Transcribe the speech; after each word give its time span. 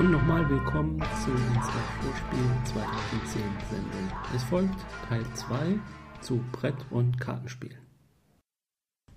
Und 0.00 0.12
nochmal 0.12 0.48
willkommen 0.48 0.98
zu 1.22 1.30
unserer 1.30 1.84
Vorspiel 2.00 2.40
2010 2.64 3.42
Sendung. 3.68 4.08
Es 4.34 4.42
folgt 4.44 4.74
Teil 5.06 5.22
2 5.34 5.78
zu 6.22 6.40
Brett- 6.52 6.86
und 6.88 7.20
Kartenspielen. 7.20 7.76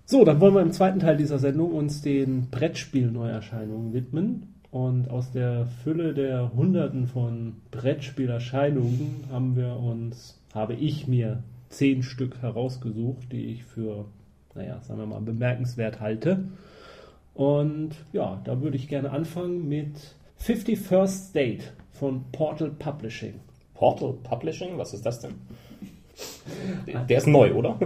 So, 0.04 0.26
dann 0.26 0.42
wollen 0.42 0.56
wir 0.56 0.62
im 0.62 0.74
zweiten 0.74 1.00
Teil 1.00 1.16
dieser 1.16 1.40
Sendung 1.40 1.72
uns 1.72 2.02
den 2.02 2.50
Brettspiel-Neuerscheinungen 2.50 3.94
widmen. 3.94 4.56
Und 4.72 5.10
aus 5.10 5.32
der 5.32 5.68
Fülle 5.68 6.14
der 6.14 6.52
Hunderten 6.54 7.08
von 7.08 7.62
Brettspielerscheinungen 7.72 9.24
haben 9.32 9.56
wir 9.56 9.78
uns, 9.78 10.38
habe 10.54 10.74
ich 10.74 11.08
mir 11.08 11.44
zehn 11.70 12.04
Stück 12.04 12.42
herausgesucht, 12.42 13.32
die 13.32 13.46
ich 13.46 13.64
für, 13.64 14.04
naja, 14.54 14.82
sagen 14.82 15.00
wir 15.00 15.06
mal, 15.06 15.22
bemerkenswert 15.22 16.02
halte. 16.02 16.50
Und 17.34 17.92
ja, 18.12 18.42
da 18.44 18.62
würde 18.62 18.76
ich 18.76 18.90
gerne 18.90 19.12
anfangen 19.12 19.70
mit 19.70 20.18
51st 20.46 21.30
State 21.30 21.64
von 21.94 22.26
Portal 22.34 22.70
Publishing. 22.72 23.36
Portal 23.76 24.12
Publishing, 24.24 24.78
was 24.78 24.94
ist 24.94 25.06
das 25.06 25.22
denn? 25.22 25.36
Der 27.08 27.18
ist 27.18 27.28
neu, 27.28 27.54
oder? 27.54 27.80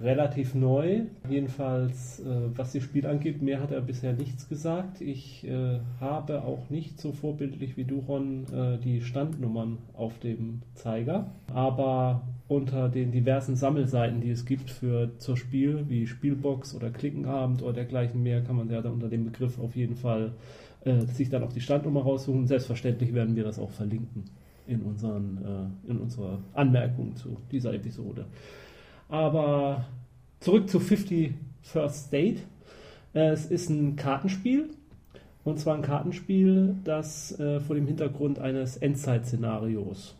Relativ 0.00 0.54
neu, 0.54 1.02
jedenfalls 1.28 2.20
äh, 2.20 2.24
was 2.56 2.72
das 2.72 2.82
Spiel 2.82 3.06
angeht. 3.06 3.42
Mehr 3.42 3.60
hat 3.60 3.70
er 3.70 3.82
bisher 3.82 4.14
nichts 4.14 4.48
gesagt. 4.48 5.02
Ich 5.02 5.46
äh, 5.46 5.80
habe 6.00 6.42
auch 6.42 6.70
nicht 6.70 6.98
so 6.98 7.12
vorbildlich 7.12 7.76
wie 7.76 7.84
du, 7.84 7.98
Ron, 7.98 8.46
äh, 8.50 8.78
die 8.78 9.02
Standnummern 9.02 9.76
auf 9.92 10.18
dem 10.20 10.62
Zeiger. 10.74 11.32
Aber 11.52 12.22
unter 12.48 12.88
den 12.88 13.12
diversen 13.12 13.56
Sammelseiten, 13.56 14.22
die 14.22 14.30
es 14.30 14.46
gibt 14.46 14.70
für 14.70 15.18
zur 15.18 15.36
Spiel, 15.36 15.84
wie 15.88 16.06
Spielbox 16.06 16.74
oder 16.74 16.88
Klickenabend 16.88 17.62
oder 17.62 17.74
dergleichen 17.74 18.22
mehr, 18.22 18.40
kann 18.40 18.56
man 18.56 18.70
ja 18.70 18.80
dann 18.80 18.94
unter 18.94 19.08
dem 19.08 19.26
Begriff 19.26 19.58
auf 19.60 19.76
jeden 19.76 19.96
Fall 19.96 20.32
äh, 20.84 21.06
sich 21.06 21.30
dann 21.30 21.42
auch 21.44 21.52
die 21.52 21.60
Standnummer 21.60 22.02
raussuchen. 22.02 22.46
Selbstverständlich 22.46 23.14
werden 23.14 23.36
wir 23.36 23.44
das 23.44 23.58
auch 23.58 23.70
verlinken 23.70 24.24
in, 24.66 24.82
unseren, 24.82 25.38
äh, 25.86 25.90
in 25.90 25.98
unserer 25.98 26.38
Anmerkung 26.54 27.16
zu 27.16 27.36
dieser 27.50 27.74
Episode. 27.74 28.26
Aber 29.08 29.84
zurück 30.40 30.68
zu 30.68 30.80
50 30.80 31.34
First 31.62 32.06
State. 32.06 32.40
Es 33.12 33.46
ist 33.46 33.68
ein 33.68 33.96
Kartenspiel. 33.96 34.70
Und 35.44 35.58
zwar 35.58 35.74
ein 35.74 35.82
Kartenspiel, 35.82 36.76
das 36.84 37.38
äh, 37.40 37.60
vor 37.60 37.74
dem 37.74 37.86
Hintergrund 37.86 38.38
eines 38.38 38.76
Endzeit-Szenarios. 38.76 40.14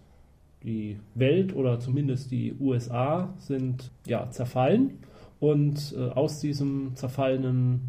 Die 0.65 0.99
Welt 1.15 1.55
oder 1.55 1.79
zumindest 1.79 2.31
die 2.31 2.55
USA 2.61 3.33
sind 3.39 3.91
ja 4.07 4.31
zerfallen. 4.31 4.99
Und 5.39 5.95
äh, 5.97 6.11
aus 6.11 6.41
diesem 6.41 6.95
zerfallenen 6.95 7.81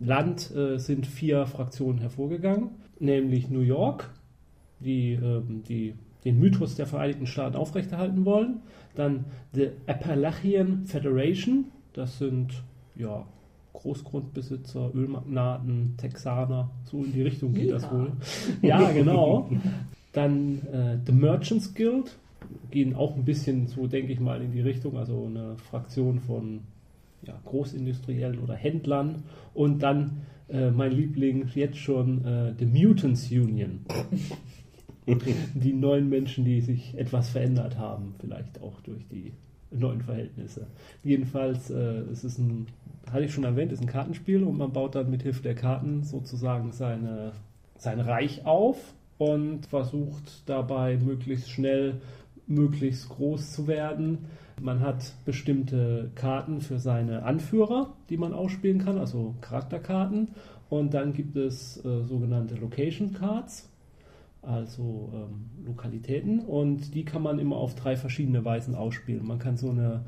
Land 0.00 0.54
äh, 0.54 0.78
sind 0.78 1.06
vier 1.06 1.46
Fraktionen 1.46 1.98
hervorgegangen, 2.00 2.70
nämlich 2.98 3.50
New 3.50 3.60
York, 3.60 4.10
die, 4.80 5.12
ähm, 5.12 5.62
die 5.68 5.94
den 6.24 6.38
Mythos 6.38 6.76
der 6.76 6.86
Vereinigten 6.86 7.26
Staaten 7.26 7.56
aufrechterhalten 7.56 8.24
wollen. 8.24 8.60
Dann 8.94 9.24
the 9.52 9.70
Appalachian 9.86 10.84
Federation, 10.86 11.66
das 11.94 12.18
sind 12.18 12.62
ja 12.94 13.24
Großgrundbesitzer, 13.72 14.94
Ölmagnaten, 14.94 15.94
Texaner, 15.96 16.70
so 16.84 17.02
in 17.02 17.12
die 17.12 17.22
Richtung 17.22 17.54
geht 17.54 17.68
ja. 17.68 17.74
das 17.74 17.90
wohl. 17.90 18.12
Ja, 18.62 18.92
genau. 18.92 19.50
Dann 20.12 20.60
äh, 20.72 20.98
The 21.04 21.12
Merchants 21.12 21.74
Guild, 21.74 22.16
gehen 22.70 22.94
auch 22.94 23.16
ein 23.16 23.24
bisschen 23.24 23.66
so, 23.66 23.86
denke 23.86 24.12
ich 24.12 24.20
mal, 24.20 24.42
in 24.42 24.52
die 24.52 24.60
Richtung, 24.60 24.96
also 24.96 25.26
eine 25.26 25.56
Fraktion 25.56 26.20
von 26.20 26.60
ja, 27.22 27.40
Großindustriellen 27.44 28.38
oder 28.38 28.54
Händlern. 28.54 29.24
Und 29.54 29.82
dann 29.82 30.22
äh, 30.48 30.70
mein 30.70 30.92
Liebling 30.92 31.48
jetzt 31.54 31.78
schon 31.78 32.24
äh, 32.24 32.54
The 32.58 32.66
Mutants 32.66 33.30
Union. 33.30 33.80
die 35.54 35.72
neuen 35.72 36.08
Menschen, 36.08 36.44
die 36.44 36.60
sich 36.60 36.96
etwas 36.96 37.30
verändert 37.30 37.76
haben, 37.76 38.14
vielleicht 38.20 38.62
auch 38.62 38.80
durch 38.82 39.06
die 39.08 39.32
neuen 39.70 40.02
Verhältnisse. 40.02 40.66
Jedenfalls, 41.02 41.70
äh, 41.70 42.02
es 42.12 42.24
ist 42.24 42.38
ein, 42.38 42.66
hatte 43.10 43.24
ich 43.24 43.32
schon 43.32 43.44
erwähnt, 43.44 43.72
ist 43.72 43.80
ein 43.80 43.86
Kartenspiel 43.86 44.44
und 44.44 44.58
man 44.58 44.72
baut 44.72 44.94
dann 44.94 45.10
mit 45.10 45.22
Hilfe 45.22 45.42
der 45.42 45.54
Karten 45.54 46.04
sozusagen 46.04 46.72
seine, 46.72 47.32
sein 47.78 48.00
Reich 48.00 48.46
auf 48.46 48.94
und 49.18 49.66
versucht 49.66 50.42
dabei 50.46 50.96
möglichst 50.96 51.50
schnell, 51.50 52.00
möglichst 52.46 53.08
groß 53.08 53.52
zu 53.52 53.66
werden. 53.66 54.26
Man 54.62 54.78
hat 54.78 55.12
bestimmte 55.24 56.12
Karten 56.14 56.60
für 56.60 56.78
seine 56.78 57.24
Anführer, 57.24 57.94
die 58.08 58.16
man 58.16 58.32
ausspielen 58.32 58.78
kann, 58.78 58.96
also 58.96 59.34
Charakterkarten. 59.40 60.28
Und 60.70 60.94
dann 60.94 61.12
gibt 61.12 61.36
es 61.36 61.84
äh, 61.84 62.04
sogenannte 62.04 62.54
Location 62.54 63.12
Cards, 63.12 63.68
also 64.40 65.10
ähm, 65.12 65.66
Lokalitäten 65.66 66.40
und 66.40 66.94
die 66.94 67.04
kann 67.04 67.22
man 67.22 67.40
immer 67.40 67.56
auf 67.56 67.74
drei 67.74 67.96
verschiedene 67.96 68.44
Weisen 68.44 68.76
ausspielen. 68.76 69.26
Man 69.26 69.40
kann 69.40 69.56
so 69.56 69.70
eine 69.70 70.04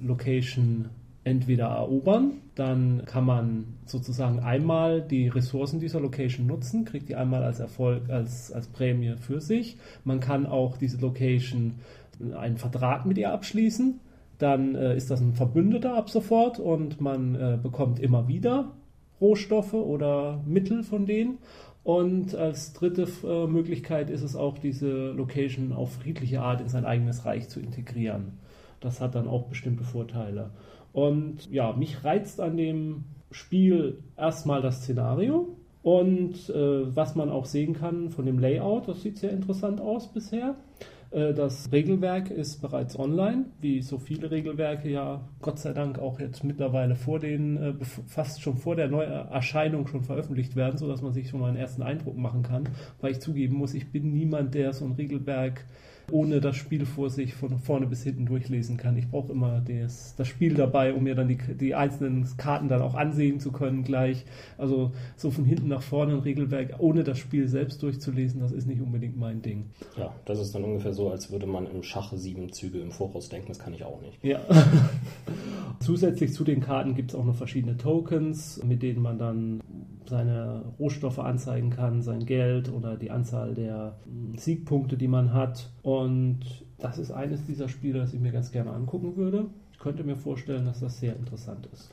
Location 0.00 0.90
entweder 1.24 1.66
erobern, 1.66 2.34
dann 2.54 3.02
kann 3.04 3.24
man 3.26 3.64
sozusagen 3.84 4.38
einmal 4.38 5.02
die 5.02 5.26
Ressourcen 5.28 5.80
dieser 5.80 6.00
Location 6.00 6.46
nutzen, 6.46 6.84
kriegt 6.84 7.08
die 7.08 7.16
einmal 7.16 7.42
als 7.42 7.58
Erfolg, 7.58 8.08
als, 8.08 8.52
als 8.52 8.68
Prämie 8.68 9.16
für 9.16 9.40
sich. 9.40 9.76
Man 10.04 10.20
kann 10.20 10.46
auch 10.46 10.76
diese 10.76 10.98
Location 10.98 11.74
einen 12.36 12.56
Vertrag 12.56 13.06
mit 13.06 13.18
ihr 13.18 13.32
abschließen, 13.32 14.00
dann 14.38 14.74
äh, 14.74 14.96
ist 14.96 15.10
das 15.10 15.20
ein 15.20 15.34
Verbündeter 15.34 15.94
ab 15.94 16.10
sofort 16.10 16.60
und 16.60 17.00
man 17.00 17.34
äh, 17.34 17.58
bekommt 17.60 18.00
immer 18.00 18.28
wieder 18.28 18.72
Rohstoffe 19.20 19.74
oder 19.74 20.40
Mittel 20.46 20.82
von 20.82 21.06
denen. 21.06 21.38
Und 21.82 22.34
als 22.34 22.72
dritte 22.72 23.08
äh, 23.24 23.46
Möglichkeit 23.46 24.10
ist 24.10 24.22
es 24.22 24.36
auch, 24.36 24.58
diese 24.58 25.10
Location 25.12 25.72
auf 25.72 25.94
friedliche 25.94 26.40
Art 26.40 26.60
in 26.60 26.68
sein 26.68 26.84
eigenes 26.84 27.24
Reich 27.24 27.48
zu 27.48 27.60
integrieren. 27.60 28.38
Das 28.80 29.00
hat 29.00 29.14
dann 29.14 29.26
auch 29.26 29.44
bestimmte 29.44 29.84
Vorteile. 29.84 30.50
Und 30.92 31.50
ja, 31.50 31.72
mich 31.72 32.04
reizt 32.04 32.40
an 32.40 32.56
dem 32.56 33.04
Spiel 33.30 34.02
erstmal 34.16 34.62
das 34.62 34.82
Szenario 34.82 35.56
und 35.82 36.50
äh, 36.50 36.94
was 36.94 37.14
man 37.14 37.30
auch 37.30 37.46
sehen 37.46 37.72
kann 37.74 38.10
von 38.10 38.26
dem 38.26 38.38
Layout. 38.38 38.88
Das 38.88 39.02
sieht 39.02 39.18
sehr 39.18 39.30
interessant 39.30 39.80
aus 39.80 40.12
bisher. 40.12 40.56
Äh, 41.10 41.34
das 41.34 41.70
Regelwerk 41.72 42.30
ist 42.30 42.60
bereits 42.60 42.98
online, 42.98 43.46
wie 43.60 43.82
so 43.82 43.98
viele 43.98 44.30
Regelwerke 44.30 44.88
ja 44.88 45.28
Gott 45.40 45.58
sei 45.58 45.72
Dank 45.72 45.98
auch 45.98 46.20
jetzt 46.20 46.44
mittlerweile 46.44 46.96
vor 46.96 47.18
den, 47.18 47.56
äh, 47.56 47.74
fast 48.06 48.42
schon 48.42 48.56
vor 48.56 48.76
der 48.76 48.88
Neuerscheinung 48.88 49.86
schon 49.86 50.02
veröffentlicht 50.02 50.56
werden, 50.56 50.78
sodass 50.78 51.02
man 51.02 51.12
sich 51.12 51.28
schon 51.28 51.40
mal 51.40 51.48
einen 51.48 51.56
ersten 51.56 51.82
Eindruck 51.82 52.16
machen 52.16 52.42
kann. 52.42 52.68
Weil 53.00 53.12
ich 53.12 53.20
zugeben 53.20 53.56
muss, 53.56 53.74
ich 53.74 53.90
bin 53.90 54.12
niemand, 54.12 54.54
der 54.54 54.72
so 54.72 54.84
ein 54.84 54.92
Regelwerk 54.92 55.64
ohne 56.10 56.40
das 56.40 56.56
Spiel 56.56 56.86
vor 56.86 57.10
sich 57.10 57.34
von 57.34 57.58
vorne 57.58 57.86
bis 57.86 58.02
hinten 58.02 58.26
durchlesen 58.26 58.76
kann. 58.76 58.96
Ich 58.96 59.08
brauche 59.08 59.32
immer 59.32 59.60
das, 59.60 60.14
das 60.16 60.28
Spiel 60.28 60.54
dabei, 60.54 60.92
um 60.94 61.04
mir 61.04 61.14
dann 61.14 61.28
die, 61.28 61.36
die 61.36 61.74
einzelnen 61.74 62.26
Karten 62.36 62.68
dann 62.68 62.82
auch 62.82 62.94
ansehen 62.94 63.40
zu 63.40 63.52
können 63.52 63.84
gleich. 63.84 64.24
Also 64.56 64.92
so 65.16 65.30
von 65.30 65.44
hinten 65.44 65.68
nach 65.68 65.82
vorne 65.82 66.14
ein 66.14 66.20
Regelwerk, 66.20 66.76
ohne 66.78 67.04
das 67.04 67.18
Spiel 67.18 67.48
selbst 67.48 67.82
durchzulesen, 67.82 68.40
das 68.40 68.52
ist 68.52 68.66
nicht 68.66 68.80
unbedingt 68.80 69.16
mein 69.16 69.42
Ding. 69.42 69.66
Ja, 69.96 70.14
das 70.24 70.40
ist 70.40 70.54
dann 70.54 70.64
ungefähr 70.64 70.92
so, 70.92 71.10
als 71.10 71.30
würde 71.30 71.46
man 71.46 71.66
im 71.66 71.82
Schach 71.82 72.12
sieben 72.14 72.52
Züge 72.52 72.80
im 72.80 72.90
Voraus 72.90 73.28
denken. 73.28 73.48
Das 73.48 73.58
kann 73.58 73.74
ich 73.74 73.84
auch 73.84 74.00
nicht. 74.00 74.22
Ja. 74.22 74.40
Zusätzlich 75.80 76.32
zu 76.32 76.44
den 76.44 76.60
Karten 76.60 76.94
gibt 76.94 77.10
es 77.10 77.16
auch 77.16 77.24
noch 77.24 77.36
verschiedene 77.36 77.76
Tokens, 77.76 78.62
mit 78.64 78.82
denen 78.82 79.00
man 79.00 79.18
dann 79.18 79.60
seine 80.08 80.64
Rohstoffe 80.78 81.18
anzeigen 81.18 81.70
kann, 81.70 82.02
sein 82.02 82.26
Geld 82.26 82.72
oder 82.72 82.96
die 82.96 83.10
Anzahl 83.10 83.54
der 83.54 83.96
hm, 84.04 84.36
Siegpunkte, 84.36 84.96
die 84.96 85.08
man 85.08 85.32
hat. 85.32 85.70
Und 85.82 86.40
das 86.78 86.98
ist 86.98 87.10
eines 87.10 87.44
dieser 87.46 87.68
Spiele, 87.68 87.98
das 88.00 88.14
ich 88.14 88.20
mir 88.20 88.32
ganz 88.32 88.52
gerne 88.52 88.72
angucken 88.72 89.16
würde. 89.16 89.46
Ich 89.72 89.78
könnte 89.78 90.04
mir 90.04 90.16
vorstellen, 90.16 90.64
dass 90.64 90.80
das 90.80 90.98
sehr 90.98 91.14
interessant 91.16 91.68
ist. 91.72 91.90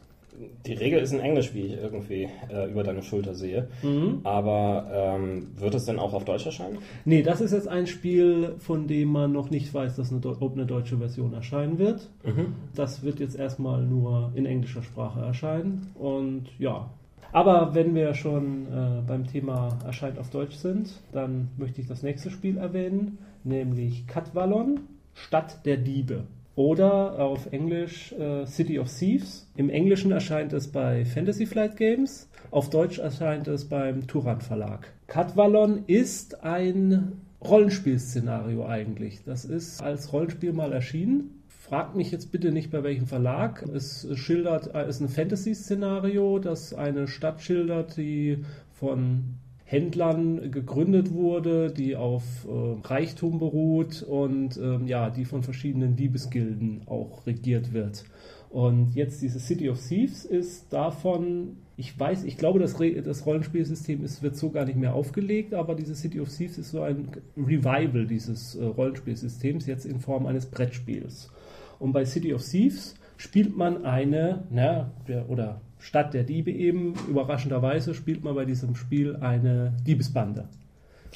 Die 0.65 0.73
Regel 0.73 1.00
ist 1.00 1.13
in 1.13 1.19
Englisch, 1.19 1.53
wie 1.53 1.62
ich 1.62 1.77
irgendwie 1.77 2.27
äh, 2.50 2.69
über 2.69 2.83
deine 2.83 3.01
Schulter 3.01 3.35
sehe. 3.35 3.67
Mhm. 3.83 4.19
Aber 4.23 4.88
ähm, 4.91 5.47
wird 5.56 5.75
es 5.75 5.85
denn 5.85 6.00
auch 6.00 6.13
auf 6.13 6.25
Deutsch 6.25 6.45
erscheinen? 6.45 6.79
Nee, 7.06 7.21
das 7.21 7.41
ist 7.41 7.53
jetzt 7.53 7.68
ein 7.68 7.88
Spiel, 7.88 8.56
von 8.59 8.88
dem 8.88 9.09
man 9.09 9.31
noch 9.31 9.50
nicht 9.50 9.73
weiß, 9.73 9.95
dass 9.95 10.11
eine, 10.11 10.21
ob 10.25 10.53
eine 10.53 10.65
deutsche 10.65 10.97
Version 10.97 11.33
erscheinen 11.33 11.77
wird. 11.77 12.09
Mhm. 12.23 12.53
Das 12.75 13.03
wird 13.03 13.19
jetzt 13.19 13.38
erstmal 13.38 13.83
nur 13.83 14.31
in 14.35 14.45
englischer 14.45 14.83
Sprache 14.83 15.21
erscheinen. 15.21 15.91
Und 15.95 16.47
ja, 16.59 16.89
aber 17.35 17.75
wenn 17.75 17.93
wir 17.95 18.13
schon 18.13 18.65
äh, 18.67 19.01
beim 19.05 19.27
Thema 19.27 19.77
erscheint 19.85 20.17
auf 20.19 20.29
Deutsch 20.29 20.55
sind, 20.55 21.01
dann 21.11 21.49
möchte 21.57 21.81
ich 21.81 21.87
das 21.87 22.01
nächste 22.01 22.29
Spiel 22.29 22.57
erwähnen, 22.57 23.17
nämlich 23.43 24.07
Katwallon, 24.07 24.79
Stadt 25.13 25.65
der 25.65 25.75
Diebe. 25.75 26.23
Oder 26.55 27.19
auf 27.19 27.51
Englisch 27.51 28.13
äh, 28.13 28.45
City 28.45 28.79
of 28.79 28.89
Thieves. 28.89 29.51
Im 29.57 29.69
Englischen 29.69 30.13
erscheint 30.13 30.53
es 30.53 30.69
bei 30.71 31.03
Fantasy 31.03 31.45
Flight 31.45 31.75
Games, 31.75 32.29
auf 32.51 32.69
Deutsch 32.69 32.99
erscheint 32.99 33.49
es 33.49 33.67
beim 33.67 34.07
Turan 34.07 34.39
Verlag. 34.39 34.93
Katwallon 35.07 35.83
ist 35.87 36.41
ein 36.41 37.19
Rollenspielszenario 37.43 38.65
eigentlich. 38.65 39.25
Das 39.25 39.43
ist 39.43 39.83
als 39.83 40.13
Rollenspiel 40.13 40.53
mal 40.53 40.71
erschienen 40.71 41.34
Fragt 41.67 41.95
mich 41.95 42.12
jetzt 42.12 42.31
bitte 42.31 42.51
nicht 42.51 42.69
bei 42.69 42.83
welchem 42.83 43.07
Verlag. 43.07 43.63
Es 43.63 44.07
schildert, 44.13 44.75
es 44.75 44.97
ist 44.97 45.01
ein 45.01 45.09
Fantasy-Szenario, 45.09 46.38
das 46.38 46.75
eine 46.75 47.07
Stadt 47.07 47.41
schildert, 47.41 47.97
die 47.97 48.45
von 48.71 49.39
Händlern 49.63 50.51
gegründet 50.51 51.12
wurde, 51.12 51.71
die 51.71 51.95
auf 51.95 52.23
äh, 52.45 52.88
Reichtum 52.88 53.39
beruht 53.39 54.03
und 54.03 54.57
ähm, 54.57 54.85
ja, 54.85 55.09
die 55.09 55.25
von 55.25 55.41
verschiedenen 55.41 55.95
Diebesgilden 55.95 56.83
auch 56.85 57.25
regiert 57.25 57.73
wird. 57.73 58.06
Und 58.51 58.94
jetzt 58.94 59.23
diese 59.23 59.39
City 59.39 59.68
of 59.71 59.81
Thieves 59.81 60.23
ist 60.23 60.71
davon, 60.71 61.57
ich 61.77 62.00
weiß, 62.00 62.25
ich 62.25 62.38
glaube, 62.38 62.59
das, 62.59 62.79
Re 62.79 63.01
das 63.01 63.25
Rollenspielsystem 63.25 64.03
ist, 64.06 64.21
wird 64.21 64.35
so 64.35 64.51
gar 64.51 64.65
nicht 64.65 64.77
mehr 64.77 64.94
aufgelegt, 64.94 65.56
aber 65.56 65.73
diese 65.73 65.95
City 65.95 66.21
of 66.21 66.29
Thieves 66.29 66.59
ist 66.59 66.69
so 66.69 66.81
ein 66.81 67.07
Revival 67.35 68.06
dieses 68.06 68.53
äh, 68.53 68.63
Rollenspielsystems, 68.63 69.65
jetzt 69.65 69.88
in 69.88 70.00
Form 70.00 70.27
eines 70.27 70.45
Brettspiels. 70.45 71.31
Und 71.80 71.92
bei 71.92 72.06
City 72.06 72.33
of 72.33 72.44
Thieves 72.44 72.95
spielt 73.18 73.56
man 73.56 73.86
eine, 73.86 74.44
na, 74.50 74.92
der, 75.07 75.30
oder 75.30 75.62
statt 75.80 76.13
der 76.13 76.24
Diebe 76.24 76.51
eben, 76.51 76.94
überraschenderweise 77.10 77.94
spielt 77.94 78.24
man 78.24 78.36
bei 78.36 78.45
diesem 78.45 78.75
Spiel 78.75 79.18
eine 79.18 79.74
Diebesbande. 79.86 80.48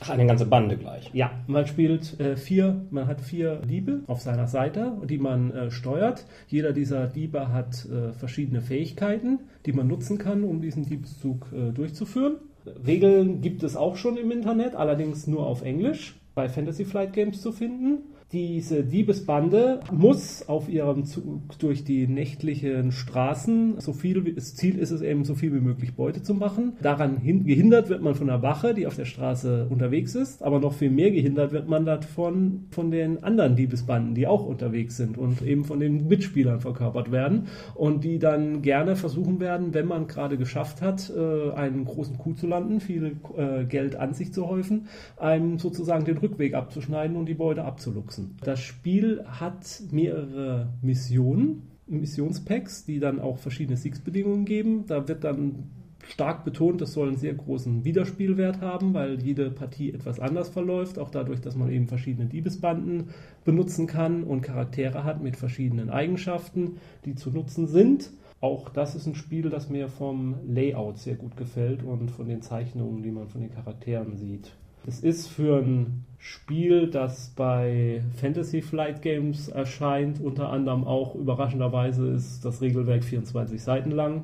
Ach, 0.01 0.09
eine 0.09 0.25
ganze 0.25 0.45
Bande 0.45 0.77
gleich. 0.77 1.09
Ja, 1.13 1.31
man 1.47 1.67
spielt 1.67 2.19
äh, 2.19 2.37
vier, 2.37 2.85
man 2.89 3.07
hat 3.07 3.19
vier 3.19 3.57
Diebe 3.57 4.01
auf 4.07 4.21
seiner 4.21 4.47
Seite, 4.47 4.93
die 5.09 5.17
man 5.17 5.51
äh, 5.51 5.71
steuert. 5.71 6.25
Jeder 6.47 6.71
dieser 6.71 7.07
Diebe 7.07 7.51
hat 7.51 7.85
äh, 7.85 8.13
verschiedene 8.13 8.61
Fähigkeiten, 8.61 9.39
die 9.65 9.73
man 9.73 9.87
nutzen 9.87 10.17
kann, 10.17 10.43
um 10.43 10.61
diesen 10.61 10.85
Diebszug 10.85 11.47
äh, 11.51 11.71
durchzuführen. 11.71 12.37
Regeln 12.85 13.41
gibt 13.41 13.63
es 13.63 13.75
auch 13.75 13.97
schon 13.97 14.15
im 14.17 14.31
Internet, 14.31 14.75
allerdings 14.75 15.27
nur 15.27 15.45
auf 15.45 15.63
Englisch, 15.63 16.15
bei 16.33 16.47
Fantasy 16.47 16.85
Flight 16.85 17.13
Games 17.13 17.41
zu 17.41 17.51
finden. 17.51 18.03
Diese 18.31 18.83
Diebesbande 18.83 19.79
muss 19.91 20.47
auf 20.47 20.69
ihrem 20.69 21.03
Zug 21.05 21.57
durch 21.57 21.83
die 21.83 22.05
nächtlichen 22.05 22.91
Straßen, 22.91 23.79
so 23.79 23.91
viel, 23.91 24.35
das 24.35 24.53
Ziel 24.53 24.77
ist 24.77 24.91
es 24.91 25.01
eben, 25.01 25.25
so 25.25 25.33
viel 25.33 25.51
wie 25.51 25.59
möglich 25.59 25.95
Beute 25.95 26.21
zu 26.21 26.35
machen. 26.35 26.73
Daran 26.79 27.17
hin, 27.17 27.43
gehindert 27.45 27.89
wird 27.89 28.03
man 28.03 28.13
von 28.13 28.27
der 28.27 28.43
Wache, 28.43 28.75
die 28.75 28.85
auf 28.85 28.95
der 28.95 29.05
Straße 29.05 29.65
unterwegs 29.71 30.13
ist, 30.13 30.43
aber 30.43 30.59
noch 30.59 30.73
viel 30.73 30.91
mehr 30.91 31.09
gehindert 31.09 31.53
wird 31.53 31.67
man 31.67 31.87
davon 31.87 32.67
von 32.69 32.91
den 32.91 33.23
anderen 33.23 33.55
Diebesbanden, 33.55 34.13
die 34.13 34.27
auch 34.27 34.45
unterwegs 34.45 34.95
sind 34.95 35.17
und 35.17 35.41
eben 35.41 35.65
von 35.65 35.79
den 35.79 36.07
Mitspielern 36.07 36.59
verkörpert 36.59 37.11
werden 37.11 37.47
und 37.73 38.03
die 38.03 38.19
dann 38.19 38.61
gerne 38.61 38.95
versuchen 38.95 39.39
werden, 39.39 39.73
wenn 39.73 39.87
man 39.87 40.05
gerade 40.05 40.37
geschafft 40.37 40.83
hat, 40.83 41.11
äh, 41.17 41.51
einen 41.53 41.83
großen 41.83 42.19
Coup 42.19 42.37
zu 42.37 42.45
landen, 42.45 42.79
viel 42.79 43.17
äh, 43.35 43.65
Geld 43.65 43.95
an 43.95 44.13
sich 44.13 44.31
zu 44.33 44.47
häufen, 44.47 44.85
einem 45.17 45.57
sozusagen 45.57 46.05
den 46.05 46.19
Rückweg 46.19 46.53
abzuschneiden 46.53 47.17
und 47.17 47.25
die 47.25 47.33
Beute 47.33 47.63
abzuluxen 47.63 48.18
nutzen. 48.19 48.37
Das 48.43 48.59
Spiel 48.59 49.23
hat 49.25 49.81
mehrere 49.91 50.69
Missionen, 50.81 51.63
Missionspacks, 51.87 52.85
die 52.85 52.99
dann 52.99 53.19
auch 53.19 53.37
verschiedene 53.37 53.77
Siegsbedingungen 53.77 54.45
geben. 54.45 54.85
Da 54.85 55.07
wird 55.07 55.23
dann 55.23 55.69
stark 56.07 56.43
betont, 56.45 56.81
das 56.81 56.93
soll 56.93 57.09
einen 57.09 57.17
sehr 57.17 57.33
großen 57.33 57.83
Wiederspielwert 57.83 58.61
haben, 58.61 58.93
weil 58.93 59.21
jede 59.21 59.51
Partie 59.51 59.91
etwas 59.91 60.19
anders 60.19 60.49
verläuft, 60.49 60.97
auch 60.97 61.09
dadurch, 61.09 61.41
dass 61.41 61.55
man 61.55 61.69
eben 61.69 61.87
verschiedene 61.87 62.27
Diebesbanden 62.27 63.09
benutzen 63.43 63.85
kann 63.85 64.23
und 64.23 64.41
Charaktere 64.41 65.03
hat 65.03 65.21
mit 65.21 65.35
verschiedenen 65.35 65.89
Eigenschaften, 65.89 66.77
die 67.05 67.15
zu 67.15 67.31
nutzen 67.31 67.67
sind. 67.67 68.11
Auch 68.41 68.69
das 68.69 68.95
ist 68.95 69.05
ein 69.05 69.15
Spiel, 69.15 69.49
das 69.49 69.69
mir 69.69 69.89
vom 69.89 70.35
Layout 70.47 70.97
sehr 70.97 71.15
gut 71.15 71.35
gefällt 71.35 71.83
und 71.83 72.09
von 72.09 72.27
den 72.27 72.41
Zeichnungen, 72.41 73.03
die 73.03 73.11
man 73.11 73.27
von 73.27 73.41
den 73.41 73.51
Charakteren 73.51 74.15
sieht. 74.15 74.53
Es 74.87 75.01
ist 75.01 75.27
für 75.27 75.57
ein 75.57 76.05
Spiel, 76.17 76.89
das 76.89 77.31
bei 77.35 78.01
Fantasy 78.19 78.61
Flight 78.61 79.01
Games 79.01 79.47
erscheint, 79.47 80.19
unter 80.19 80.49
anderem 80.49 80.83
auch 80.83 81.15
überraschenderweise 81.15 82.07
ist 82.09 82.43
das 82.43 82.61
Regelwerk 82.61 83.03
24 83.03 83.61
Seiten 83.61 83.91
lang. 83.91 84.23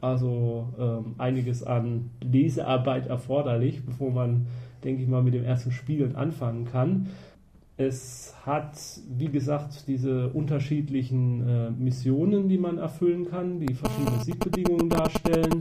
Also 0.00 0.68
ähm, 0.78 1.14
einiges 1.18 1.62
an 1.62 2.10
Lesearbeit 2.22 3.06
erforderlich, 3.06 3.84
bevor 3.84 4.10
man, 4.10 4.46
denke 4.84 5.02
ich 5.02 5.08
mal, 5.08 5.22
mit 5.22 5.34
dem 5.34 5.44
ersten 5.44 5.72
Spielen 5.72 6.16
anfangen 6.16 6.66
kann. 6.66 7.08
Es 7.76 8.34
hat, 8.44 8.78
wie 9.16 9.28
gesagt, 9.28 9.88
diese 9.88 10.28
unterschiedlichen 10.28 11.48
äh, 11.48 11.70
Missionen, 11.70 12.48
die 12.48 12.58
man 12.58 12.78
erfüllen 12.78 13.30
kann, 13.30 13.60
die 13.60 13.74
verschiedene 13.74 14.22
Siegbedingungen 14.22 14.90
darstellen. 14.90 15.60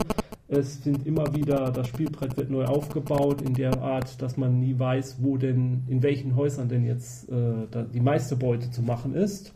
Es 0.52 0.84
sind 0.84 1.06
immer 1.06 1.36
wieder, 1.36 1.70
das 1.70 1.88
Spielbrett 1.88 2.36
wird 2.36 2.50
neu 2.50 2.66
aufgebaut 2.66 3.44
in 3.44 3.54
der 3.54 3.80
Art, 3.84 4.20
dass 4.20 4.36
man 4.36 4.60
nie 4.60 4.78
weiß, 4.78 5.18
wo 5.22 5.38
denn, 5.38 5.84
in 5.88 6.02
welchen 6.02 6.36
Häusern 6.36 6.68
denn 6.68 6.84
jetzt 6.84 7.30
äh, 7.30 7.86
die 7.94 8.00
meiste 8.00 8.36
Beute 8.36 8.72
zu 8.72 8.82
machen 8.82 9.14
ist. 9.14 9.54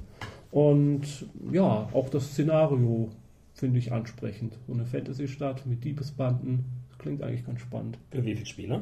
Und 0.51 1.25
ja, 1.51 1.89
auch 1.93 2.09
das 2.09 2.27
Szenario 2.27 3.09
finde 3.55 3.79
ich 3.79 3.91
ansprechend. 3.91 4.59
So 4.67 4.73
eine 4.73 4.85
Fantasy-Stadt 4.85 5.65
mit 5.65 5.83
Diebesbanden, 5.83 6.65
das 6.89 6.99
klingt 6.99 7.23
eigentlich 7.23 7.45
ganz 7.45 7.61
spannend. 7.61 7.97
Für 8.11 8.23
wie 8.23 8.35
viele 8.35 8.45
Spieler? 8.45 8.81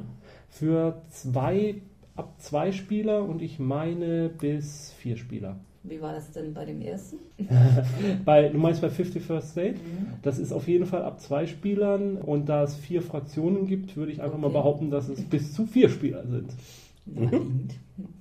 Für 0.50 1.02
zwei, 1.08 1.75
ab 2.18 2.34
zwei 2.40 2.74
Spieler 2.74 3.24
und 3.24 3.42
ich 3.42 3.58
meine 3.58 4.28
bis 4.28 4.92
vier 4.98 5.16
Spieler. 5.16 5.62
Wie 5.83 6.00
war 6.00 6.13
das 6.13 6.31
denn 6.31 6.54
bei 6.54 6.66
dem 6.66 6.81
ersten? 6.81 7.18
bei, 8.25 8.50
du 8.50 8.57
meinst 8.57 8.81
bei 8.81 8.88
51st 8.88 9.42
State? 9.42 9.74
Mhm. 9.74 10.07
Das 10.22 10.38
ist 10.38 10.51
auf 10.51 10.68
jeden 10.68 10.86
Fall 10.86 11.04
ab 11.04 11.19
zwei 11.19 11.48
Spielern 11.48 12.18
und 12.18 12.48
da 12.48 12.63
es 12.63 12.75
vier 12.75 13.01
Fraktionen 13.01 13.66
gibt, 13.66 13.98
würde 13.98 14.12
ich 14.12 14.22
einfach 14.22 14.38
okay. 14.38 14.44
mal 14.44 14.51
behaupten, 14.51 14.92
dass 14.92 15.10
es 15.10 15.24
bis 15.24 15.54
zu 15.54 15.66
vier 15.66 15.89
Spieler 15.89 16.25
sind. 16.28 16.51
Mhm. 17.06 17.68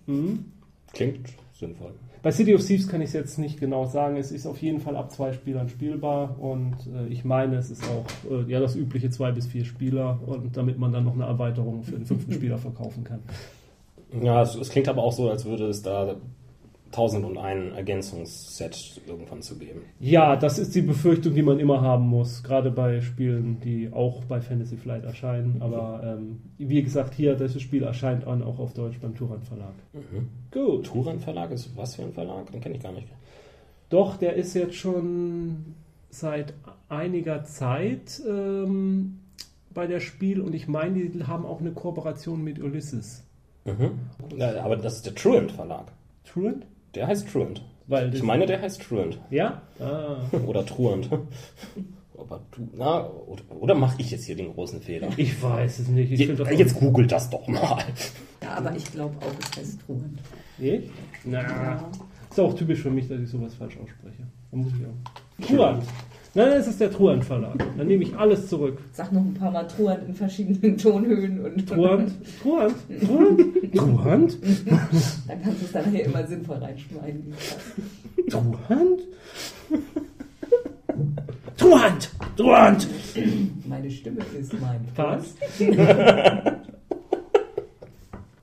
Mhm. 0.06 0.44
Klingt 0.92 1.28
sinnvoll. 1.52 1.92
Bei 2.22 2.32
City 2.32 2.54
of 2.54 2.64
Thieves 2.64 2.86
kann 2.86 3.00
ich 3.00 3.08
es 3.08 3.12
jetzt 3.14 3.38
nicht 3.38 3.60
genau 3.60 3.86
sagen. 3.86 4.16
Es 4.16 4.30
ist 4.30 4.46
auf 4.46 4.60
jeden 4.60 4.80
Fall 4.80 4.94
ab 4.96 5.10
zwei 5.10 5.32
Spielern 5.32 5.68
spielbar 5.68 6.38
und 6.38 6.76
äh, 6.94 7.06
ich 7.08 7.24
meine, 7.24 7.56
es 7.56 7.70
ist 7.70 7.82
auch 7.84 8.04
äh, 8.30 8.50
ja 8.50 8.60
das 8.60 8.76
übliche 8.76 9.08
zwei 9.10 9.32
bis 9.32 9.46
vier 9.46 9.64
Spieler 9.64 10.18
und 10.26 10.56
damit 10.56 10.78
man 10.78 10.92
dann 10.92 11.04
noch 11.04 11.14
eine 11.14 11.24
Erweiterung 11.24 11.82
für 11.82 11.92
den 11.92 12.04
fünften 12.04 12.32
Spieler 12.34 12.58
verkaufen 12.58 13.04
kann. 13.04 13.20
Ja, 14.22 14.42
es, 14.42 14.54
es, 14.54 14.68
klingt 14.70 14.88
aber 14.88 15.02
auch 15.02 15.12
so, 15.12 15.30
als 15.30 15.44
würde 15.44 15.66
es 15.66 15.82
da 15.82 16.16
1001 16.92 17.76
Ergänzungsset 17.76 19.00
irgendwann 19.06 19.42
zu 19.42 19.58
geben. 19.58 19.82
Ja, 20.00 20.34
das 20.34 20.58
ist 20.58 20.74
die 20.74 20.82
Befürchtung, 20.82 21.34
die 21.34 21.42
man 21.42 21.60
immer 21.60 21.80
haben 21.80 22.06
muss, 22.06 22.42
gerade 22.42 22.70
bei 22.72 23.00
Spielen, 23.00 23.60
die 23.60 23.92
auch 23.92 24.24
bei 24.24 24.40
Fantasy 24.40 24.76
Flight 24.76 25.04
erscheinen. 25.04 25.62
Aber 25.62 26.02
ähm, 26.04 26.40
wie 26.58 26.82
gesagt, 26.82 27.14
hier, 27.14 27.36
dieses 27.36 27.62
Spiel 27.62 27.84
erscheint 27.84 28.26
auch 28.26 28.58
auf 28.58 28.74
Deutsch 28.74 28.98
beim 29.00 29.14
Turan 29.14 29.42
Verlag. 29.42 29.74
Mhm. 29.92 30.28
Gut. 30.50 30.86
Turan 30.86 31.20
Verlag 31.20 31.52
ist 31.52 31.76
was 31.76 31.94
für 31.94 32.02
ein 32.02 32.12
Verlag? 32.12 32.50
Den 32.50 32.60
kenne 32.60 32.74
ich 32.74 32.82
gar 32.82 32.92
nicht. 32.92 33.06
Doch, 33.88 34.16
der 34.16 34.34
ist 34.34 34.54
jetzt 34.54 34.74
schon 34.74 35.74
seit 36.10 36.54
einiger 36.88 37.44
Zeit 37.44 38.20
ähm, 38.28 39.20
bei 39.72 39.86
der 39.86 40.00
Spiel 40.00 40.40
und 40.40 40.54
ich 40.54 40.66
meine, 40.66 41.08
die 41.08 41.24
haben 41.24 41.46
auch 41.46 41.60
eine 41.60 41.70
Kooperation 41.70 42.42
mit 42.42 42.60
Ulysses. 42.60 43.24
Mhm. 43.64 44.00
Ja, 44.36 44.64
aber 44.64 44.76
das 44.76 44.96
ist 44.96 45.06
der 45.06 45.14
Truant 45.14 45.52
Verlag. 45.52 45.92
Truant? 46.24 46.66
Der 46.94 47.06
heißt 47.06 47.28
Truant. 47.28 47.64
Weil 47.86 48.14
ich 48.14 48.22
meine, 48.22 48.46
der 48.46 48.60
heißt 48.60 48.82
Truant. 48.82 49.18
Ja? 49.30 49.62
Ah. 49.78 50.18
Oder 50.46 50.64
Truant. 50.64 51.08
Aber 52.16 52.40
du, 52.50 52.68
na, 52.76 53.06
oder, 53.06 53.42
oder 53.58 53.74
mache 53.74 53.96
ich 53.98 54.10
jetzt 54.10 54.26
hier 54.26 54.36
den 54.36 54.52
großen 54.52 54.82
Fehler? 54.82 55.08
Ich 55.16 55.42
weiß 55.42 55.78
es 55.78 55.88
nicht. 55.88 56.10
Je, 56.10 56.26
jetzt 56.26 56.78
googelt 56.78 57.10
das 57.10 57.30
doch 57.30 57.48
mal. 57.48 57.82
Ja, 58.42 58.58
aber 58.58 58.76
ich 58.76 58.84
glaube 58.92 59.16
auch, 59.16 59.32
es 59.40 59.58
heißt 59.58 59.80
Truant. 59.86 60.18
Nee? 60.58 60.82
Na. 61.24 61.40
Ja. 61.40 61.90
Ist 62.30 62.38
auch 62.38 62.54
typisch 62.54 62.80
für 62.80 62.90
mich, 62.90 63.08
dass 63.08 63.20
ich 63.20 63.28
sowas 63.28 63.54
falsch 63.54 63.78
ausspreche. 63.78 64.26
Da 64.50 64.56
muss 64.56 64.72
ich 64.78 64.86
auch. 64.86 65.46
Truant. 65.48 65.82
Nein, 66.34 66.48
es 66.52 66.68
ist 66.68 66.80
der 66.80 66.92
Truant 66.92 67.24
Verlag. 67.24 67.58
Dann 67.76 67.86
nehme 67.88 68.04
ich 68.04 68.16
alles 68.16 68.48
zurück. 68.48 68.78
Sag 68.92 69.10
noch 69.12 69.20
ein 69.20 69.34
paar 69.34 69.50
Mal 69.50 69.66
Truant 69.66 70.06
in 70.06 70.14
verschiedenen 70.14 70.78
Tonhöhen 70.78 71.40
und. 71.44 71.68
Truant? 71.68 72.12
Truant? 72.42 72.74
Truant? 73.04 73.74
Truant? 73.74 74.38
Dann 75.26 75.42
kannst 75.42 75.60
du 75.60 75.66
es 75.66 75.72
dann 75.72 75.90
hier 75.90 76.04
immer 76.04 76.26
sinnvoll 76.26 76.58
reinschneiden. 76.58 77.34
Truant? 78.28 79.00
Truant! 81.56 82.10
Truant! 82.36 82.88
Meine 83.66 83.90
Stimme 83.90 84.20
ist 84.38 84.52
mein 84.60 84.80
Was? 84.96 85.34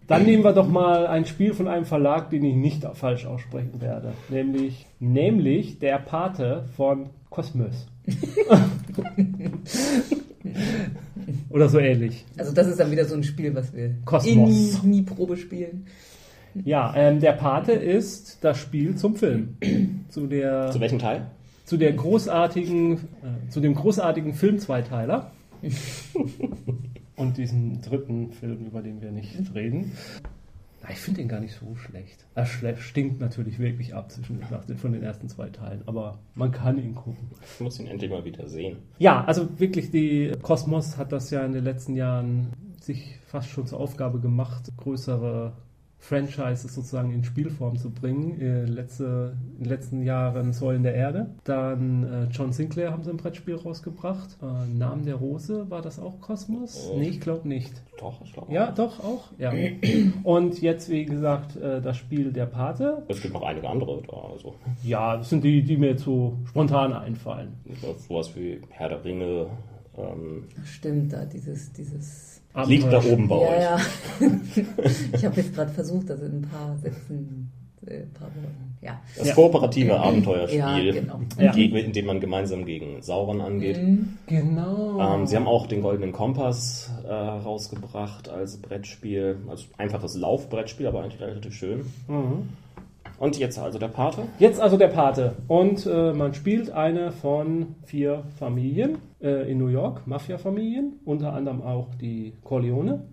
Dann 0.07 0.23
nehmen 0.23 0.43
wir 0.43 0.53
doch 0.53 0.67
mal 0.67 1.05
ein 1.05 1.25
Spiel 1.25 1.53
von 1.53 1.67
einem 1.67 1.85
Verlag, 1.85 2.29
den 2.29 2.43
ich 2.45 2.55
nicht 2.55 2.85
falsch 2.93 3.25
aussprechen 3.25 3.81
werde. 3.81 4.13
Nämlich, 4.29 4.85
nämlich 4.99 5.79
der 5.79 5.99
Pate 5.99 6.63
von 6.77 7.09
Cosmos. 7.29 7.87
Oder 11.49 11.67
so 11.67 11.79
ähnlich. 11.79 12.23
Also 12.37 12.53
das 12.53 12.67
ist 12.67 12.79
dann 12.79 12.89
wieder 12.89 13.03
so 13.03 13.15
ein 13.15 13.23
Spiel, 13.23 13.53
was 13.53 13.73
wir 13.73 13.95
Kosmos. 14.05 14.81
in 14.83 14.89
nie 14.89 15.01
Probe 15.01 15.35
spielen. 15.35 15.87
Ja, 16.63 16.93
ähm, 16.95 17.19
der 17.19 17.33
Pate 17.33 17.73
ist 17.73 18.37
das 18.41 18.57
Spiel 18.57 18.95
zum 18.95 19.17
Film. 19.17 19.57
Zu 20.09 20.27
der. 20.27 20.71
Zu 20.71 20.79
welchem 20.79 20.99
Teil? 20.99 21.27
Zu 21.65 21.75
der 21.75 21.91
großartigen, 21.91 22.93
äh, 22.93 23.49
zu 23.49 23.59
dem 23.59 23.75
großartigen 23.75 24.33
Film-Zweiteiler. 24.33 25.31
Und 27.17 27.37
diesen 27.37 27.81
dritten 27.81 28.31
Film, 28.31 28.67
über 28.67 28.81
den 28.81 29.01
wir 29.01 29.11
nicht 29.11 29.53
reden. 29.53 29.91
Ich 30.89 30.99
finde 30.99 31.21
den 31.21 31.27
gar 31.27 31.39
nicht 31.39 31.55
so 31.55 31.75
schlecht. 31.75 32.25
Er 32.35 32.45
stinkt 32.45 33.19
natürlich 33.19 33.59
wirklich 33.59 33.93
ab 33.93 34.11
zwischen 34.11 34.39
von 34.77 34.93
den 34.93 35.03
ersten 35.03 35.27
zwei 35.27 35.49
Teilen, 35.49 35.81
aber 35.87 36.19
man 36.35 36.51
kann 36.51 36.77
ihn 36.77 36.95
gucken. 36.95 37.31
Ich 37.41 37.59
muss 37.59 37.79
ihn 37.79 37.87
endlich 37.87 38.11
mal 38.11 38.23
wieder 38.23 38.47
sehen. 38.47 38.77
Ja, 38.99 39.25
also 39.25 39.59
wirklich, 39.59 39.89
die 39.89 40.31
Kosmos 40.41 40.97
hat 40.97 41.11
das 41.11 41.31
ja 41.31 41.43
in 41.43 41.51
den 41.51 41.63
letzten 41.63 41.95
Jahren 41.95 42.53
sich 42.79 43.19
fast 43.25 43.49
schon 43.49 43.65
zur 43.65 43.79
Aufgabe 43.79 44.19
gemacht, 44.19 44.71
größere 44.77 45.53
Franchises 45.99 46.73
sozusagen 46.75 47.11
in 47.11 47.23
Spielform 47.23 47.77
zu 47.77 47.89
bringen. 47.91 48.39
Äh, 48.39 48.65
letzte, 48.65 49.35
in 49.57 49.63
den 49.63 49.69
letzten 49.69 50.03
Jahren 50.03 50.53
Säulen 50.53 50.83
der 50.83 50.93
Erde. 50.93 51.31
Dann 51.43 52.03
äh, 52.03 52.23
John 52.31 52.53
Sinclair 52.53 52.91
haben 52.91 53.03
sie 53.03 53.09
ein 53.09 53.17
Brettspiel 53.17 53.55
rausgebracht. 53.55 54.37
Äh, 54.41 54.67
Namen 54.77 55.05
der 55.05 55.15
Rose, 55.15 55.69
war 55.69 55.81
das 55.81 55.99
auch 55.99 56.21
Kosmos? 56.21 56.89
Oh. 56.91 56.97
Nee, 56.99 57.09
ich 57.09 57.19
glaube 57.21 57.47
nicht. 57.47 57.81
Doch, 57.99 58.21
ich 58.23 58.31
glaube. 58.31 58.53
Ja, 58.53 58.71
doch, 58.71 58.99
auch. 59.03 59.31
Ja. 59.37 59.51
Und 60.23 60.61
jetzt, 60.61 60.89
wie 60.89 61.05
gesagt, 61.05 61.55
äh, 61.57 61.81
das 61.81 61.97
Spiel 61.97 62.31
Der 62.31 62.45
Pate. 62.45 63.03
Es 63.07 63.21
gibt 63.21 63.33
noch 63.33 63.43
einige 63.43 63.67
andere 63.67 64.01
da. 64.07 64.17
Also, 64.33 64.55
Ja, 64.83 65.17
das 65.17 65.29
sind 65.29 65.43
die, 65.43 65.63
die 65.63 65.77
mir 65.77 65.89
jetzt 65.91 66.03
so 66.03 66.37
spontan 66.45 66.93
einfallen. 66.93 67.53
sowas 68.07 68.35
wie 68.35 68.61
Herr 68.69 68.89
der 68.89 69.03
Ringe. 69.03 69.47
Ähm, 69.97 70.43
Stimmt, 70.63 71.11
da 71.11 71.25
dieses, 71.25 71.73
dieses. 71.73 72.36
Liegt 72.65 72.91
da 72.91 72.97
Abenteuer- 72.99 73.13
oben 73.13 73.27
bei 73.27 73.35
ja, 73.35 73.75
euch. 73.75 73.81
ja. 74.21 74.27
ich 75.13 75.25
habe 75.25 75.35
jetzt 75.41 75.53
gerade 75.55 75.71
versucht, 75.71 76.09
das 76.09 76.21
in 76.21 76.39
ein 76.39 76.41
paar 76.51 76.75
Sätzen, 76.77 77.51
äh, 77.85 78.01
ein 78.03 78.13
paar 78.13 78.27
Worten. 78.27 78.75
Ja. 78.81 79.01
Das 79.17 79.27
Ja. 79.29 79.33
kooperative 79.33 79.99
Abenteuerspiel, 79.99 80.59
Ja, 80.59 80.79
genau. 80.93 81.19
Ja. 81.39 81.51
gegen- 81.51 81.75
in 81.77 81.93
dem 81.93 82.05
man 82.05 82.19
gemeinsam 82.19 82.65
gegen 82.65 83.01
Sauron 83.01 83.41
angeht. 83.41 83.81
Mhm. 83.81 84.17
Genau. 84.27 84.99
Ähm, 85.15 85.25
sie 85.25 85.35
haben 85.35 85.47
auch 85.47 85.65
den 85.67 85.81
Goldenen 85.81 86.11
Kompass 86.11 86.91
äh, 87.07 87.11
rausgebracht 87.11 88.29
als 88.29 88.57
Brettspiel, 88.57 89.37
als 89.49 89.65
einfaches 89.77 90.15
Laufbrettspiel, 90.15 90.85
aber 90.87 91.01
eigentlich 91.03 91.19
relativ 91.21 91.53
schön. 91.55 91.85
Mhm. 92.07 92.49
Und 93.19 93.37
jetzt 93.39 93.57
also 93.57 93.79
der 93.79 93.87
Pate. 93.87 94.23
Jetzt 94.37 94.59
also 94.59 94.77
der 94.77 94.89
Pate. 94.89 95.35
Und 95.47 95.85
äh, 95.85 96.13
man 96.13 96.33
spielt 96.33 96.69
eine 96.71 97.11
von 97.11 97.75
vier 97.83 98.23
Familien 98.37 98.99
äh, 99.21 99.51
in 99.51 99.57
New 99.57 99.67
York, 99.67 100.05
Mafia-Familien, 100.05 100.99
unter 101.03 101.33
anderem 101.33 101.61
auch 101.61 101.87
die 101.95 102.33
Corleone. 102.43 103.03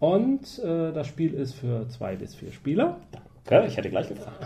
Und 0.00 0.58
äh, 0.58 0.92
das 0.92 1.06
Spiel 1.06 1.34
ist 1.34 1.54
für 1.54 1.86
zwei 1.88 2.16
bis 2.16 2.34
vier 2.34 2.50
Spieler. 2.52 2.96
Okay, 3.46 3.66
ich 3.66 3.76
hätte 3.76 3.90
gleich 3.90 4.08
gefragt. 4.08 4.44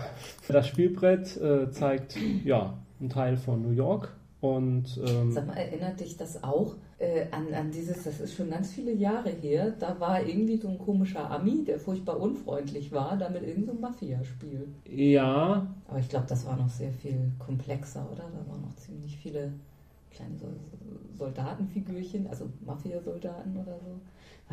Das 0.49 0.67
Spielbrett 0.67 1.37
äh, 1.37 1.71
zeigt 1.71 2.17
ja 2.45 2.75
einen 3.01 3.09
Teil 3.09 3.37
von 3.37 3.63
New 3.63 3.71
York. 3.71 4.15
Und 4.41 5.01
ähm, 5.07 5.33
Sag 5.33 5.47
mal, 5.47 5.57
erinnert 5.57 6.01
dich 6.01 6.19
das 6.19 6.45
auch 6.45 6.75
äh, 7.05 7.27
an, 7.31 7.53
an 7.53 7.71
dieses, 7.71 8.05
das 8.05 8.21
ist 8.21 8.35
schon 8.35 8.51
ganz 8.51 8.73
viele 8.73 8.93
Jahre 8.93 9.31
her, 9.31 9.75
da 9.79 9.99
war 10.01 10.25
irgendwie 10.25 10.57
so 10.57 10.69
ein 10.69 10.79
komischer 10.79 11.31
Ami, 11.31 11.65
der 11.65 11.79
furchtbar 11.79 12.19
unfreundlich 12.19 12.93
war, 12.93 13.17
da 13.17 13.29
mit 13.29 13.43
irgendeinem 13.43 13.77
so 13.77 13.83
Mafia-Spiel. 13.83 14.69
ja, 14.89 15.67
Aber 15.87 15.99
ich 15.99 16.09
glaube, 16.09 16.27
das 16.29 16.47
war 16.47 16.57
noch 16.57 16.69
sehr 16.69 16.93
viel 16.93 17.33
komplexer, 17.39 18.09
oder? 18.11 18.25
Da 18.25 18.51
waren 18.51 18.63
noch 18.63 18.75
ziemlich 18.77 19.17
viele 19.17 19.53
kleine 20.15 20.37
Sol 20.39 20.55
Soldatenfigürchen, 21.17 22.27
also 22.27 22.47
Mafia-Soldaten 22.67 23.57
oder 23.57 23.79
so. 23.79 24.01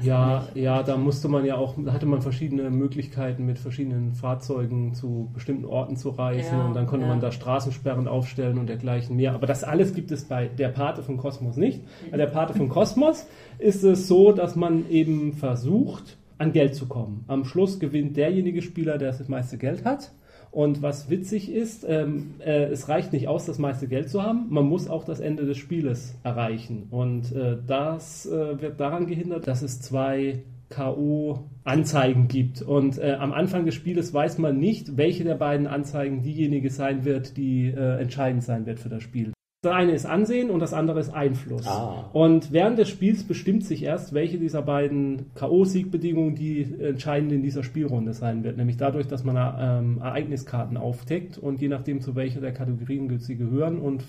Ja, 0.02 0.48
ja, 0.54 0.84
da 0.84 0.96
musste 0.96 1.28
man 1.28 1.44
ja 1.44 1.56
auch, 1.56 1.76
da 1.84 1.92
hatte 1.92 2.06
man 2.06 2.22
verschiedene 2.22 2.70
Möglichkeiten 2.70 3.46
mit 3.46 3.60
verschiedenen 3.60 4.14
Fahrzeugen 4.14 4.94
zu 4.94 5.30
bestimmten 5.34 5.66
Orten 5.66 5.98
zu 5.98 6.10
reisen 6.10 6.58
Ja, 6.58 6.66
und 6.66 6.76
dann 6.76 6.88
konnte 6.88 7.06
ja. 7.06 7.12
man 7.12 7.20
da 7.20 7.32
Straßensperren 7.32 8.08
aufstellen 8.08 8.58
und 8.58 8.68
dergleichen 8.68 9.18
mehr. 9.18 9.34
Aber 9.34 9.48
das 9.48 9.64
alles 9.64 9.94
gibt 9.94 10.12
es 10.12 10.24
bei 10.26 10.48
der 10.48 10.70
Pate 10.70 11.04
von 11.04 11.18
Kosmos 11.18 11.58
nicht. 11.58 11.82
Bei 12.10 12.18
der 12.18 12.28
Pate 12.28 12.54
von 12.54 12.70
Kosmos 12.70 13.28
ist 13.58 13.84
es 13.84 14.08
so, 14.08 14.32
dass 14.32 14.56
man 14.56 14.90
eben 14.90 15.34
versucht, 15.34 16.18
an 16.38 16.54
Geld 16.54 16.74
zu 16.74 16.88
kommen. 16.88 17.26
Am 17.28 17.44
Schluss 17.44 17.80
gewinnt 17.80 18.18
derjenige 18.18 18.62
Spieler, 18.62 18.98
der 18.98 19.12
das 19.12 19.28
meiste 19.28 19.58
Geld 19.58 19.84
hat. 19.84 20.12
Und 20.52 20.82
was 20.82 21.10
witzig 21.10 21.50
ist, 21.50 21.86
ähm, 21.88 22.36
äh, 22.40 22.66
es 22.66 22.90
reicht 22.90 23.14
nicht 23.14 23.30
aus, 23.30 23.46
das 23.46 23.58
meiste 23.58 23.88
Geld 23.88 24.10
zu 24.10 24.22
haben, 24.22 24.48
man 24.50 24.66
muss 24.66 24.90
auch 24.90 25.06
das 25.06 25.22
Ende 25.22 25.46
des 25.46 25.58
Spieles 25.58 26.16
erreichen. 26.24 26.88
Und 26.92 27.32
äh, 27.32 27.58
das 27.66 28.26
äh, 28.26 28.62
wird 28.62 28.80
daran 28.80 29.08
gehindert, 29.08 29.48
dass 29.48 29.62
es 29.62 29.82
zwei 29.82 30.44
K.O.-Anzeigen 30.70 32.28
gibt. 32.28 32.62
Und 32.62 32.98
äh, 32.98 33.14
am 33.14 33.32
Anfang 33.32 33.66
des 33.66 33.76
Spieles 33.76 34.14
weiß 34.14 34.40
man 34.40 34.58
nicht, 34.58 34.98
welche 34.98 35.24
der 35.24 35.36
beiden 35.36 35.68
Anzeigen 35.68 36.22
diejenige 36.22 36.70
sein 36.70 37.06
wird, 37.06 37.38
die 37.38 37.68
äh, 37.68 38.02
entscheidend 38.02 38.44
sein 38.44 38.66
wird 38.66 38.80
für 38.80 38.90
das 38.90 39.04
Spiel. 39.04 39.32
Das 39.64 39.74
eine 39.74 39.92
ist 39.92 40.08
Ansehen 40.08 40.50
und 40.50 40.60
das 40.60 40.74
andere 40.74 41.00
ist 41.00 41.14
Einfluss. 41.14 41.68
Ah. 41.68 42.10
Und 42.14 42.52
während 42.52 42.80
des 42.80 42.90
Spiels 42.90 43.24
bestimmt 43.24 43.64
sich 43.64 43.84
erst, 43.84 44.12
welche 44.12 44.40
dieser 44.40 44.64
beiden 44.64 45.32
K.O.-Siegbedingungen 45.36 46.34
die 46.34 46.64
entscheidend 46.80 47.32
in 47.32 47.44
dieser 47.44 47.62
Spielrunde 47.62 48.14
sein 48.14 48.44
wird. 48.44 48.58
Nämlich 48.58 48.78
dadurch, 48.78 49.08
dass 49.08 49.24
man 49.24 49.36
ähm, 49.38 50.00
Ereigniskarten 50.02 50.78
aufdeckt 50.78 51.38
und 51.38 51.62
je 51.62 51.68
nachdem, 51.68 52.02
zu 52.02 52.16
welcher 52.16 52.42
der 52.42 52.54
Kategorien 52.54 53.20
sie 53.20 53.36
gehören 53.36 53.78
und 53.78 54.04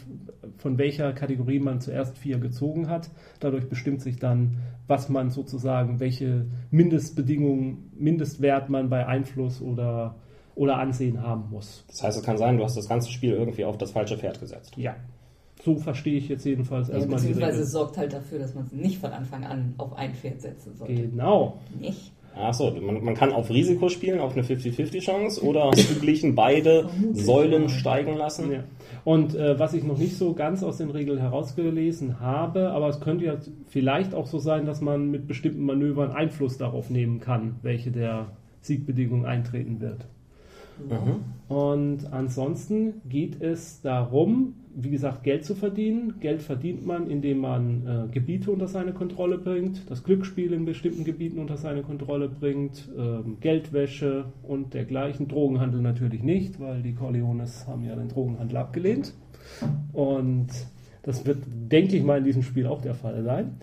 von 0.56 0.78
welcher 0.78 1.12
Kategorie 1.12 1.58
man 1.58 1.82
zuerst 1.82 2.16
vier 2.16 2.38
gezogen 2.38 2.88
hat, 2.88 3.10
dadurch 3.38 3.68
bestimmt 3.68 4.00
sich 4.00 4.18
dann, 4.18 4.56
was 4.86 5.10
man 5.10 5.28
sozusagen, 5.28 6.00
welche 6.00 6.46
Mindestbedingungen, 6.70 7.92
Mindestwert 7.98 8.70
man 8.70 8.88
bei 8.88 9.06
Einfluss 9.06 9.60
oder, 9.60 10.14
oder 10.54 10.78
Ansehen 10.78 11.20
haben 11.20 11.50
muss. 11.50 11.84
Das 11.88 12.02
heißt, 12.02 12.18
es 12.20 12.24
kann 12.24 12.38
sein, 12.38 12.56
du 12.56 12.64
hast 12.64 12.78
das 12.78 12.88
ganze 12.88 13.10
Spiel 13.10 13.32
irgendwie 13.34 13.66
auf 13.66 13.76
das 13.76 13.90
falsche 13.90 14.16
Pferd 14.16 14.40
gesetzt. 14.40 14.78
Ja. 14.78 14.96
So 15.64 15.76
verstehe 15.76 16.18
ich 16.18 16.28
jetzt 16.28 16.44
jedenfalls 16.44 16.88
Ja, 16.88 16.94
erstmal 16.94 17.20
die 17.20 17.26
beziehungsweise 17.28 17.52
Regel. 17.52 17.64
es 17.64 17.72
sorgt 17.72 17.96
halt 17.96 18.12
dafür, 18.12 18.38
dass 18.38 18.54
man 18.54 18.64
es 18.64 18.72
nicht 18.72 18.98
von 18.98 19.12
Anfang 19.12 19.44
an 19.44 19.74
auf 19.78 19.96
ein 19.96 20.14
Pferd 20.14 20.40
setzen 20.40 20.74
sollte. 20.76 20.94
Genau. 20.94 21.58
Nicht? 21.78 22.12
Achso, 22.34 22.70
man, 22.80 23.04
man 23.04 23.14
kann 23.14 23.30
auf 23.32 23.50
Risiko 23.50 23.90
spielen, 23.90 24.18
auf 24.18 24.32
eine 24.32 24.42
50-50-Chance 24.42 25.44
oder 25.44 25.70
hast 25.70 25.90
du 25.90 26.00
glichen 26.00 26.34
beide 26.34 26.88
Säulen 27.12 27.68
steigen 27.68 28.16
lassen? 28.16 28.50
Ja. 28.50 28.64
Und 29.04 29.34
äh, 29.34 29.58
was 29.58 29.74
ich 29.74 29.84
noch 29.84 29.98
nicht 29.98 30.16
so 30.16 30.32
ganz 30.32 30.62
aus 30.62 30.78
den 30.78 30.88
Regeln 30.90 31.18
herausgelesen 31.18 32.20
habe, 32.20 32.70
aber 32.70 32.88
es 32.88 33.00
könnte 33.00 33.26
ja 33.26 33.36
vielleicht 33.68 34.14
auch 34.14 34.26
so 34.26 34.38
sein, 34.38 34.64
dass 34.64 34.80
man 34.80 35.10
mit 35.10 35.26
bestimmten 35.26 35.64
Manövern 35.64 36.10
Einfluss 36.10 36.56
darauf 36.56 36.88
nehmen 36.88 37.20
kann, 37.20 37.56
welche 37.62 37.90
der 37.90 38.28
Siegbedingung 38.62 39.26
eintreten 39.26 39.80
wird. 39.80 40.06
Mhm. 40.90 41.54
Und 41.54 42.12
ansonsten 42.12 43.02
geht 43.08 43.40
es 43.42 43.82
darum, 43.82 44.54
wie 44.74 44.90
gesagt, 44.90 45.22
Geld 45.22 45.44
zu 45.44 45.54
verdienen. 45.54 46.14
Geld 46.20 46.40
verdient 46.40 46.86
man, 46.86 47.10
indem 47.10 47.38
man 47.38 47.86
äh, 47.86 48.12
Gebiete 48.12 48.50
unter 48.50 48.68
seine 48.68 48.92
Kontrolle 48.92 49.38
bringt, 49.38 49.90
das 49.90 50.02
Glücksspiel 50.02 50.52
in 50.52 50.64
bestimmten 50.64 51.04
Gebieten 51.04 51.38
unter 51.38 51.56
seine 51.56 51.82
Kontrolle 51.82 52.28
bringt, 52.28 52.88
ähm, 52.96 53.36
Geldwäsche 53.40 54.26
und 54.42 54.72
dergleichen. 54.72 55.28
Drogenhandel 55.28 55.82
natürlich 55.82 56.22
nicht, 56.22 56.58
weil 56.58 56.82
die 56.82 56.94
Corleones 56.94 57.66
haben 57.66 57.84
ja 57.84 57.94
den 57.94 58.08
Drogenhandel 58.08 58.56
abgelehnt. 58.56 59.12
Und 59.92 60.48
das 61.02 61.26
wird, 61.26 61.38
denke 61.46 61.96
ich 61.96 62.04
mal, 62.04 62.18
in 62.18 62.24
diesem 62.24 62.42
Spiel 62.42 62.66
auch 62.66 62.80
der 62.80 62.94
Fall 62.94 63.22
sein. 63.24 63.56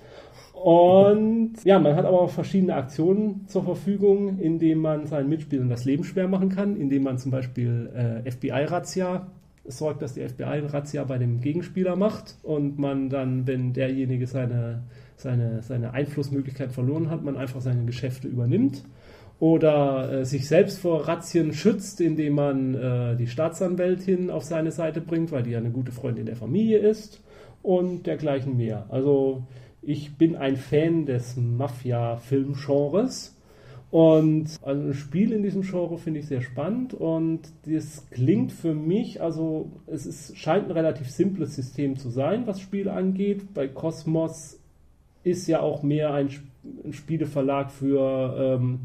Und 0.61 1.53
ja, 1.63 1.79
man 1.79 1.95
hat 1.95 2.03
aber 2.03 2.19
auch 2.19 2.29
verschiedene 2.29 2.75
Aktionen 2.75 3.47
zur 3.47 3.63
Verfügung, 3.63 4.39
indem 4.39 4.79
man 4.79 5.07
seinen 5.07 5.29
Mitspielern 5.29 5.69
das 5.69 5.85
Leben 5.85 6.03
schwer 6.03 6.27
machen 6.27 6.49
kann, 6.49 6.75
indem 6.75 7.03
man 7.03 7.17
zum 7.17 7.31
Beispiel 7.31 7.89
äh, 7.95 8.29
FBI-Razzia 8.29 9.27
sorgt, 9.63 10.01
dass 10.01 10.15
die 10.15 10.27
FBI-Razzia 10.27 11.05
bei 11.05 11.17
dem 11.17 11.39
Gegenspieler 11.39 11.95
macht 11.95 12.35
und 12.43 12.77
man 12.77 13.09
dann, 13.09 13.47
wenn 13.47 13.71
derjenige 13.71 14.27
seine, 14.27 14.83
seine, 15.15 15.61
seine 15.61 15.93
Einflussmöglichkeit 15.93 16.73
verloren 16.73 17.09
hat, 17.09 17.23
man 17.23 17.37
einfach 17.37 17.61
seine 17.61 17.85
Geschäfte 17.85 18.27
übernimmt. 18.27 18.83
Oder 19.39 20.11
äh, 20.11 20.25
sich 20.25 20.49
selbst 20.49 20.79
vor 20.79 21.07
Razzien 21.07 21.53
schützt, 21.53 22.01
indem 22.01 22.33
man 22.33 22.75
äh, 22.75 23.15
die 23.15 23.27
Staatsanwältin 23.27 24.29
auf 24.29 24.43
seine 24.43 24.73
Seite 24.73 24.99
bringt, 24.99 25.31
weil 25.31 25.43
die 25.43 25.51
ja 25.51 25.59
eine 25.59 25.71
gute 25.71 25.93
Freundin 25.93 26.25
der 26.25 26.35
Familie 26.35 26.79
ist 26.79 27.21
und 27.63 28.07
dergleichen 28.07 28.57
mehr. 28.57 28.87
Also 28.89 29.43
ich 29.81 30.15
bin 30.17 30.35
ein 30.35 30.57
Fan 30.57 31.05
des 31.05 31.37
Mafia-Film-Genres 31.37 33.35
und 33.91 34.47
also 34.61 34.87
ein 34.87 34.93
Spiel 34.93 35.31
in 35.31 35.41
diesem 35.41 35.63
Genre 35.63 35.97
finde 35.97 36.19
ich 36.19 36.27
sehr 36.27 36.41
spannend 36.41 36.93
und 36.93 37.41
das 37.65 38.07
klingt 38.11 38.51
für 38.51 38.75
mich, 38.75 39.21
also 39.21 39.71
es 39.87 40.05
ist, 40.05 40.37
scheint 40.37 40.65
ein 40.65 40.71
relativ 40.71 41.09
simples 41.09 41.55
System 41.55 41.97
zu 41.97 42.09
sein, 42.09 42.45
was 42.45 42.61
Spiele 42.61 42.93
angeht. 42.93 43.53
Bei 43.55 43.67
Cosmos 43.67 44.59
ist 45.23 45.47
ja 45.47 45.61
auch 45.61 45.81
mehr 45.81 46.13
ein, 46.13 46.29
ein 46.83 46.93
Spieleverlag 46.93 47.71
für 47.71 48.57
ähm, 48.59 48.81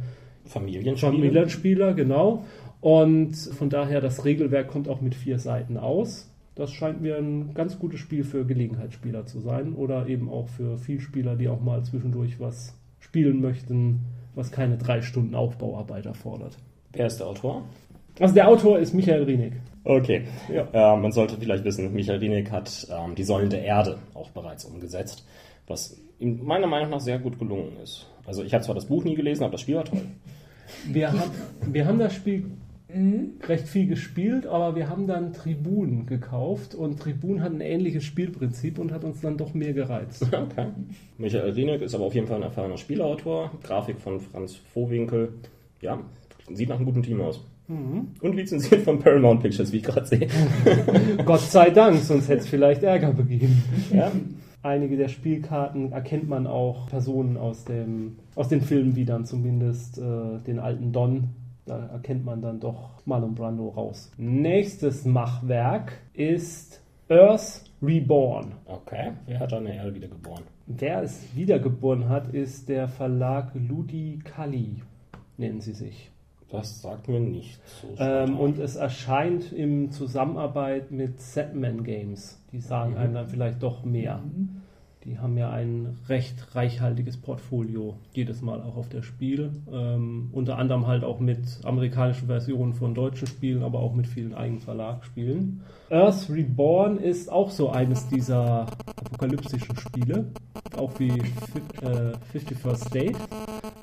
Familienspiele. 0.46 1.12
Familienspieler, 1.12 1.94
genau. 1.94 2.44
Und 2.80 3.34
von 3.34 3.70
daher, 3.70 4.00
das 4.00 4.24
Regelwerk 4.24 4.68
kommt 4.68 4.88
auch 4.88 5.00
mit 5.00 5.14
vier 5.14 5.38
Seiten 5.38 5.76
aus. 5.76 6.30
Das 6.54 6.72
scheint 6.72 7.00
mir 7.00 7.16
ein 7.16 7.52
ganz 7.54 7.78
gutes 7.78 7.98
Spiel 7.98 8.22
für 8.22 8.44
Gelegenheitsspieler 8.44 9.26
zu 9.26 9.40
sein 9.40 9.74
oder 9.74 10.06
eben 10.06 10.28
auch 10.28 10.48
für 10.48 10.78
Vielspieler, 10.78 11.34
die 11.34 11.48
auch 11.48 11.60
mal 11.60 11.82
zwischendurch 11.84 12.38
was 12.38 12.78
spielen 13.00 13.40
möchten, 13.40 14.00
was 14.34 14.52
keine 14.52 14.78
drei 14.78 15.02
Stunden 15.02 15.34
Aufbauarbeit 15.34 16.06
erfordert. 16.06 16.56
Wer 16.92 17.06
ist 17.06 17.18
der 17.18 17.26
Autor? 17.26 17.64
Also 18.20 18.34
der 18.34 18.48
Autor 18.48 18.78
ist 18.78 18.94
Michael 18.94 19.24
Rienig. 19.24 19.54
Okay. 19.82 20.22
Ja. 20.52 20.94
Äh, 20.94 20.96
man 20.96 21.10
sollte 21.10 21.36
vielleicht 21.36 21.64
wissen, 21.64 21.92
Michael 21.92 22.20
Rienig 22.20 22.50
hat 22.50 22.86
ähm, 22.90 23.14
die 23.16 23.24
Säulen 23.24 23.50
der 23.50 23.62
Erde 23.62 23.98
auch 24.14 24.30
bereits 24.30 24.64
umgesetzt, 24.64 25.26
was 25.66 26.00
ihm 26.20 26.44
meiner 26.44 26.68
Meinung 26.68 26.90
nach 26.90 27.00
sehr 27.00 27.18
gut 27.18 27.38
gelungen 27.38 27.72
ist. 27.82 28.06
Also 28.24 28.44
ich 28.44 28.54
habe 28.54 28.64
zwar 28.64 28.76
das 28.76 28.86
Buch 28.86 29.04
nie 29.04 29.16
gelesen, 29.16 29.42
aber 29.42 29.52
das 29.52 29.62
Spiel 29.62 29.76
war 29.76 29.84
toll. 29.84 30.02
Wir, 30.86 31.12
haben, 31.12 31.30
wir 31.66 31.86
haben 31.86 31.98
das 31.98 32.14
Spiel 32.14 32.46
recht 33.46 33.68
viel 33.68 33.86
gespielt, 33.86 34.46
aber 34.46 34.76
wir 34.76 34.88
haben 34.88 35.06
dann 35.06 35.32
Tribun 35.32 36.06
gekauft 36.06 36.74
und 36.74 37.00
Tribun 37.00 37.42
hat 37.42 37.52
ein 37.52 37.60
ähnliches 37.60 38.04
Spielprinzip 38.04 38.78
und 38.78 38.92
hat 38.92 39.04
uns 39.04 39.20
dann 39.20 39.36
doch 39.36 39.54
mehr 39.54 39.72
gereizt. 39.72 40.26
Okay. 40.34 40.66
Michael 41.16 41.52
Rieneck 41.52 41.80
ist 41.80 41.94
aber 41.94 42.04
auf 42.04 42.14
jeden 42.14 42.26
Fall 42.26 42.36
ein 42.36 42.42
erfahrener 42.42 42.76
Spielautor. 42.76 43.50
Grafik 43.62 43.98
von 43.98 44.20
Franz 44.20 44.56
Vohwinkel. 44.56 45.32
Ja, 45.80 46.00
sieht 46.52 46.68
nach 46.68 46.76
einem 46.76 46.84
guten 46.84 47.02
Team 47.02 47.20
aus. 47.20 47.40
Und 47.66 48.34
lizenziert 48.34 48.82
von 48.82 48.98
Paramount 48.98 49.42
Pictures, 49.42 49.72
wie 49.72 49.78
ich 49.78 49.82
gerade 49.82 50.06
sehe. 50.06 50.28
Gott 51.24 51.40
sei 51.40 51.70
Dank, 51.70 51.98
sonst 52.00 52.28
hätte 52.28 52.42
es 52.42 52.48
vielleicht 52.48 52.82
Ärger 52.82 53.12
begeben. 53.12 53.62
Ja. 53.90 54.12
Einige 54.62 54.96
der 54.96 55.08
Spielkarten 55.08 55.92
erkennt 55.92 56.28
man 56.28 56.46
auch 56.46 56.88
Personen 56.88 57.36
aus, 57.36 57.64
dem, 57.64 58.16
aus 58.34 58.48
den 58.48 58.60
Filmen 58.60 58.96
wie 58.96 59.04
dann 59.04 59.24
zumindest 59.24 59.98
äh, 59.98 60.40
den 60.46 60.58
alten 60.58 60.92
Don. 60.92 61.30
Da 61.66 61.86
erkennt 61.86 62.24
man 62.24 62.42
dann 62.42 62.60
doch 62.60 62.90
Marlon 63.06 63.34
Brando 63.34 63.68
raus. 63.68 64.12
Nächstes 64.18 65.04
Machwerk 65.04 65.92
ist 66.12 66.82
Earth 67.08 67.64
Reborn. 67.82 68.52
Okay. 68.66 69.12
Wer 69.26 69.40
hat 69.40 69.52
dann 69.52 69.66
Erde 69.66 69.94
wieder 69.94 70.08
geboren? 70.08 70.42
Wer 70.66 71.02
es 71.02 71.34
wiedergeboren 71.34 72.08
hat, 72.08 72.28
ist 72.34 72.68
der 72.68 72.88
Verlag 72.88 73.52
Ludi 73.54 74.18
Kali, 74.24 74.82
nennen 75.36 75.60
sie 75.60 75.72
sich. 75.74 76.10
Das 76.50 76.82
sagt 76.82 77.08
mir 77.08 77.20
nicht 77.20 77.58
so. 77.66 77.88
Ähm, 77.98 78.38
und 78.38 78.58
es 78.58 78.76
erscheint 78.76 79.50
in 79.50 79.90
Zusammenarbeit 79.90 80.90
mit 80.90 81.20
Setman 81.20 81.82
Games. 81.82 82.40
Die 82.52 82.60
sagen 82.60 82.92
Mhm. 82.92 82.96
einem 82.98 83.14
dann 83.14 83.26
vielleicht 83.26 83.62
doch 83.62 83.84
mehr. 83.84 84.22
Die 85.04 85.18
haben 85.18 85.36
ja 85.36 85.50
ein 85.50 85.98
recht 86.08 86.54
reichhaltiges 86.54 87.18
Portfolio, 87.18 87.98
jedes 88.14 88.40
Mal 88.40 88.62
auch 88.62 88.76
auf 88.76 88.88
der 88.88 89.02
Spiel. 89.02 89.50
Ähm, 89.70 90.30
unter 90.32 90.58
anderem 90.58 90.86
halt 90.86 91.04
auch 91.04 91.20
mit 91.20 91.40
amerikanischen 91.64 92.26
Versionen 92.26 92.72
von 92.72 92.94
deutschen 92.94 93.26
Spielen, 93.26 93.62
aber 93.62 93.80
auch 93.80 93.94
mit 93.94 94.06
vielen 94.06 94.34
Eigenverlagsspielen. 94.34 95.60
Earth 95.90 96.30
Reborn 96.30 96.98
ist 96.98 97.30
auch 97.30 97.50
so 97.50 97.70
eines 97.70 98.08
dieser 98.08 98.66
apokalyptischen 98.96 99.76
Spiele, 99.76 100.30
auch 100.76 100.98
wie 100.98 101.10
äh, 101.10 102.12
51st 102.32 102.76
State. 102.76 103.18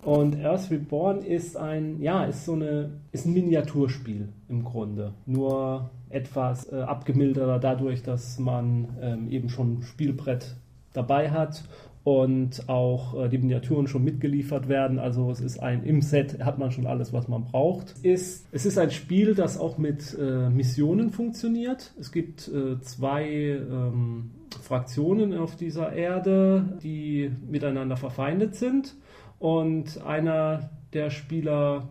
Und 0.04 0.44
Earth 0.44 0.72
Reborn 0.72 1.22
ist 1.22 1.56
ein, 1.56 2.02
ja, 2.02 2.24
ist 2.24 2.46
so 2.46 2.54
eine, 2.54 2.90
ist 3.12 3.28
ein 3.28 3.34
Miniaturspiel 3.34 4.30
im 4.50 4.64
Grunde. 4.64 5.14
Nur 5.28 5.92
etwas 6.10 6.72
äh, 6.72 6.82
abgemilderter 6.82 7.60
dadurch, 7.60 8.02
dass 8.02 8.40
man 8.40 8.88
ähm, 9.02 9.30
eben 9.30 9.50
schon 9.50 9.84
Spielbrett 9.84 10.56
dabei 10.94 11.32
hat 11.32 11.64
und 12.04 12.68
auch 12.68 13.26
äh, 13.26 13.30
die 13.30 13.38
Miniaturen 13.38 13.88
schon 13.88 14.04
mitgeliefert 14.04 14.68
werden. 14.68 14.98
Also 14.98 15.30
es 15.30 15.40
ist 15.40 15.60
ein 15.60 15.84
im 15.84 16.02
Set 16.02 16.44
hat 16.44 16.58
man 16.58 16.72
schon 16.72 16.88
alles, 16.88 17.14
was 17.14 17.28
man 17.28 17.44
braucht. 17.46 17.96
Ist, 18.02 18.48
es 18.52 18.66
ist 18.66 18.78
ein 18.78 18.92
Spiel, 18.92 19.36
das 19.36 19.60
auch 19.60 19.78
mit 19.78 20.18
äh, 20.20 20.50
Missionen 20.50 21.12
funktioniert. 21.12 21.94
Es 22.00 22.12
gibt 22.12 22.48
äh, 22.48 22.80
zwei 22.82 23.28
ähm, 23.30 24.32
Fraktionen 24.62 25.38
auf 25.38 25.56
dieser 25.56 25.94
Erde, 25.94 26.80
die 26.82 27.32
miteinander 27.50 27.98
verfeindet 27.98 28.56
sind. 28.56 28.96
Und 29.38 30.04
einer 30.04 30.72
der 30.94 31.10
Spieler, 31.12 31.88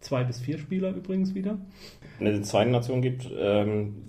zwei 0.00 0.24
bis 0.24 0.40
vier 0.40 0.58
Spieler 0.58 0.94
übrigens 0.94 1.34
wieder, 1.34 1.58
Wenn 2.18 2.26
es 2.28 2.34
eine 2.34 2.42
zweite 2.42 2.70
Nation 2.70 3.02
gibt, 3.02 3.30
ähm, 3.38 4.07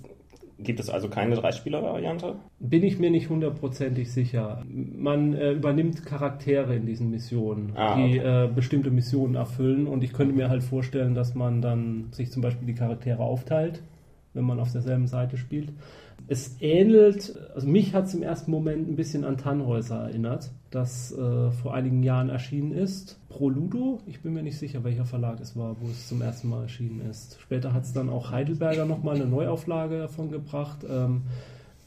gibt 0.61 0.79
es 0.79 0.89
also 0.89 1.09
keine 1.09 1.35
Dreispieler-Variante? 1.35 2.35
bin 2.59 2.83
ich 2.83 2.99
mir 2.99 3.09
nicht 3.09 3.29
hundertprozentig 3.29 4.11
sicher. 4.11 4.63
Man 4.67 5.33
äh, 5.33 5.53
übernimmt 5.53 6.05
Charaktere 6.05 6.75
in 6.75 6.85
diesen 6.85 7.09
Missionen, 7.09 7.71
Ah, 7.75 7.95
die 7.95 8.19
okay. 8.19 8.45
äh, 8.45 8.47
bestimmte 8.53 8.91
Missionen 8.91 9.35
erfüllen. 9.35 9.87
Und 9.87 10.03
ich 10.03 10.13
könnte 10.13 10.35
mir 10.35 10.49
halt 10.49 10.63
vorstellen, 10.63 11.15
dass 11.15 11.35
man 11.35 11.61
dann 11.61 12.07
sich 12.11 12.31
zum 12.31 12.41
Beispiel 12.41 12.67
die 12.67 12.75
Charaktere 12.75 13.19
aufteilt, 13.23 13.81
wenn 14.33 14.43
man 14.43 14.59
auf 14.59 14.71
derselben 14.71 15.07
Seite 15.07 15.37
spielt. 15.37 15.71
Es 16.27 16.57
ähnelt, 16.61 17.33
also 17.55 17.67
mich 17.67 17.93
hat 17.93 18.05
es 18.05 18.13
im 18.13 18.21
ersten 18.23 18.51
Moment 18.51 18.87
ein 18.89 18.95
bisschen 18.95 19.23
an 19.23 19.37
Tannhäuser 19.37 20.01
erinnert, 20.03 20.51
das 20.71 21.11
äh, 21.11 21.51
vor 21.51 21.73
einigen 21.73 22.03
Jahren 22.03 22.29
erschienen 22.29 22.71
ist. 22.71 23.19
Pro 23.29 23.49
Ludo, 23.49 24.01
ich 24.05 24.21
bin 24.21 24.33
mir 24.33 24.43
nicht 24.43 24.57
sicher, 24.57 24.83
welcher 24.83 25.05
Verlag 25.05 25.39
es 25.39 25.55
war, 25.55 25.75
wo 25.81 25.87
es 25.87 26.07
zum 26.07 26.21
ersten 26.21 26.49
Mal 26.49 26.63
erschienen 26.63 27.01
ist. 27.09 27.39
Später 27.41 27.73
hat 27.73 27.83
es 27.83 27.93
dann 27.93 28.09
auch 28.09 28.31
Heidelberger 28.31 28.85
nochmal 28.85 29.15
eine 29.15 29.25
Neuauflage 29.25 29.97
davon 29.97 30.31
gebracht. 30.31 30.85
Ähm, 30.89 31.23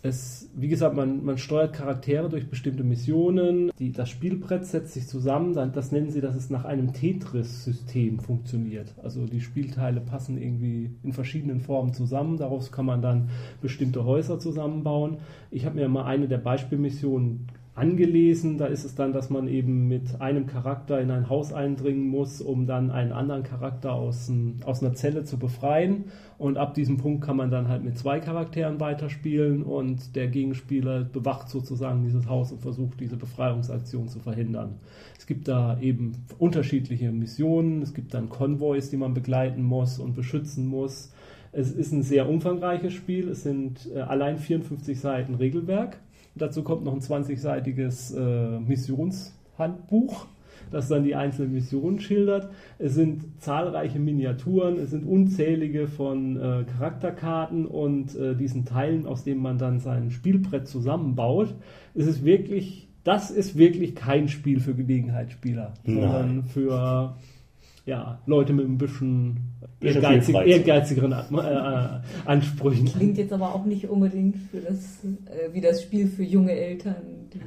es, 0.04 0.50
wie 0.56 0.66
gesagt, 0.66 0.96
man, 0.96 1.24
man 1.24 1.38
steuert 1.38 1.74
Charaktere 1.74 2.28
durch 2.28 2.50
bestimmte 2.50 2.82
Missionen. 2.82 3.70
Die, 3.78 3.92
das 3.92 4.10
Spielbrett 4.10 4.66
setzt 4.66 4.94
sich 4.94 5.06
zusammen. 5.06 5.54
Das 5.54 5.92
nennen 5.92 6.10
sie, 6.10 6.20
dass 6.20 6.34
es 6.34 6.50
nach 6.50 6.64
einem 6.64 6.92
Tetris-System 6.92 8.18
funktioniert. 8.18 8.94
Also 9.00 9.26
die 9.26 9.40
Spielteile 9.40 10.00
passen 10.00 10.42
irgendwie 10.42 10.90
in 11.04 11.12
verschiedenen 11.12 11.60
Formen 11.60 11.94
zusammen. 11.94 12.36
Daraus 12.36 12.72
kann 12.72 12.84
man 12.84 13.00
dann 13.00 13.28
bestimmte 13.60 14.04
Häuser 14.04 14.40
zusammenbauen. 14.40 15.18
Ich 15.52 15.66
habe 15.66 15.76
mir 15.76 15.88
mal 15.88 16.04
eine 16.04 16.26
der 16.26 16.38
Beispielmissionen 16.38 17.46
angelesen. 17.74 18.58
Da 18.58 18.66
ist 18.66 18.84
es 18.84 18.94
dann, 18.94 19.12
dass 19.12 19.30
man 19.30 19.48
eben 19.48 19.88
mit 19.88 20.20
einem 20.20 20.46
Charakter 20.46 21.00
in 21.00 21.10
ein 21.10 21.30
Haus 21.30 21.52
eindringen 21.52 22.06
muss, 22.06 22.40
um 22.42 22.66
dann 22.66 22.90
einen 22.90 23.12
anderen 23.12 23.44
Charakter 23.44 23.94
aus, 23.94 24.28
ein, 24.28 24.60
aus 24.64 24.82
einer 24.82 24.94
Zelle 24.94 25.24
zu 25.24 25.38
befreien. 25.38 26.04
Und 26.36 26.58
ab 26.58 26.74
diesem 26.74 26.98
Punkt 26.98 27.24
kann 27.24 27.36
man 27.36 27.50
dann 27.50 27.68
halt 27.68 27.82
mit 27.82 27.96
zwei 27.96 28.20
Charakteren 28.20 28.78
weiterspielen 28.78 29.62
und 29.62 30.16
der 30.16 30.28
Gegenspieler 30.28 31.04
bewacht 31.04 31.48
sozusagen 31.48 32.02
dieses 32.02 32.28
Haus 32.28 32.52
und 32.52 32.60
versucht, 32.60 33.00
diese 33.00 33.16
Befreiungsaktion 33.16 34.08
zu 34.08 34.18
verhindern. 34.18 34.80
Es 35.18 35.26
gibt 35.26 35.48
da 35.48 35.80
eben 35.80 36.26
unterschiedliche 36.38 37.10
Missionen. 37.10 37.80
Es 37.80 37.94
gibt 37.94 38.12
dann 38.12 38.28
Konvois, 38.28 38.90
die 38.90 38.96
man 38.96 39.14
begleiten 39.14 39.62
muss 39.62 39.98
und 39.98 40.14
beschützen 40.14 40.66
muss. 40.66 41.12
Es 41.52 41.70
ist 41.70 41.92
ein 41.92 42.02
sehr 42.02 42.28
umfangreiches 42.28 42.92
Spiel. 42.92 43.28
Es 43.28 43.42
sind 43.42 43.88
äh, 43.94 44.00
allein 44.00 44.38
54 44.38 44.98
Seiten 44.98 45.34
Regelwerk. 45.34 45.98
Dazu 46.34 46.62
kommt 46.62 46.84
noch 46.84 46.94
ein 46.94 47.00
20-seitiges 47.00 48.16
äh, 48.16 48.60
Missionshandbuch, 48.60 50.26
das 50.70 50.88
dann 50.88 51.04
die 51.04 51.14
einzelnen 51.14 51.52
Missionen 51.52 52.00
schildert. 52.00 52.50
Es 52.78 52.94
sind 52.94 53.40
zahlreiche 53.42 53.98
Miniaturen, 53.98 54.78
es 54.78 54.90
sind 54.90 55.04
unzählige 55.04 55.88
von 55.88 56.36
äh, 56.36 56.64
Charakterkarten 56.64 57.66
und 57.66 58.14
äh, 58.16 58.34
diesen 58.34 58.64
Teilen, 58.64 59.06
aus 59.06 59.24
denen 59.24 59.42
man 59.42 59.58
dann 59.58 59.80
sein 59.80 60.10
Spielbrett 60.10 60.66
zusammenbaut. 60.68 61.54
Es 61.94 62.06
ist 62.06 62.24
wirklich, 62.24 62.88
das 63.04 63.30
ist 63.30 63.58
wirklich 63.58 63.94
kein 63.94 64.28
Spiel 64.28 64.60
für 64.60 64.74
Gelegenheitsspieler, 64.74 65.74
Nein. 65.84 66.00
sondern 66.00 66.44
für 66.44 67.16
ja, 67.86 68.20
Leute 68.26 68.52
mit 68.52 68.66
ein 68.66 68.78
bisschen 68.78 69.40
ehrgeizig, 69.80 70.34
ehrgeizigeren 70.34 71.12
äh, 71.12 72.00
Ansprüchen. 72.24 72.86
Klingt 72.86 73.18
jetzt 73.18 73.32
aber 73.32 73.54
auch 73.54 73.64
nicht 73.64 73.88
unbedingt 73.88 74.36
für 74.50 74.58
das, 74.60 75.04
äh, 75.04 75.52
wie 75.52 75.60
das 75.60 75.82
Spiel 75.82 76.06
für 76.06 76.22
junge 76.22 76.52
Eltern, 76.52 76.94
die 77.32 77.40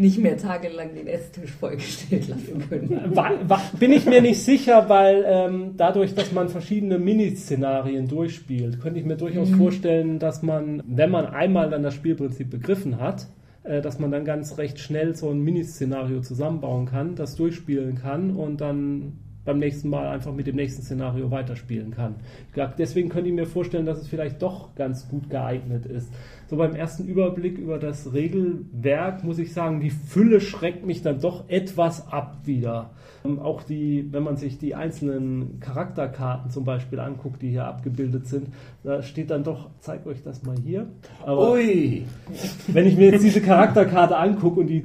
nicht 0.00 0.18
mehr 0.18 0.36
tagelang 0.36 0.94
den 0.94 1.08
Esstisch 1.08 1.50
vollgestellt 1.50 2.28
lassen 2.28 2.68
können. 2.68 3.16
Wa- 3.16 3.32
wa- 3.48 3.60
bin 3.80 3.90
ich 3.92 4.06
mir 4.06 4.22
nicht 4.22 4.40
sicher, 4.40 4.88
weil 4.88 5.24
ähm, 5.26 5.72
dadurch, 5.76 6.14
dass 6.14 6.30
man 6.30 6.48
verschiedene 6.48 7.00
Miniszenarien 7.00 8.06
durchspielt, 8.06 8.78
könnte 8.80 9.00
ich 9.00 9.06
mir 9.06 9.16
durchaus 9.16 9.50
vorstellen, 9.50 10.20
dass 10.20 10.42
man, 10.42 10.84
wenn 10.86 11.10
man 11.10 11.26
einmal 11.26 11.68
dann 11.68 11.82
das 11.82 11.94
Spielprinzip 11.94 12.48
begriffen 12.48 13.00
hat, 13.00 13.26
äh, 13.64 13.82
dass 13.82 13.98
man 13.98 14.12
dann 14.12 14.24
ganz 14.24 14.56
recht 14.56 14.78
schnell 14.78 15.16
so 15.16 15.30
ein 15.30 15.40
Miniszenario 15.40 16.20
zusammenbauen 16.20 16.86
kann, 16.86 17.16
das 17.16 17.34
durchspielen 17.34 17.96
kann 17.96 18.30
und 18.36 18.60
dann 18.60 19.14
beim 19.48 19.58
nächsten 19.58 19.88
Mal 19.88 20.08
einfach 20.08 20.34
mit 20.34 20.46
dem 20.46 20.56
nächsten 20.56 20.82
Szenario 20.82 21.30
weiterspielen 21.30 21.90
kann. 21.90 22.16
Deswegen 22.76 23.08
könnte 23.08 23.30
ich 23.30 23.34
mir 23.34 23.46
vorstellen, 23.46 23.86
dass 23.86 23.98
es 23.98 24.06
vielleicht 24.06 24.42
doch 24.42 24.74
ganz 24.74 25.08
gut 25.08 25.30
geeignet 25.30 25.86
ist. 25.86 26.12
So 26.48 26.58
beim 26.58 26.74
ersten 26.74 27.06
Überblick 27.06 27.56
über 27.56 27.78
das 27.78 28.12
Regelwerk 28.12 29.24
muss 29.24 29.38
ich 29.38 29.54
sagen, 29.54 29.80
die 29.80 29.88
Fülle 29.88 30.42
schreckt 30.42 30.84
mich 30.84 31.00
dann 31.00 31.22
doch 31.22 31.48
etwas 31.48 32.12
ab 32.12 32.40
wieder. 32.44 32.90
Ähm, 33.24 33.38
Auch 33.38 33.62
die, 33.62 34.12
wenn 34.12 34.22
man 34.22 34.36
sich 34.36 34.58
die 34.58 34.74
einzelnen 34.74 35.60
Charakterkarten 35.60 36.50
zum 36.50 36.64
Beispiel 36.64 37.00
anguckt, 37.00 37.40
die 37.40 37.48
hier 37.48 37.64
abgebildet 37.64 38.26
sind, 38.26 38.48
da 38.84 39.02
steht 39.02 39.30
dann 39.30 39.44
doch, 39.44 39.70
zeig 39.80 40.04
euch 40.04 40.22
das 40.22 40.42
mal 40.42 40.56
hier. 40.62 40.88
Aber 41.24 41.52
Ui! 41.52 42.04
wenn 42.66 42.86
ich 42.86 42.98
mir 42.98 43.12
jetzt 43.12 43.24
diese 43.24 43.40
Charakterkarte 43.40 44.14
angucke 44.14 44.60
und 44.60 44.66
die, 44.66 44.84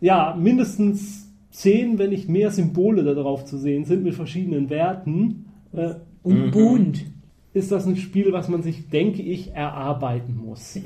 ja, 0.00 0.34
mindestens 0.38 1.27
zehn, 1.58 1.98
wenn 1.98 2.10
nicht 2.10 2.28
mehr 2.28 2.50
Symbole 2.52 3.02
darauf 3.02 3.44
zu 3.44 3.58
sehen 3.58 3.84
sind 3.84 4.04
mit 4.04 4.14
verschiedenen 4.14 4.70
Werten, 4.70 5.46
äh, 5.72 5.94
Und 6.22 6.52
bunt. 6.52 7.04
ist 7.52 7.72
das 7.72 7.84
ein 7.84 7.96
Spiel, 7.96 8.32
was 8.32 8.48
man 8.48 8.62
sich, 8.62 8.88
denke 8.88 9.22
ich, 9.22 9.52
erarbeiten 9.52 10.36
muss. 10.36 10.78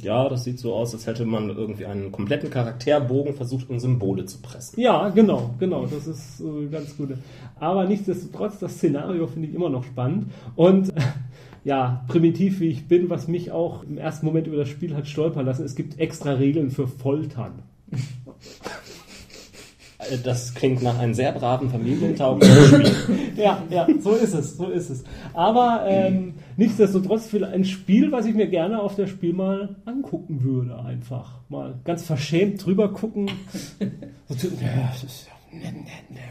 Ja, 0.00 0.28
das 0.28 0.44
sieht 0.44 0.60
so 0.60 0.72
aus, 0.72 0.94
als 0.94 1.08
hätte 1.08 1.26
man 1.26 1.50
irgendwie 1.50 1.84
einen 1.84 2.12
kompletten 2.12 2.48
Charakterbogen 2.48 3.34
versucht, 3.34 3.70
in 3.70 3.80
Symbole 3.80 4.24
zu 4.24 4.38
pressen. 4.38 4.80
Ja, 4.80 5.08
genau, 5.08 5.52
genau, 5.58 5.86
das 5.86 6.06
ist 6.06 6.40
äh, 6.40 6.68
ganz 6.70 6.96
gut. 6.96 7.10
Aber 7.58 7.86
nichtsdestotrotz, 7.86 8.60
das 8.60 8.74
Szenario 8.74 9.26
finde 9.26 9.48
ich 9.48 9.54
immer 9.54 9.68
noch 9.68 9.82
spannend. 9.82 10.26
Und 10.54 10.90
äh, 10.90 11.00
ja, 11.64 12.04
primitiv 12.06 12.60
wie 12.60 12.68
ich 12.68 12.86
bin, 12.86 13.10
was 13.10 13.26
mich 13.26 13.50
auch 13.50 13.82
im 13.82 13.98
ersten 13.98 14.26
Moment 14.26 14.46
über 14.46 14.58
das 14.58 14.68
Spiel 14.68 14.94
hat 14.94 15.08
stolpern 15.08 15.44
lassen, 15.44 15.64
es 15.64 15.74
gibt 15.74 15.98
extra 15.98 16.34
Regeln 16.34 16.70
für 16.70 16.86
Foltern. 16.86 17.62
Äh, 20.10 20.18
das 20.22 20.54
klingt 20.54 20.82
nach 20.82 20.98
einem 20.98 21.14
sehr 21.14 21.32
braven 21.32 21.70
familientauglichen 21.70 22.86
Spiel. 22.86 23.16
ja, 23.36 23.62
ja, 23.70 23.86
so 24.00 24.12
ist 24.12 24.34
es, 24.34 24.56
so 24.56 24.68
ist 24.68 24.90
es. 24.90 25.04
Aber 25.34 25.84
ähm, 25.86 26.34
nichtsdestotrotz 26.56 27.32
ein 27.34 27.64
Spiel, 27.64 28.12
was 28.12 28.26
ich 28.26 28.34
mir 28.34 28.48
gerne 28.48 28.80
auf 28.80 28.96
der 28.96 29.06
Spiel 29.06 29.32
mal 29.32 29.76
angucken 29.84 30.42
würde, 30.42 30.78
einfach 30.78 31.40
mal 31.48 31.74
ganz 31.84 32.04
verschämt 32.04 32.64
drüber 32.64 32.92
gucken. 32.92 33.30
So, 34.32 34.46
ja, 34.46 34.88
das 34.92 35.02
ist 35.02 35.26
ja 35.26 35.32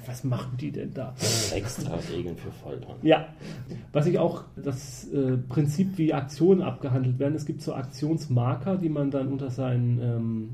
was 0.05 0.23
machen 0.23 0.57
die 0.59 0.71
denn 0.71 0.93
da? 0.93 1.13
Extra 1.53 1.97
Regeln 2.11 2.37
für 2.37 2.51
Folter. 2.51 2.95
Ja, 3.01 3.27
was 3.91 4.07
ich 4.07 4.17
auch, 4.17 4.43
das 4.55 5.07
äh, 5.11 5.37
Prinzip, 5.37 5.97
wie 5.97 6.13
Aktionen 6.13 6.61
abgehandelt 6.61 7.19
werden, 7.19 7.35
es 7.35 7.45
gibt 7.45 7.61
so 7.61 7.73
Aktionsmarker, 7.73 8.77
die 8.77 8.89
man 8.89 9.11
dann 9.11 9.27
unter, 9.27 9.49
seinen, 9.49 9.99
ähm, 10.01 10.49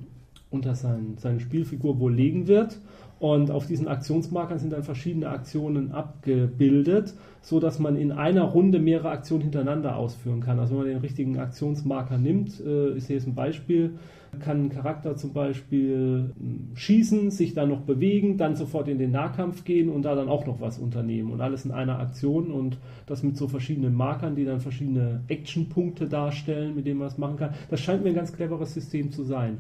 unter 0.50 0.76
sein, 0.76 1.16
seine 1.18 1.40
Spielfigur 1.40 2.00
wohl 2.00 2.14
legen 2.14 2.48
wird. 2.48 2.80
Und 3.20 3.50
auf 3.50 3.66
diesen 3.66 3.88
Aktionsmarkern 3.88 4.60
sind 4.60 4.74
dann 4.74 4.84
verschiedene 4.84 5.30
Aktionen 5.30 5.92
abgebildet, 5.94 7.14
so 7.42 7.60
dass 7.60 7.80
man 7.80 7.96
in 7.96 8.12
einer 8.12 8.44
Runde 8.44 8.80
mehrere 8.80 9.10
Aktionen 9.10 9.44
hintereinander 9.44 9.96
ausführen 9.96 10.42
kann. 10.42 10.60
Also 10.60 10.74
wenn 10.74 10.84
man 10.84 10.88
den 10.88 10.98
richtigen 10.98 11.40
Aktionsmarker 11.40 12.18
nimmt, 12.18 12.60
äh, 12.60 12.96
ist 12.96 13.08
hier 13.08 13.16
jetzt 13.16 13.28
ein 13.28 13.36
Beispiel, 13.36 13.94
kann 14.40 14.66
ein 14.66 14.70
Charakter 14.70 15.16
zum 15.16 15.32
Beispiel 15.32 16.34
hm, 16.38 16.76
schießen, 16.76 17.32
sich 17.32 17.54
dann 17.54 17.70
noch 17.70 17.82
bewegen, 17.82 18.38
dann 18.38 18.58
sofort 18.58 18.90
in 18.90 18.98
den 18.98 19.12
Nahkampf 19.12 19.64
gehen 19.64 19.90
und 19.90 20.04
da 20.04 20.14
dann 20.16 20.28
auch 20.28 20.46
noch 20.46 20.60
was 20.60 20.78
unternehmen 20.78 21.32
und 21.32 21.40
alles 21.40 21.64
in 21.64 21.72
einer 21.72 22.00
Aktion 22.00 22.52
und 22.52 22.78
das 23.06 23.24
mit 23.24 23.38
so 23.38 23.48
verschiedenen 23.48 23.94
Markern, 23.94 24.36
die 24.36 24.44
dann 24.44 24.60
verschiedene 24.60 25.22
Actionpunkte 25.30 26.08
darstellen, 26.08 26.76
mit 26.76 26.86
denen 26.86 27.00
man 27.00 27.08
das 27.08 27.18
machen 27.18 27.38
kann. 27.38 27.54
Das 27.70 27.80
scheint 27.80 28.04
mir 28.04 28.10
ein 28.10 28.16
ganz 28.16 28.34
cleveres 28.34 28.74
System 28.74 29.12
zu 29.12 29.24
sein. 29.24 29.60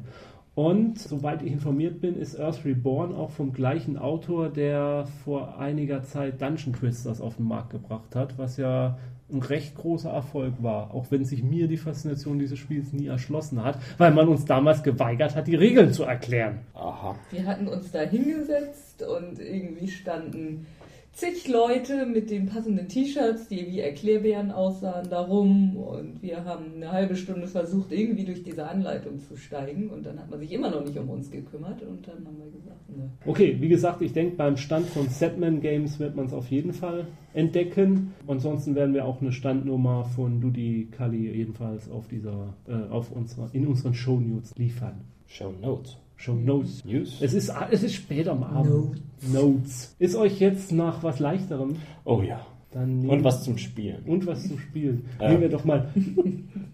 Und 0.55 0.99
soweit 0.99 1.41
ich 1.41 1.51
informiert 1.51 1.99
bin, 1.99 2.15
ist 2.15 2.39
Earth 2.39 2.63
Reborn 2.63 3.13
auch 3.13 3.29
vom 3.29 3.51
gleichen 3.51 3.97
Autor, 3.97 4.49
der 4.49 5.05
vor 5.25 5.59
einiger 5.59 6.03
Zeit 6.03 6.41
Dungeon 6.41 6.73
Twisters 6.73 7.19
auf 7.19 7.35
den 7.35 7.45
Markt 7.45 7.71
gebracht 7.71 8.15
hat, 8.15 8.37
was 8.37 8.55
ja 8.55 8.97
ein 9.29 9.41
recht 9.41 9.75
großer 9.75 10.09
Erfolg 10.09 10.53
war, 10.61 10.93
auch 10.93 11.07
wenn 11.09 11.25
sich 11.25 11.43
mir 11.43 11.67
die 11.67 11.77
Faszination 11.77 12.39
dieses 12.39 12.57
Spiels 12.57 12.93
nie 12.93 13.07
erschlossen 13.07 13.63
hat, 13.63 13.79
weil 13.97 14.11
man 14.11 14.29
uns 14.29 14.45
damals 14.45 14.81
geweigert 14.81 15.35
hat, 15.35 15.47
die 15.47 15.55
Regeln 15.55 15.91
zu 15.91 16.03
erklären. 16.03 16.59
Aha. 16.73 17.15
Wir 17.31 17.45
hatten 17.45 17.67
uns 17.67 17.91
da 17.91 18.01
hingesetzt 18.01 19.03
und 19.03 19.39
irgendwie 19.39 19.87
standen 19.89 20.67
zig 21.15 21.47
Leute 21.47 22.05
mit 22.05 22.29
den 22.29 22.47
passenden 22.47 22.89
T-Shirts, 22.89 23.47
die 23.47 23.65
wie 23.67 23.79
Erklärbären 23.79 24.51
aussahen, 24.51 25.09
darum. 25.09 25.77
Und 25.77 26.21
wir 26.21 26.43
haben 26.43 26.75
eine 26.75 26.91
halbe 26.91 27.15
Stunde 27.15 27.47
versucht, 27.47 27.91
irgendwie 27.91 28.25
durch 28.25 28.43
diese 28.43 28.67
Anleitung 28.67 29.19
zu 29.19 29.37
steigen. 29.37 29.89
Und 29.89 30.05
dann 30.05 30.19
hat 30.19 30.29
man 30.29 30.39
sich 30.39 30.51
immer 30.51 30.69
noch 30.69 30.83
nicht 30.83 30.97
um 30.97 31.09
uns 31.09 31.31
gekümmert. 31.31 31.81
Und 31.81 32.07
dann 32.07 32.25
haben 32.25 32.37
wir 32.37 32.51
gesagt, 32.51 32.89
ne. 32.89 33.09
Okay, 33.25 33.55
wie 33.59 33.69
gesagt, 33.69 34.01
ich 34.01 34.11
denke, 34.11 34.35
beim 34.35 34.57
Stand 34.57 34.87
von 34.87 35.07
Setman 35.07 35.61
Games 35.61 35.99
wird 35.99 36.15
man 36.15 36.25
es 36.25 36.33
auf 36.33 36.51
jeden 36.51 36.73
Fall 36.73 37.07
entdecken. 37.33 38.13
Ansonsten 38.27 38.75
werden 38.75 38.93
wir 38.93 39.05
auch 39.05 39.21
eine 39.21 39.31
Standnummer 39.31 40.03
von 40.03 40.41
Ludi 40.41 40.89
Kali 40.91 41.31
jedenfalls 41.31 41.89
auf 41.89 42.07
dieser, 42.09 42.53
äh, 42.67 42.91
auf 42.91 43.11
unserer, 43.11 43.49
in 43.53 43.67
unseren 43.67 43.93
Show 43.93 44.19
Notes 44.19 44.53
liefern. 44.57 45.01
Show 45.27 45.53
Notes. 45.61 45.97
Show 46.15 46.33
Notes. 46.33 46.83
News. 46.85 47.21
Es 47.21 47.33
ist, 47.33 47.51
es 47.71 47.83
ist 47.83 47.93
spät 47.93 48.27
am 48.27 48.43
Abend. 48.43 48.71
Notes. 48.71 49.33
Notes. 49.33 49.95
Ist 49.99 50.15
euch 50.15 50.39
jetzt 50.39 50.71
nach 50.71 51.03
was 51.03 51.19
leichterem? 51.19 51.75
Oh 52.03 52.21
ja. 52.21 52.45
und 52.73 53.23
was 53.23 53.43
zum 53.43 53.57
Spielen. 53.57 54.03
Und 54.05 54.25
was 54.25 54.47
zum 54.47 54.59
Spielen. 54.59 55.05
Äh. 55.19 55.29
Nehmen 55.29 55.41
wir 55.41 55.49
doch 55.49 55.65
mal 55.65 55.89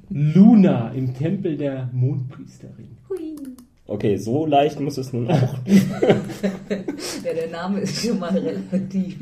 Luna 0.10 0.90
im 0.92 1.14
Tempel 1.14 1.58
der 1.58 1.90
Mondpriesterin. 1.94 2.98
Hui. 3.10 3.36
Okay, 3.88 4.16
so 4.16 4.46
leicht 4.46 4.80
muss 4.80 4.98
es 4.98 5.12
nun 5.12 5.30
auch. 5.30 5.56
ja, 5.66 7.34
der 7.34 7.50
Name 7.52 7.80
ist 7.80 8.06
schon 8.06 8.20
mal 8.20 8.30
relativ. 8.30 9.18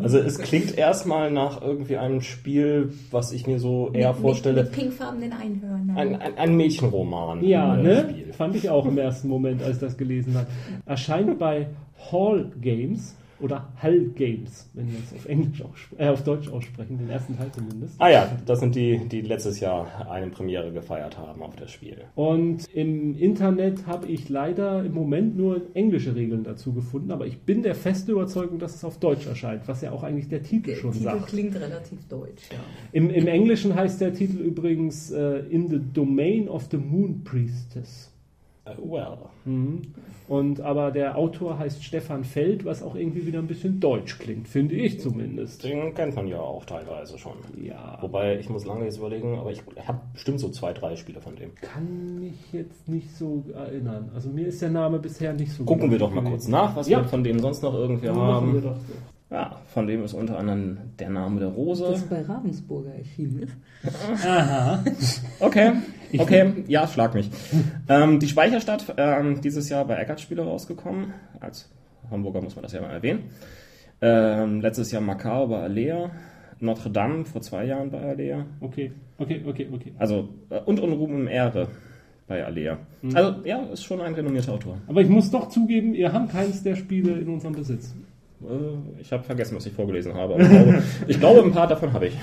Also 0.00 0.18
es 0.18 0.38
klingt 0.38 0.76
erstmal 0.76 1.30
nach 1.30 1.62
irgendwie 1.62 1.98
einem 1.98 2.20
Spiel, 2.20 2.92
was 3.10 3.32
ich 3.32 3.46
mir 3.46 3.60
so 3.60 3.90
eher 3.92 4.12
mit, 4.12 4.20
vorstelle. 4.20 4.62
Mit, 4.64 4.72
mit 4.72 4.80
pinkfarbenen 4.80 5.32
Einhörnern. 5.32 5.96
Ein, 5.96 6.16
ein, 6.16 6.36
ein 6.36 6.56
Mädchenroman. 6.56 7.44
Ja, 7.44 7.76
ne? 7.76 8.08
Spiel. 8.08 8.32
Fand 8.32 8.56
ich 8.56 8.70
auch 8.70 8.86
im 8.86 8.98
ersten 8.98 9.28
Moment, 9.28 9.62
als 9.62 9.76
ich 9.76 9.82
das 9.82 9.96
gelesen 9.96 10.34
habe. 10.34 10.46
Erscheint 10.86 11.38
bei 11.38 11.68
Hall 12.10 12.50
Games 12.60 13.14
oder 13.42 13.72
Hull 13.82 14.10
Games, 14.14 14.70
wenn 14.74 14.90
wir 14.90 14.98
es 14.98 15.12
auf 15.12 15.26
Englisch 15.26 15.62
äh, 15.98 16.08
auf 16.08 16.22
Deutsch 16.22 16.48
aussprechen, 16.48 16.98
den 16.98 17.10
ersten 17.10 17.36
Teil 17.36 17.50
zumindest. 17.52 17.94
Ah 17.98 18.08
ja, 18.08 18.30
das 18.46 18.60
sind 18.60 18.74
die, 18.74 18.98
die 19.08 19.20
letztes 19.20 19.60
Jahr 19.60 20.10
eine 20.10 20.28
Premiere 20.28 20.72
gefeiert 20.72 21.18
haben 21.18 21.42
auf 21.42 21.56
das 21.56 21.70
Spiel. 21.70 21.98
Und 22.14 22.66
im 22.72 23.18
Internet 23.18 23.86
habe 23.86 24.06
ich 24.06 24.28
leider 24.28 24.84
im 24.84 24.94
Moment 24.94 25.36
nur 25.36 25.62
englische 25.74 26.14
Regeln 26.14 26.44
dazu 26.44 26.72
gefunden, 26.72 27.10
aber 27.10 27.26
ich 27.26 27.40
bin 27.40 27.62
der 27.62 27.74
festen 27.74 28.12
Überzeugung, 28.12 28.58
dass 28.58 28.74
es 28.74 28.84
auf 28.84 28.98
Deutsch 28.98 29.26
erscheint, 29.26 29.66
was 29.66 29.82
ja 29.82 29.92
auch 29.92 30.02
eigentlich 30.02 30.28
der 30.28 30.42
Titel 30.42 30.70
der 30.70 30.76
schon 30.76 30.92
Titel 30.92 31.04
sagt. 31.04 31.16
Der 31.16 31.26
Titel 31.26 31.36
klingt 31.36 31.56
relativ 31.56 32.08
deutsch, 32.08 32.48
ja. 32.50 32.58
Im, 32.92 33.10
Im 33.10 33.26
Englischen 33.26 33.74
heißt 33.74 34.00
der 34.00 34.14
Titel 34.14 34.38
übrigens 34.38 35.10
uh, 35.10 35.38
In 35.50 35.68
the 35.68 35.80
Domain 35.92 36.48
of 36.48 36.68
the 36.70 36.76
Moon 36.76 37.24
Priestess. 37.24 38.11
Uh, 38.64 38.92
well. 38.92 39.18
Mhm. 39.44 39.82
Und 40.28 40.60
aber 40.60 40.92
der 40.92 41.18
Autor 41.18 41.58
heißt 41.58 41.82
Stefan 41.82 42.22
Feld, 42.22 42.64
was 42.64 42.82
auch 42.82 42.94
irgendwie 42.94 43.26
wieder 43.26 43.40
ein 43.40 43.48
bisschen 43.48 43.80
deutsch 43.80 44.18
klingt, 44.18 44.46
finde 44.46 44.76
ich 44.76 45.00
zumindest. 45.00 45.64
Den 45.64 45.92
kennt 45.94 46.14
man 46.14 46.28
ja 46.28 46.38
auch 46.38 46.64
teilweise 46.64 47.18
schon. 47.18 47.34
Ja. 47.60 47.98
Wobei 48.00 48.38
ich 48.38 48.48
muss 48.48 48.64
lange 48.64 48.84
jetzt 48.84 48.98
überlegen, 48.98 49.36
aber 49.36 49.50
ich 49.50 49.62
habe 49.84 50.00
bestimmt 50.12 50.38
so 50.38 50.48
zwei, 50.48 50.72
drei 50.72 50.94
Spiele 50.94 51.20
von 51.20 51.34
dem. 51.34 51.54
Kann 51.56 52.20
mich 52.20 52.52
jetzt 52.52 52.88
nicht 52.88 53.14
so 53.16 53.44
erinnern. 53.52 54.10
Also 54.14 54.28
mir 54.30 54.46
ist 54.46 54.62
der 54.62 54.70
Name 54.70 55.00
bisher 55.00 55.32
nicht 55.32 55.52
so. 55.52 55.64
Gucken 55.64 55.90
wir 55.90 55.98
doch 55.98 56.12
mal 56.12 56.22
kurz 56.22 56.46
nach, 56.46 56.76
was 56.76 56.88
ja. 56.88 57.00
wir 57.00 57.08
von 57.08 57.24
dem 57.24 57.40
sonst 57.40 57.62
noch 57.64 57.74
irgendwie 57.74 58.08
haben. 58.08 58.62
Wir. 59.32 59.38
Ja, 59.38 59.56
von 59.66 59.86
dem 59.86 60.04
ist 60.04 60.12
unter 60.14 60.38
anderem 60.38 60.78
der 60.98 61.10
Name 61.10 61.40
der 61.40 61.48
Rose. 61.48 61.84
Das 61.90 62.02
bei 62.02 62.22
Ravensburger 62.22 62.94
erschienen 62.94 63.42
ist. 63.42 63.56
Aha. 64.26 64.84
Okay, 65.40 65.72
okay, 66.18 66.52
ja, 66.68 66.86
schlag 66.86 67.14
mich. 67.14 67.30
ähm, 67.88 68.20
die 68.20 68.28
Speicherstadt, 68.28 68.94
ähm, 68.96 69.40
dieses 69.40 69.68
Jahr 69.68 69.84
bei 69.86 69.96
Eckert 69.96 70.20
Spiele 70.20 70.42
rausgekommen. 70.42 71.14
Als 71.40 71.70
Hamburger 72.10 72.42
muss 72.42 72.56
man 72.56 72.62
das 72.62 72.72
ja 72.72 72.80
mal 72.80 72.90
erwähnen. 72.90 73.30
Ähm, 74.00 74.60
letztes 74.60 74.92
Jahr 74.92 75.00
Macau 75.00 75.46
bei 75.46 75.62
Alea. 75.62 76.10
Notre 76.60 76.90
Dame 76.90 77.24
vor 77.24 77.40
zwei 77.40 77.64
Jahren 77.64 77.90
bei 77.90 78.00
Alea. 78.00 78.46
Okay, 78.60 78.92
okay, 79.18 79.42
okay, 79.46 79.68
okay. 79.72 79.92
Also, 79.98 80.28
äh, 80.50 80.60
und 80.60 80.78
Unruhm 80.78 81.22
im 81.22 81.26
Ehre 81.26 81.68
bei 82.28 82.44
Alea. 82.44 82.78
Mhm. 83.00 83.16
Also, 83.16 83.44
ja, 83.44 83.62
ist 83.72 83.82
schon 83.84 84.00
ein 84.00 84.14
renommierter 84.14 84.52
Autor. 84.52 84.78
Aber 84.86 85.00
ich 85.00 85.08
muss 85.08 85.30
doch 85.30 85.48
zugeben, 85.48 85.94
ihr 85.94 86.12
habt 86.12 86.30
keines 86.30 86.62
der 86.62 86.76
Spiele 86.76 87.12
in 87.18 87.28
unserem 87.28 87.54
Besitz. 87.54 87.94
Äh, 88.48 89.00
ich 89.00 89.12
habe 89.12 89.22
vergessen, 89.22 89.56
was 89.56 89.66
ich 89.66 89.72
vorgelesen 89.72 90.14
habe. 90.14 90.40
Ich 90.40 90.48
glaube, 90.48 90.82
ich 91.08 91.20
glaube, 91.20 91.42
ein 91.42 91.52
paar 91.52 91.66
davon 91.66 91.92
habe 91.92 92.08
ich. 92.08 92.16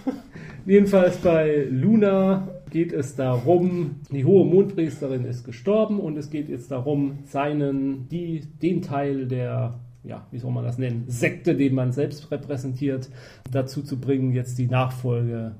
Jedenfalls 0.66 1.16
bei 1.16 1.66
Luna 1.68 2.48
geht 2.70 2.92
es 2.92 3.16
darum, 3.16 3.96
die 4.10 4.24
hohe 4.24 4.46
Mondpriesterin 4.46 5.24
ist 5.24 5.44
gestorben 5.44 5.98
und 5.98 6.16
es 6.16 6.30
geht 6.30 6.48
jetzt 6.48 6.70
darum, 6.70 7.18
seinen, 7.24 8.08
die, 8.08 8.40
den 8.62 8.80
Teil 8.80 9.26
der, 9.26 9.80
ja, 10.04 10.26
wie 10.30 10.38
soll 10.38 10.52
man 10.52 10.64
das 10.64 10.78
nennen, 10.78 11.04
Sekte, 11.08 11.56
den 11.56 11.74
man 11.74 11.92
selbst 11.92 12.30
repräsentiert, 12.30 13.10
dazu 13.50 13.82
zu 13.82 13.98
bringen, 13.98 14.32
jetzt 14.32 14.56
die 14.56 14.68
Nachfolge 14.68 15.56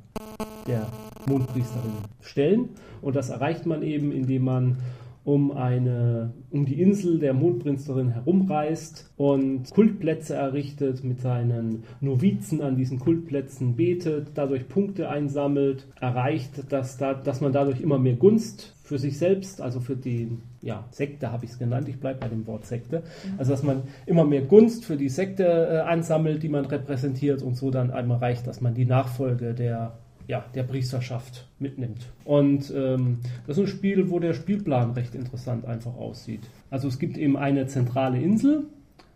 der 0.67 0.87
Mondpriesterin 1.29 1.93
stellen. 2.21 2.71
Und 3.03 3.17
das 3.17 3.31
erreicht 3.31 3.67
man 3.67 3.83
eben, 3.83 4.13
indem 4.13 4.45
man 4.45 4.77
um, 5.25 5.53
eine, 5.53 6.33
um 6.51 6.65
die 6.67 6.81
Insel 6.81 7.19
der 7.19 7.33
Mondprinzerin 7.33 8.09
herumreist 8.09 9.13
und 9.17 9.71
Kultplätze 9.71 10.35
errichtet, 10.35 11.05
mit 11.05 11.21
seinen 11.21 11.85
Novizen 12.01 12.61
an 12.61 12.77
diesen 12.77 12.99
Kultplätzen 12.99 13.77
betet, 13.77 14.33
dadurch 14.35 14.69
Punkte 14.69 15.09
einsammelt, 15.09 15.87
erreicht, 16.01 16.73
dass, 16.73 16.97
da, 16.97 17.15
dass 17.15 17.41
man 17.41 17.53
dadurch 17.53 17.81
immer 17.81 17.99
mehr 17.99 18.17
Gunst 18.17 18.75
für 18.83 18.99
sich 18.99 19.17
selbst, 19.17 19.61
also 19.61 19.81
für 19.81 19.97
die 19.97 20.29
ja, 20.61 20.85
Sekte 20.91 21.31
habe 21.31 21.45
ich 21.45 21.53
es 21.53 21.59
genannt, 21.59 21.89
ich 21.89 21.99
bleibe 21.99 22.21
bei 22.21 22.29
dem 22.29 22.47
Wort 22.47 22.67
Sekte, 22.67 23.05
also 23.39 23.53
dass 23.53 23.63
man 23.63 23.85
immer 24.07 24.25
mehr 24.25 24.43
Gunst 24.43 24.85
für 24.85 24.97
die 24.97 25.09
Sekte 25.09 25.45
äh, 25.45 25.79
ansammelt, 25.89 26.43
die 26.43 26.49
man 26.49 26.67
repräsentiert 26.67 27.43
und 27.43 27.57
so 27.57 27.71
dann 27.71 27.91
einmal 27.91 28.19
reicht, 28.19 28.47
dass 28.47 28.61
man 28.61 28.75
die 28.75 28.87
Nachfolge 28.87 29.55
der 29.55 29.99
ja, 30.27 30.45
der 30.55 30.63
Priesterschaft 30.63 31.49
mitnimmt. 31.59 32.13
Und 32.25 32.73
ähm, 32.75 33.19
das 33.47 33.59
ist 33.59 33.65
ein 33.65 33.69
Spiel, 33.69 34.11
wo 34.11 34.19
der 34.19 34.35
Spielplan 34.35 34.93
recht 34.93 35.15
interessant 35.15 35.65
einfach 35.65 35.95
aussieht. 35.97 36.41
Also 36.71 36.89
es 36.89 36.99
gibt 36.99 37.17
eben 37.17 37.37
eine 37.37 37.67
zentrale 37.67 38.21
Insel, 38.21 38.67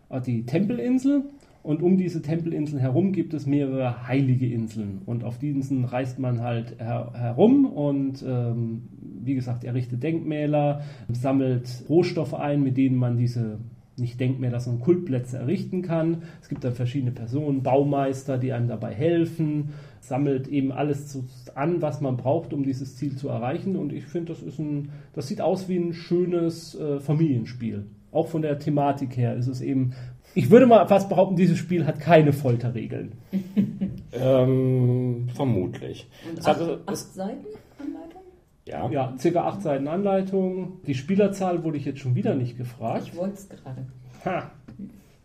äh, 0.09 0.21
die 0.21 0.45
Tempelinsel, 0.45 1.23
und 1.67 1.81
um 1.81 1.97
diese 1.97 2.21
Tempelinsel 2.21 2.79
herum 2.79 3.11
gibt 3.11 3.33
es 3.33 3.45
mehrere 3.45 4.07
heilige 4.07 4.47
Inseln. 4.47 5.01
Und 5.05 5.25
auf 5.25 5.37
diesen 5.37 5.83
reist 5.83 6.17
man 6.17 6.39
halt 6.39 6.79
her 6.79 7.11
herum 7.13 7.65
und, 7.65 8.23
ähm, 8.25 8.83
wie 9.21 9.35
gesagt, 9.35 9.65
errichtet 9.65 10.01
Denkmäler, 10.01 10.83
sammelt 11.11 11.83
Rohstoffe 11.89 12.35
ein, 12.35 12.63
mit 12.63 12.77
denen 12.77 12.95
man 12.95 13.17
diese 13.17 13.59
nicht 13.97 14.17
Denkmäler, 14.17 14.61
sondern 14.61 14.81
Kultplätze 14.81 15.39
errichten 15.39 15.81
kann. 15.81 16.21
Es 16.41 16.47
gibt 16.47 16.63
dann 16.63 16.71
verschiedene 16.71 17.11
Personen, 17.11 17.63
Baumeister, 17.63 18.37
die 18.37 18.53
einem 18.53 18.69
dabei 18.69 18.93
helfen 18.93 19.73
sammelt 20.01 20.47
eben 20.47 20.71
alles 20.71 21.17
an, 21.55 21.81
was 21.81 22.01
man 22.01 22.17
braucht, 22.17 22.53
um 22.53 22.63
dieses 22.63 22.95
Ziel 22.95 23.15
zu 23.15 23.29
erreichen. 23.29 23.75
Und 23.75 23.91
ich 23.93 24.05
finde, 24.05 24.33
das 24.33 24.41
ist 24.41 24.59
ein, 24.59 24.89
das 25.13 25.27
sieht 25.27 25.41
aus 25.41 25.67
wie 25.69 25.77
ein 25.77 25.93
schönes 25.93 26.75
äh, 26.79 26.99
Familienspiel. 26.99 27.85
auch 28.11 28.27
von 28.27 28.41
der 28.41 28.59
Thematik 28.59 29.15
her 29.17 29.35
ist 29.35 29.47
es 29.47 29.61
eben, 29.61 29.93
ich 30.35 30.49
würde 30.51 30.65
mal 30.67 30.87
fast 30.87 31.09
behaupten, 31.09 31.35
dieses 31.35 31.57
Spiel 31.57 31.85
hat 31.85 31.99
keine 31.99 32.31
Folterregeln. 32.33 33.13
ähm, 34.13 35.27
vermutlich. 35.33 36.07
Und 36.29 36.39
Es 36.39 36.45
acht, 36.45 36.59
hat- 36.59 36.79
acht 36.85 36.95
Seiten 36.97 37.45
Anleitung? 37.79 38.21
Ja. 38.65 38.89
Ja, 38.91 39.15
circa 39.17 39.43
acht 39.47 39.61
Seiten 39.61 39.87
Anleitung. 39.87 40.79
Die 40.85 40.93
Spielerzahl 40.95 41.63
wurde 41.63 41.77
ich 41.77 41.85
jetzt 41.85 41.99
schon 41.99 42.15
wieder 42.15 42.35
nicht 42.35 42.57
gefragt. 42.57 43.03
Ich 43.07 43.15
wollte 43.15 43.35
es 43.35 43.49
gerade. 43.49 43.85
Ha, 44.25 44.51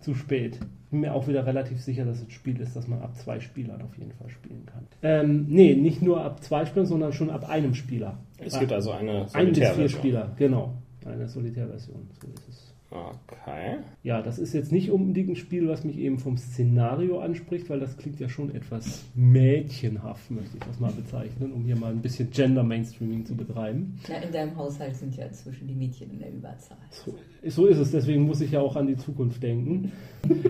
zu 0.00 0.14
spät. 0.14 0.58
Bin 0.92 1.00
mir 1.00 1.14
auch 1.14 1.26
wieder 1.26 1.46
relativ 1.46 1.80
sicher, 1.80 2.04
dass 2.04 2.18
es 2.18 2.24
ein 2.24 2.30
Spiel 2.30 2.60
ist, 2.60 2.76
das 2.76 2.86
man 2.86 3.00
ab 3.00 3.16
zwei 3.16 3.40
Spielern 3.40 3.80
auf 3.80 3.96
jeden 3.96 4.12
Fall 4.12 4.28
spielen 4.28 4.66
kann. 4.66 4.86
Ähm, 5.00 5.46
nee, 5.48 5.74
nicht 5.74 6.02
nur 6.02 6.22
ab 6.22 6.42
zwei 6.42 6.66
Spielern, 6.66 6.84
sondern 6.84 7.14
schon 7.14 7.30
ab 7.30 7.48
einem 7.48 7.74
Spieler. 7.74 8.18
Es 8.36 8.58
gibt 8.58 8.70
also 8.72 8.90
eine 8.90 9.26
Ein 9.32 9.48
bis 9.48 9.56
vier 9.56 9.66
Solitärversion. 9.68 9.88
Spieler, 9.88 10.32
genau. 10.36 10.74
Eine 11.06 11.26
Solitärversion, 11.28 12.10
so 12.20 12.28
ist 12.28 12.46
es. 12.46 12.71
Okay. 12.92 13.78
Ja, 14.02 14.20
das 14.20 14.38
ist 14.38 14.52
jetzt 14.52 14.70
nicht 14.70 14.90
unbedingt 14.90 15.30
ein 15.30 15.36
Spiel, 15.36 15.66
was 15.66 15.82
mich 15.82 15.96
eben 15.96 16.18
vom 16.18 16.36
Szenario 16.36 17.20
anspricht, 17.20 17.70
weil 17.70 17.80
das 17.80 17.96
klingt 17.96 18.20
ja 18.20 18.28
schon 18.28 18.54
etwas 18.54 19.04
mädchenhaft, 19.14 20.30
möchte 20.30 20.58
ich 20.58 20.64
das 20.64 20.78
mal 20.78 20.92
bezeichnen, 20.92 21.52
um 21.52 21.64
hier 21.64 21.76
mal 21.76 21.90
ein 21.90 22.02
bisschen 22.02 22.30
Gender-Mainstreaming 22.30 23.24
zu 23.24 23.34
betreiben. 23.34 23.98
Ja, 24.08 24.16
in 24.16 24.30
deinem 24.30 24.56
Haushalt 24.56 24.94
sind 24.94 25.16
ja 25.16 25.24
inzwischen 25.24 25.66
die 25.66 25.74
Mädchen 25.74 26.10
in 26.10 26.18
der 26.18 26.32
Überzahl. 26.34 26.76
So, 26.90 27.14
so 27.46 27.66
ist 27.66 27.78
es, 27.78 27.92
deswegen 27.92 28.24
muss 28.24 28.42
ich 28.42 28.50
ja 28.50 28.60
auch 28.60 28.76
an 28.76 28.86
die 28.86 28.96
Zukunft 28.96 29.42
denken. 29.42 29.90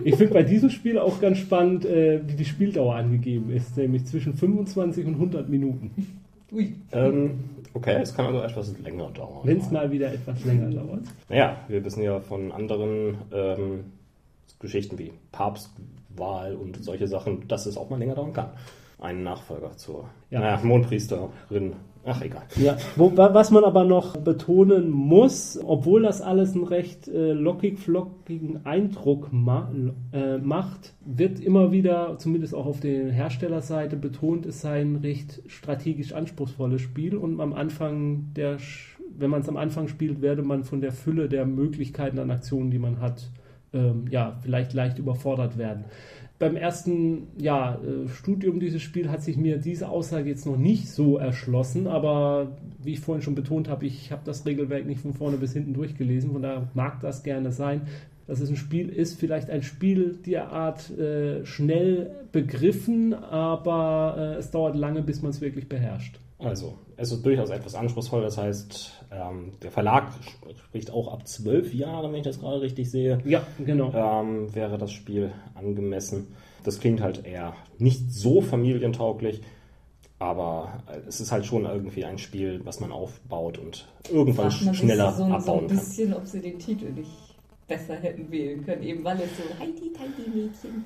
Ich 0.03 0.15
finde 0.15 0.33
bei 0.33 0.43
diesem 0.43 0.69
Spiel 0.69 0.99
auch 0.99 1.21
ganz 1.21 1.37
spannend, 1.37 1.85
äh, 1.85 2.21
wie 2.27 2.35
die 2.35 2.45
Spieldauer 2.45 2.95
angegeben 2.95 3.51
ist, 3.51 3.77
nämlich 3.77 4.05
zwischen 4.05 4.33
25 4.33 5.05
und 5.05 5.13
100 5.13 5.47
Minuten, 5.47 5.91
Ui. 6.53 6.75
Ähm, 6.91 7.31
okay, 7.73 7.99
es 8.01 8.15
kann 8.15 8.25
also 8.27 8.41
etwas 8.41 8.77
länger 8.79 9.09
dauern. 9.11 9.41
wenn 9.43 9.57
es 9.59 9.71
mal 9.71 9.89
wieder 9.91 10.11
etwas 10.13 10.43
länger 10.45 10.69
dauert. 10.69 11.01
Naja, 11.29 11.57
wir 11.67 11.83
wissen 11.85 12.03
ja 12.03 12.19
von 12.19 12.51
anderen 12.51 13.17
ähm, 13.33 13.83
Geschichten 14.59 14.97
wie 14.97 15.11
Papstwahl 15.31 16.55
und 16.55 16.83
solche 16.83 17.07
Sachen, 17.07 17.47
dass 17.47 17.65
es 17.65 17.77
auch 17.77 17.89
mal 17.89 17.99
länger 17.99 18.15
dauern 18.15 18.33
kann. 18.33 18.49
Einen 18.99 19.23
Nachfolger 19.23 19.75
zur 19.75 20.09
Ja. 20.29 20.39
naja, 20.39 20.59
Mondpriesterin. 20.63 21.73
Ach, 22.05 22.21
egal. 22.21 22.43
Ja, 22.57 22.75
wo, 22.97 23.15
wa- 23.15 23.33
was 23.33 23.49
man 23.49 23.63
aber 23.63 23.85
noch 23.85 24.17
betonen 24.17 24.89
muss, 24.89 25.57
obwohl 25.63 26.01
das 26.03 26.21
alles 26.21 26.53
einen 26.53 26.65
recht 26.65 27.07
äh, 27.07 27.31
lockig, 27.31 27.79
flockigen 27.79 28.65
Eindruck 28.65 29.31
ma 29.31 29.71
äh, 30.11 30.37
macht, 30.37 30.93
wird 31.05 31.39
immer 31.39 31.71
wieder, 31.71 32.17
zumindest 32.17 32.55
auch 32.55 32.65
auf 32.65 32.81
der 32.81 33.09
Herstellerseite, 33.11 33.95
betont, 33.95 34.45
es 34.45 34.59
sei 34.59 34.81
ein 34.81 34.97
recht 34.97 35.43
strategisch 35.47 36.11
anspruchsvolles 36.11 36.81
Spiel. 36.81 37.15
Und 37.15 37.39
am 37.39 37.53
Anfang 37.53 38.33
der, 38.35 38.57
wenn 39.17 39.29
man 39.29 39.41
es 39.41 39.47
am 39.47 39.55
Anfang 39.57 39.87
spielt, 39.87 40.21
werde 40.21 40.41
man 40.41 40.65
von 40.65 40.81
der 40.81 40.91
Fülle 40.91 41.29
der 41.29 41.45
Möglichkeiten 41.45 42.19
an 42.19 42.31
Aktionen, 42.31 42.69
die 42.69 42.79
man 42.79 42.99
hat, 42.99 43.29
ähm, 43.73 44.05
ja, 44.09 44.37
vielleicht 44.41 44.73
leicht 44.73 44.99
überfordert 44.99 45.57
werden 45.57 45.85
beim 46.43 46.57
ersten 46.57 47.27
ja, 47.37 47.75
äh, 47.75 48.09
Studium 48.09 48.59
dieses 48.59 48.81
Spiels 48.81 49.07
hat 49.07 49.23
sich 49.23 49.37
mir 49.37 49.59
diese 49.59 49.87
Aussage 49.87 50.29
jetzt 50.29 50.45
noch 50.45 50.57
nicht 50.57 50.89
so 50.89 51.17
erschlossen, 51.17 51.87
aber 51.87 52.57
wie 52.83 52.91
ich 52.91 52.99
vorhin 52.99 53.21
schon 53.21 53.35
betont 53.35 53.69
habe, 53.69 53.85
ich 53.85 54.11
habe 54.11 54.23
das 54.25 54.45
Regelwerk 54.45 54.85
nicht 54.85 54.99
von 54.99 55.13
vorne 55.13 55.37
bis 55.37 55.53
hinten 55.53 55.73
durchgelesen, 55.73 56.31
von 56.31 56.41
daher 56.41 56.67
mag 56.73 56.99
das 56.99 57.23
gerne 57.23 57.51
sein. 57.51 57.83
Dass 58.27 58.41
es 58.41 58.49
ein 58.49 58.57
Spiel 58.57 58.89
ist, 58.89 59.19
vielleicht 59.19 59.49
ein 59.49 59.63
Spiel 59.63 60.17
derart 60.25 60.89
äh, 60.97 61.45
schnell 61.45 62.11
begriffen, 62.31 63.13
aber 63.13 64.15
äh, 64.17 64.39
es 64.39 64.51
dauert 64.51 64.75
lange, 64.75 65.01
bis 65.01 65.21
man 65.21 65.31
es 65.31 65.39
wirklich 65.39 65.69
beherrscht. 65.69 66.19
Also, 66.39 66.77
es 66.97 67.11
ist 67.11 67.25
durchaus 67.25 67.49
etwas 67.51 67.75
anspruchsvoll. 67.75 68.21
Das 68.21 68.37
heißt, 68.37 69.02
ähm, 69.13 69.51
der 69.61 69.71
Verlag 69.71 70.11
spricht 70.67 70.91
auch 70.91 71.11
ab 71.13 71.27
zwölf 71.27 71.73
Jahren, 71.73 72.11
wenn 72.11 72.19
ich 72.19 72.25
das 72.25 72.39
gerade 72.39 72.61
richtig 72.61 72.89
sehe, 72.89 73.19
Ja, 73.25 73.45
genau. 73.63 73.93
ähm, 73.93 74.53
wäre 74.55 74.77
das 74.77 74.91
Spiel 74.91 75.31
angemessen. 75.55 76.27
Das 76.63 76.79
klingt 76.79 77.01
halt 77.01 77.25
eher 77.25 77.53
nicht 77.77 78.11
so 78.11 78.41
familientauglich, 78.41 79.41
aber 80.19 80.81
es 81.07 81.19
ist 81.19 81.31
halt 81.31 81.45
schon 81.45 81.65
irgendwie 81.65 82.05
ein 82.05 82.17
Spiel, 82.17 82.61
was 82.63 82.79
man 82.79 82.91
aufbaut 82.91 83.57
und 83.57 83.87
irgendwann 84.09 84.53
man 84.63 84.73
schneller 84.73 85.11
so, 85.11 85.17
so 85.19 85.23
ein 85.25 85.31
abbauen 85.33 85.67
kann. 85.67 85.77
bisschen, 85.77 86.13
ob 86.13 86.25
sie 86.25 86.39
den 86.39 86.59
Titel 86.59 86.89
nicht 86.91 87.09
besser 87.67 87.95
hätten 87.95 88.31
wählen 88.31 88.65
können, 88.65 88.83
eben 88.83 89.03
weil 89.03 89.17
es 89.17 89.29
so 89.37 89.43
Heidi, 89.59 89.91
Heidi 89.99 90.29
Mädchen. 90.29 90.85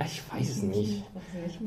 Ich 0.00 0.22
weiß 0.32 0.50
es 0.50 0.62
nicht. 0.62 1.04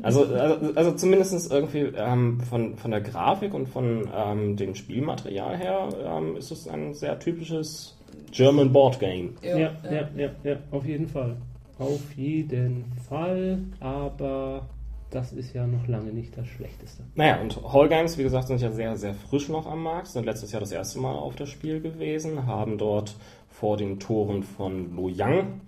Also, 0.02 0.24
also, 0.26 0.74
also 0.74 0.92
zumindest 0.92 1.50
irgendwie 1.50 1.90
ähm, 1.96 2.40
von, 2.40 2.76
von 2.76 2.90
der 2.90 3.00
Grafik 3.00 3.54
und 3.54 3.68
von 3.68 4.08
ähm, 4.14 4.56
dem 4.56 4.74
Spielmaterial 4.74 5.56
her 5.56 5.88
ähm, 6.04 6.36
ist 6.36 6.50
es 6.50 6.68
ein 6.68 6.92
sehr 6.92 7.18
typisches 7.18 7.96
German 8.30 8.70
Board 8.70 9.00
Game. 9.00 9.34
Ja, 9.42 9.56
ja, 9.56 9.72
ja, 10.14 10.30
ja, 10.44 10.56
auf 10.70 10.84
jeden 10.84 11.08
Fall. 11.08 11.36
Auf 11.78 12.12
jeden 12.16 12.84
Fall, 13.08 13.60
aber 13.80 14.68
das 15.10 15.32
ist 15.32 15.54
ja 15.54 15.66
noch 15.66 15.86
lange 15.86 16.12
nicht 16.12 16.36
das 16.36 16.46
Schlechteste. 16.48 17.04
Naja, 17.14 17.40
und 17.40 17.72
Hall 17.72 17.88
Games, 17.88 18.18
wie 18.18 18.24
gesagt, 18.24 18.48
sind 18.48 18.60
ja 18.60 18.70
sehr, 18.72 18.96
sehr 18.96 19.14
frisch 19.14 19.48
noch 19.48 19.66
am 19.66 19.82
Markt, 19.82 20.08
sind 20.08 20.26
letztes 20.26 20.52
Jahr 20.52 20.60
das 20.60 20.72
erste 20.72 20.98
Mal 20.98 21.14
auf 21.14 21.34
das 21.36 21.48
Spiel 21.48 21.80
gewesen, 21.80 22.46
haben 22.46 22.76
dort 22.76 23.16
vor 23.48 23.78
den 23.78 23.98
Toren 23.98 24.42
von 24.42 24.94
Lo 24.94 25.08
Yang 25.08 25.60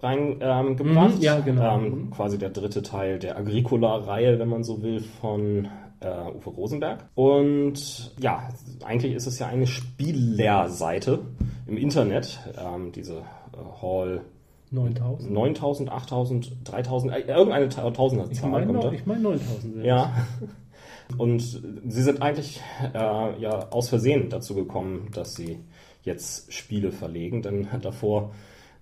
reingebracht. 0.00 1.12
Ähm. 1.12 1.16
Mhm, 1.16 1.20
ja, 1.20 1.40
genau. 1.40 1.76
Ähm, 1.78 1.84
Mhm. 2.06 2.10
Quasi 2.10 2.38
der 2.38 2.50
dritte 2.50 2.82
Teil 2.82 3.18
der 3.18 3.36
Agricola-Reihe, 3.36 4.38
wenn 4.38 4.48
man 4.48 4.64
so 4.64 4.82
will, 4.82 5.00
von 5.00 5.68
äh, 6.00 6.06
Uwe 6.06 6.50
Rosenberg. 6.50 7.08
Und 7.14 8.12
ja, 8.20 8.48
eigentlich 8.84 9.14
ist 9.14 9.26
es 9.26 9.38
ja 9.38 9.46
eine 9.46 9.66
Spielerseite 9.66 11.20
im 11.66 11.76
Internet, 11.76 12.38
ähm, 12.58 12.92
diese 12.92 13.16
äh, 13.16 13.82
Hall 13.82 14.22
9000. 14.70 15.30
9000, 15.32 15.90
8000, 15.92 16.56
3000, 16.64 17.12
äh, 17.12 17.20
irgendeine 17.20 17.66
Ich 17.66 17.74
Tausenderzahl 17.74 18.50
meine 18.50 18.66
kommt 18.66 18.84
da. 18.84 18.92
ich 18.92 19.06
mein 19.06 19.22
9000. 19.22 19.62
selbst. 19.62 19.84
Ja. 19.86 20.12
Und 21.16 21.40
sie 21.40 22.02
sind 22.02 22.20
eigentlich 22.20 22.60
äh, 22.92 23.40
ja 23.40 23.68
aus 23.70 23.88
Versehen 23.88 24.28
dazu 24.28 24.54
gekommen, 24.54 25.08
dass 25.14 25.34
sie 25.34 25.58
jetzt 26.02 26.52
Spiele 26.52 26.92
verlegen, 26.92 27.40
denn 27.40 27.66
davor 27.80 28.32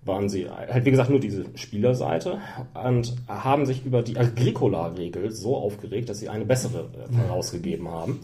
waren 0.07 0.29
sie 0.29 0.49
halt 0.49 0.85
wie 0.85 0.91
gesagt 0.91 1.09
nur 1.09 1.19
diese 1.19 1.45
Spielerseite 1.55 2.39
und 2.73 3.15
haben 3.27 3.65
sich 3.65 3.85
über 3.85 4.01
die 4.01 4.17
Agricola-Regel 4.17 5.31
so 5.31 5.55
aufgeregt, 5.55 6.09
dass 6.09 6.19
sie 6.19 6.29
eine 6.29 6.45
bessere 6.45 6.89
äh, 7.09 7.15
herausgegeben 7.15 7.89
haben. 7.89 8.19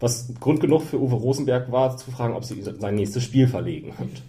Was 0.00 0.34
Grund 0.40 0.60
genug 0.60 0.82
für 0.82 1.00
Uwe 1.00 1.14
Rosenberg 1.14 1.70
war, 1.70 1.96
zu 1.96 2.10
fragen, 2.10 2.34
ob 2.34 2.44
sie 2.44 2.60
sein 2.62 2.94
nächstes 2.94 3.22
Spiel 3.22 3.46
verlegen. 3.46 3.92
Und 3.98 4.22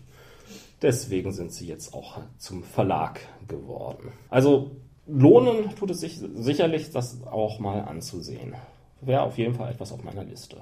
deswegen 0.81 1.31
sind 1.31 1.51
sie 1.51 1.67
jetzt 1.67 1.93
auch 1.93 2.19
zum 2.37 2.63
Verlag 2.63 3.19
geworden. 3.47 4.11
Also 4.29 4.71
lohnen 5.07 5.75
tut 5.75 5.89
es 5.91 5.99
sich 5.99 6.21
sicherlich, 6.35 6.91
das 6.91 7.23
auch 7.25 7.59
mal 7.59 7.81
anzusehen. 7.81 8.53
Wäre 9.01 9.23
auf 9.23 9.37
jeden 9.37 9.55
Fall 9.55 9.71
etwas 9.71 9.91
auf 9.91 10.03
meiner 10.03 10.23
Liste. 10.23 10.57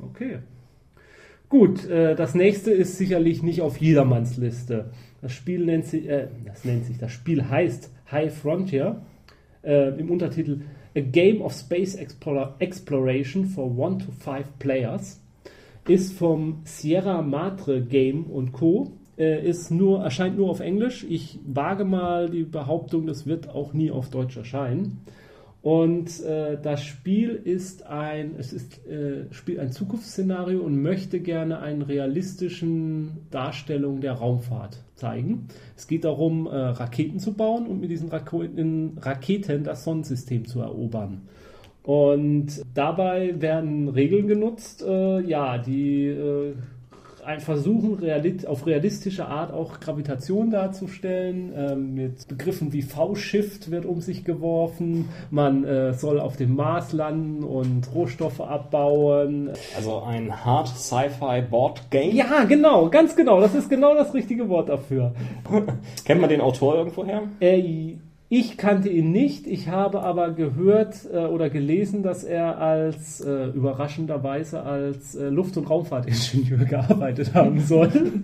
Okay. 0.00 0.38
Gut, 1.48 1.84
äh, 1.86 2.16
das 2.16 2.34
nächste 2.34 2.72
ist 2.72 2.98
sicherlich 2.98 3.42
nicht 3.42 3.62
auf 3.62 3.78
jedermanns 3.78 4.36
Liste. 4.36 4.90
Das 5.26 5.32
Spiel 5.32 5.64
nennt 5.64 5.84
sich, 5.86 6.08
äh, 6.08 6.28
das 6.44 6.64
nennt 6.64 6.84
sich, 6.84 6.98
das 6.98 7.10
Spiel 7.10 7.48
heißt 7.50 7.92
High 8.12 8.32
Frontier. 8.32 9.02
Äh, 9.64 9.98
Im 9.98 10.08
Untertitel 10.08 10.60
A 10.96 11.00
Game 11.00 11.42
of 11.42 11.52
Space 11.52 11.96
Explora 11.96 12.54
Exploration 12.60 13.44
for 13.44 13.76
One 13.76 13.98
to 13.98 14.12
Five 14.12 14.56
Players. 14.60 15.20
Ist 15.88 16.16
vom 16.16 16.60
Sierra 16.62 17.22
Madre 17.22 17.82
Game 17.82 18.26
und 18.26 18.52
Co. 18.52 18.92
Äh, 19.18 19.44
ist 19.48 19.72
nur, 19.72 20.04
erscheint 20.04 20.36
nur 20.36 20.48
auf 20.48 20.60
Englisch. 20.60 21.04
Ich 21.08 21.40
wage 21.44 21.84
mal 21.84 22.30
die 22.30 22.44
Behauptung, 22.44 23.08
das 23.08 23.26
wird 23.26 23.48
auch 23.48 23.72
nie 23.72 23.90
auf 23.90 24.10
Deutsch 24.10 24.36
erscheinen. 24.36 25.00
Und 25.66 26.22
äh, 26.22 26.58
das 26.62 26.84
Spiel 26.84 27.30
ist 27.30 27.88
ein, 27.88 28.36
es 28.38 28.52
ist, 28.52 28.86
äh, 28.86 29.24
spielt 29.32 29.58
ein 29.58 29.72
Zukunftsszenario 29.72 30.60
und 30.60 30.80
möchte 30.80 31.18
gerne 31.18 31.58
eine 31.58 31.88
realistischen 31.88 33.26
Darstellung 33.32 34.00
der 34.00 34.12
Raumfahrt 34.12 34.84
zeigen. 34.94 35.48
Es 35.76 35.88
geht 35.88 36.04
darum, 36.04 36.46
äh, 36.46 36.54
Raketen 36.54 37.18
zu 37.18 37.32
bauen 37.32 37.66
und 37.66 37.80
mit 37.80 37.90
diesen 37.90 38.10
Raketen, 38.10 38.96
Raketen 38.98 39.64
das 39.64 39.82
Sonnensystem 39.82 40.46
zu 40.46 40.60
erobern. 40.60 41.22
Und 41.82 42.62
dabei 42.72 43.34
werden 43.40 43.88
Regeln 43.88 44.28
genutzt, 44.28 44.84
äh, 44.86 45.20
ja, 45.22 45.58
die 45.58 46.06
äh, 46.06 46.54
ein 47.26 47.40
versuchen, 47.40 47.94
realit 47.94 48.46
auf 48.46 48.66
realistische 48.66 49.26
Art 49.26 49.52
auch 49.52 49.80
Gravitation 49.80 50.50
darzustellen. 50.50 51.52
Ähm, 51.56 51.94
mit 51.94 52.28
Begriffen 52.28 52.72
wie 52.72 52.82
V-Shift 52.82 53.70
wird 53.70 53.84
um 53.84 54.00
sich 54.00 54.24
geworfen. 54.24 55.08
Man 55.30 55.64
äh, 55.64 55.92
soll 55.92 56.20
auf 56.20 56.36
dem 56.36 56.54
Mars 56.54 56.92
landen 56.92 57.42
und 57.42 57.92
Rohstoffe 57.94 58.40
abbauen. 58.40 59.50
Also 59.76 60.00
ein 60.00 60.44
Hard 60.44 60.68
Sci-Fi 60.68 61.42
Board 61.50 61.90
Game. 61.90 62.14
Ja, 62.14 62.44
genau, 62.44 62.88
ganz 62.88 63.16
genau. 63.16 63.40
Das 63.40 63.54
ist 63.54 63.68
genau 63.68 63.94
das 63.94 64.14
richtige 64.14 64.48
Wort 64.48 64.68
dafür. 64.68 65.12
Kennt 66.04 66.20
man 66.20 66.30
den 66.30 66.40
Autor 66.40 66.76
irgendwoher? 66.76 67.22
Äh, 67.40 67.96
ich 68.28 68.56
kannte 68.56 68.88
ihn 68.88 69.12
nicht, 69.12 69.46
ich 69.46 69.68
habe 69.68 70.02
aber 70.02 70.32
gehört 70.32 71.08
äh, 71.12 71.18
oder 71.18 71.48
gelesen, 71.48 72.02
dass 72.02 72.24
er 72.24 72.58
als 72.58 73.20
äh, 73.20 73.46
überraschenderweise 73.50 74.62
als 74.62 75.14
äh, 75.14 75.28
Luft- 75.28 75.56
und 75.56 75.70
Raumfahrtingenieur 75.70 76.64
gearbeitet 76.68 77.34
haben 77.34 77.60
soll. 77.60 77.90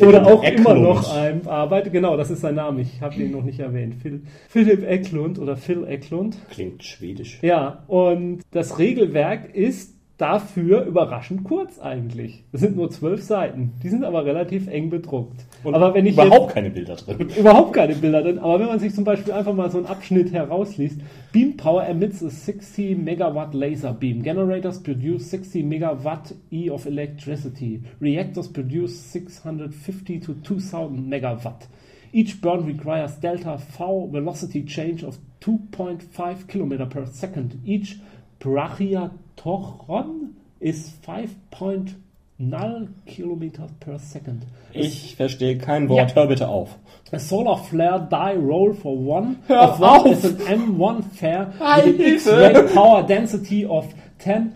Oder 0.00 0.26
auch 0.26 0.42
Eklund. 0.42 0.66
immer 0.66 0.74
noch 0.74 1.14
ein 1.14 1.46
arbeitet. 1.46 1.92
Genau, 1.92 2.16
das 2.16 2.30
ist 2.30 2.40
sein 2.40 2.54
Name. 2.54 2.80
Ich 2.80 3.00
habe 3.02 3.14
ihn 3.16 3.32
noch 3.32 3.44
nicht 3.44 3.60
erwähnt. 3.60 3.94
Phil, 4.02 4.22
Philipp 4.48 4.82
Eklund 4.82 5.38
oder 5.38 5.56
Phil 5.56 5.84
Eklund. 5.86 6.38
Klingt 6.50 6.82
schwedisch. 6.82 7.38
Ja, 7.42 7.84
und 7.86 8.40
das 8.50 8.78
Regelwerk 8.78 9.54
ist 9.54 9.95
dafür 10.18 10.84
überraschend 10.86 11.44
kurz 11.44 11.78
eigentlich. 11.78 12.44
Es 12.52 12.60
sind 12.60 12.76
nur 12.76 12.90
zwölf 12.90 13.22
Seiten. 13.22 13.72
Die 13.82 13.88
sind 13.90 14.02
aber 14.02 14.24
relativ 14.24 14.66
eng 14.66 14.88
bedruckt. 14.88 15.44
Und 15.62 15.74
aber 15.74 15.92
wenn 15.94 16.06
ich 16.06 16.14
überhaupt 16.14 16.54
keine 16.54 16.70
Bilder 16.70 16.96
drin. 16.96 17.18
jetzt, 17.18 17.36
überhaupt 17.38 17.74
keine 17.74 17.94
Bilder 17.94 18.22
drin, 18.22 18.38
aber 18.38 18.60
wenn 18.60 18.66
man 18.66 18.78
sich 18.78 18.94
zum 18.94 19.04
Beispiel 19.04 19.34
einfach 19.34 19.52
mal 19.52 19.70
so 19.70 19.78
einen 19.78 19.86
Abschnitt 19.86 20.32
herausliest, 20.32 21.00
Beam 21.32 21.56
Power 21.56 21.86
emits 21.86 22.24
a 22.24 22.30
60 22.30 22.96
Megawatt 22.96 23.52
laser 23.52 23.92
beam. 23.92 24.22
Generators 24.22 24.82
produce 24.82 25.30
60 25.30 25.64
Megawatt 25.64 26.34
E 26.50 26.70
of 26.70 26.86
electricity. 26.86 27.82
Reactors 28.00 28.50
produce 28.50 29.12
650 29.12 30.20
to 30.20 30.34
2000 30.42 31.06
Megawatt. 31.06 31.68
Each 32.12 32.40
burn 32.40 32.64
requires 32.64 33.20
delta 33.20 33.58
V 33.58 34.08
velocity 34.10 34.64
change 34.64 35.04
of 35.04 35.18
2.5 35.42 36.46
km 36.46 36.88
per 36.88 37.06
second. 37.06 37.58
Each 37.66 38.00
Brachiatoron 38.40 40.34
is 40.60 40.92
5.0 41.06 42.88
km 43.06 43.50
per 43.80 43.98
second. 43.98 44.42
Ich 44.72 45.16
verstehe 45.16 45.58
kein 45.58 45.88
Wort. 45.88 46.14
Hör 46.14 46.26
bitte 46.26 46.48
auf. 46.48 46.76
A 47.12 47.18
solar 47.18 47.56
flare 47.58 48.08
die 48.10 48.36
roll 48.38 48.74
for 48.74 48.92
one 48.98 49.36
Hör 49.46 49.72
of 49.72 49.80
one 49.80 49.90
auf! 49.90 50.06
is 50.06 50.24
an 50.24 50.36
M1 50.76 51.02
flare 51.14 51.52
with 51.84 52.00
an! 52.00 52.00
X-ray 52.00 52.62
power 52.74 53.02
density 53.06 53.64
of 53.64 53.86
10, 54.18 54.52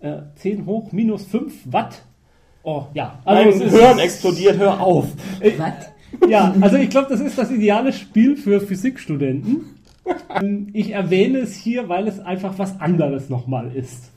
äh, 0.00 0.22
10 0.36 0.66
hoch 0.66 0.90
minus 0.92 1.24
5 1.26 1.52
Watt. 1.72 2.02
Oh, 2.64 2.86
ja. 2.94 3.18
Mein 3.24 3.48
es 3.48 3.60
ist- 3.60 3.72
Hirn 3.74 3.98
explodiert. 3.98 4.58
Hör 4.58 4.80
auf. 4.80 5.06
Was? 5.40 6.28
Ja, 6.28 6.54
also 6.60 6.76
ich 6.76 6.90
glaube, 6.90 7.08
das 7.10 7.20
ist 7.20 7.36
das 7.38 7.50
ideale 7.50 7.92
Spiel 7.92 8.36
für 8.36 8.60
Physikstudenten. 8.60 9.73
Ich 10.72 10.90
erwähne 10.90 11.38
es 11.38 11.54
hier, 11.54 11.88
weil 11.88 12.08
es 12.08 12.18
einfach 12.20 12.58
was 12.58 12.80
anderes 12.80 13.30
nochmal 13.30 13.74
ist. 13.74 14.10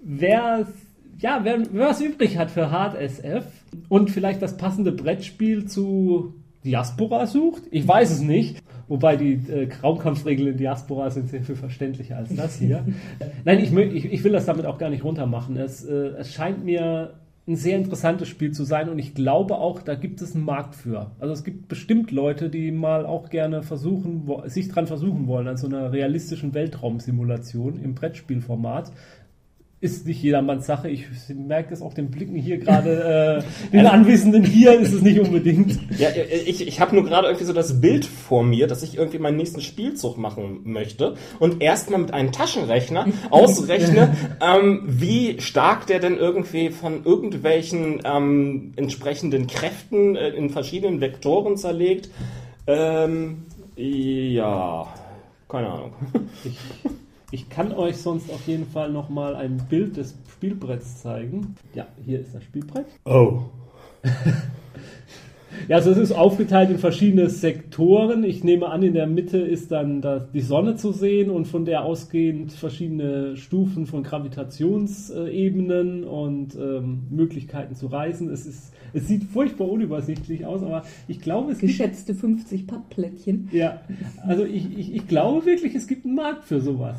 Wer, 0.00 0.66
ja, 1.18 1.40
wer, 1.42 1.62
wer 1.72 1.88
was 1.88 2.00
übrig 2.00 2.38
hat 2.38 2.50
für 2.50 2.70
Hard 2.70 2.94
SF 2.94 3.44
und 3.88 4.10
vielleicht 4.10 4.40
das 4.42 4.56
passende 4.56 4.92
Brettspiel 4.92 5.66
zu 5.66 6.34
Diaspora 6.64 7.26
sucht, 7.26 7.62
ich 7.70 7.86
weiß 7.86 8.10
es 8.10 8.20
nicht. 8.20 8.62
Wobei 8.88 9.16
die 9.16 9.34
äh, 9.48 9.68
Raumkampfregeln 9.82 10.48
in 10.48 10.56
Diaspora 10.56 11.10
sind 11.10 11.28
sehr 11.28 11.44
viel 11.44 11.54
verständlicher 11.54 12.16
als 12.16 12.34
das 12.34 12.56
hier. 12.56 12.84
Nein, 13.44 13.60
ich, 13.60 13.72
ich, 13.72 14.12
ich 14.12 14.24
will 14.24 14.32
das 14.32 14.46
damit 14.46 14.66
auch 14.66 14.78
gar 14.78 14.90
nicht 14.90 15.04
runtermachen. 15.04 15.56
Es, 15.56 15.84
äh, 15.84 16.08
es 16.18 16.34
scheint 16.34 16.64
mir 16.64 17.14
ein 17.46 17.56
sehr 17.56 17.76
interessantes 17.78 18.28
Spiel 18.28 18.52
zu 18.52 18.64
sein 18.64 18.88
und 18.88 18.98
ich 18.98 19.14
glaube 19.14 19.56
auch, 19.56 19.82
da 19.82 19.94
gibt 19.94 20.20
es 20.20 20.34
einen 20.34 20.44
Markt 20.44 20.74
für. 20.74 21.10
Also 21.18 21.32
es 21.32 21.42
gibt 21.42 21.68
bestimmt 21.68 22.10
Leute, 22.10 22.50
die 22.50 22.70
mal 22.70 23.06
auch 23.06 23.30
gerne 23.30 23.62
versuchen, 23.62 24.28
sich 24.46 24.68
dran 24.68 24.86
versuchen 24.86 25.26
wollen 25.26 25.48
an 25.48 25.56
so 25.56 25.66
einer 25.66 25.90
realistischen 25.92 26.54
Weltraumsimulation 26.54 27.82
im 27.82 27.94
Brettspielformat. 27.94 28.92
Ist 29.82 30.06
nicht 30.06 30.22
jedermanns 30.22 30.66
Sache. 30.66 30.90
Ich 30.90 31.06
merke 31.34 31.72
es 31.72 31.80
auch 31.80 31.94
den 31.94 32.10
Blicken 32.10 32.36
hier 32.36 32.58
gerade, 32.58 33.42
äh, 33.42 33.70
den 33.70 33.86
Anwesenden 33.86 34.44
hier 34.44 34.78
ist 34.78 34.92
es 34.92 35.00
nicht 35.00 35.18
unbedingt. 35.18 35.78
Ja, 35.98 36.08
ich, 36.46 36.68
ich 36.68 36.80
habe 36.80 36.94
nur 36.94 37.04
gerade 37.06 37.28
irgendwie 37.28 37.46
so 37.46 37.54
das 37.54 37.80
Bild 37.80 38.04
vor 38.04 38.42
mir, 38.42 38.66
dass 38.66 38.82
ich 38.82 38.98
irgendwie 38.98 39.18
meinen 39.18 39.38
nächsten 39.38 39.62
Spielzug 39.62 40.18
machen 40.18 40.60
möchte 40.64 41.14
und 41.38 41.62
erstmal 41.62 42.00
mit 42.00 42.12
einem 42.12 42.30
Taschenrechner 42.30 43.06
ausrechne, 43.30 44.14
ähm, 44.42 44.82
wie 44.84 45.40
stark 45.40 45.86
der 45.86 45.98
denn 45.98 46.18
irgendwie 46.18 46.68
von 46.68 47.02
irgendwelchen 47.06 48.02
ähm, 48.04 48.72
entsprechenden 48.76 49.46
Kräften 49.46 50.14
äh, 50.14 50.28
in 50.28 50.50
verschiedenen 50.50 51.00
Vektoren 51.00 51.56
zerlegt. 51.56 52.10
Ähm, 52.66 53.46
ja, 53.76 54.88
keine 55.48 55.68
Ahnung. 55.68 55.92
Ich, 56.44 56.58
ich 57.30 57.48
kann 57.48 57.72
euch 57.72 57.96
sonst 57.96 58.30
auf 58.30 58.46
jeden 58.46 58.66
Fall 58.66 58.90
nochmal 58.90 59.36
ein 59.36 59.58
Bild 59.68 59.96
des 59.96 60.16
Spielbretts 60.32 61.02
zeigen. 61.02 61.54
Ja, 61.74 61.86
hier 62.04 62.20
ist 62.20 62.34
das 62.34 62.42
Spielbrett. 62.44 62.86
Oh. 63.04 63.42
Ja, 65.68 65.76
also 65.76 65.90
es 65.90 65.98
ist 65.98 66.12
aufgeteilt 66.12 66.70
in 66.70 66.78
verschiedene 66.78 67.28
Sektoren. 67.28 68.24
Ich 68.24 68.44
nehme 68.44 68.68
an, 68.68 68.82
in 68.82 68.94
der 68.94 69.06
Mitte 69.06 69.38
ist 69.38 69.70
dann 69.70 70.00
das, 70.00 70.30
die 70.32 70.40
Sonne 70.40 70.76
zu 70.76 70.92
sehen 70.92 71.30
und 71.30 71.46
von 71.46 71.64
der 71.64 71.84
ausgehend 71.84 72.52
verschiedene 72.52 73.36
Stufen 73.36 73.86
von 73.86 74.02
Gravitationsebenen 74.02 76.04
und 76.04 76.56
ähm, 76.56 77.02
Möglichkeiten 77.10 77.74
zu 77.74 77.88
reisen. 77.88 78.30
Es, 78.30 78.46
ist, 78.46 78.72
es 78.92 79.08
sieht 79.08 79.24
furchtbar 79.24 79.68
unübersichtlich 79.68 80.46
aus, 80.46 80.62
aber 80.62 80.82
ich 81.08 81.20
glaube, 81.20 81.52
es 81.52 81.58
gibt 81.58 81.72
Geschätzte 81.72 82.14
50 82.14 82.66
Pappplättchen. 82.66 83.48
Ja, 83.52 83.80
also 84.26 84.44
ich, 84.44 84.78
ich, 84.78 84.94
ich 84.94 85.08
glaube 85.08 85.46
wirklich, 85.46 85.74
es 85.74 85.86
gibt 85.86 86.04
einen 86.04 86.14
Markt 86.14 86.44
für 86.44 86.60
sowas. 86.60 86.96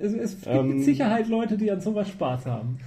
Es, 0.00 0.12
es 0.12 0.34
gibt 0.40 0.46
Ähm. 0.46 0.68
mit 0.76 0.84
Sicherheit 0.84 1.28
Leute, 1.28 1.56
die 1.56 1.70
an 1.70 1.80
sowas 1.80 2.08
Spaß 2.08 2.46
haben. 2.46 2.78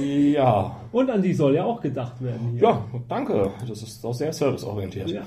Ja. 0.00 0.76
Und 0.90 1.10
an 1.10 1.20
die 1.20 1.34
soll 1.34 1.54
ja 1.54 1.64
auch 1.64 1.80
gedacht 1.80 2.22
werden 2.22 2.52
hier. 2.52 2.62
Ja, 2.62 2.84
danke. 3.08 3.50
Das 3.68 3.82
ist 3.82 4.04
auch 4.04 4.14
sehr 4.14 4.32
serviceorientiert. 4.32 5.10
Ja. 5.10 5.22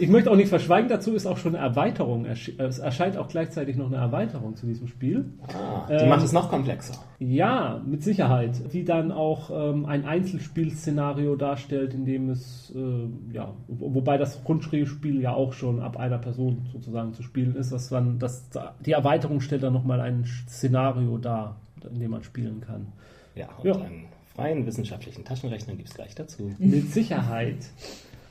Ich 0.00 0.08
möchte 0.08 0.30
auch 0.30 0.36
nicht 0.36 0.48
verschweigen, 0.48 0.88
dazu 0.88 1.14
ist 1.14 1.26
auch 1.26 1.36
schon 1.36 1.54
eine 1.54 1.64
Erweiterung. 1.64 2.24
erschi- 2.26 2.58
Es 2.58 2.78
erscheint 2.78 3.16
auch 3.18 3.28
gleichzeitig 3.28 3.76
noch 3.76 3.86
eine 3.88 3.96
Erweiterung 3.96 4.56
zu 4.56 4.66
diesem 4.66 4.86
Spiel. 4.88 5.26
Ah, 5.48 5.86
die 5.88 5.92
Ähm, 6.04 6.08
macht 6.08 6.24
es 6.24 6.32
noch 6.32 6.48
komplexer. 6.48 6.94
Ja, 7.18 7.82
mit 7.84 8.02
Sicherheit. 8.02 8.72
Die 8.72 8.84
dann 8.84 9.12
auch 9.12 9.50
ähm, 9.50 9.84
ein 9.86 10.04
Einzelspielszenario 10.06 11.36
darstellt, 11.36 11.92
in 11.94 12.04
dem 12.04 12.30
es, 12.30 12.72
äh, 12.74 13.34
ja, 13.34 13.52
wo- 13.68 13.94
wobei 13.94 14.16
das 14.18 14.42
Grundspiel 14.44 15.20
ja 15.20 15.32
auch 15.34 15.52
schon 15.52 15.80
ab 15.80 15.96
einer 15.98 16.18
Person 16.18 16.66
sozusagen 16.72 17.12
zu 17.12 17.22
spielen 17.22 17.54
ist, 17.56 17.72
dass 17.72 17.90
man, 17.90 18.18
das, 18.18 18.48
die 18.84 18.92
Erweiterung 18.92 19.40
stellt 19.40 19.62
dann 19.62 19.72
nochmal 19.72 20.00
ein 20.00 20.24
Szenario 20.48 21.18
dar, 21.18 21.56
in 21.92 22.00
dem 22.00 22.10
man 22.12 22.22
spielen 22.22 22.60
kann. 22.60 22.86
Ja, 23.34 23.48
und 23.58 23.66
Ja. 23.66 23.74
einen 23.74 24.04
freien 24.34 24.64
wissenschaftlichen 24.66 25.24
Taschenrechner 25.24 25.74
gibt 25.74 25.88
es 25.88 25.94
gleich 25.94 26.14
dazu. 26.14 26.50
Mit 26.58 26.92
Sicherheit. 26.92 27.58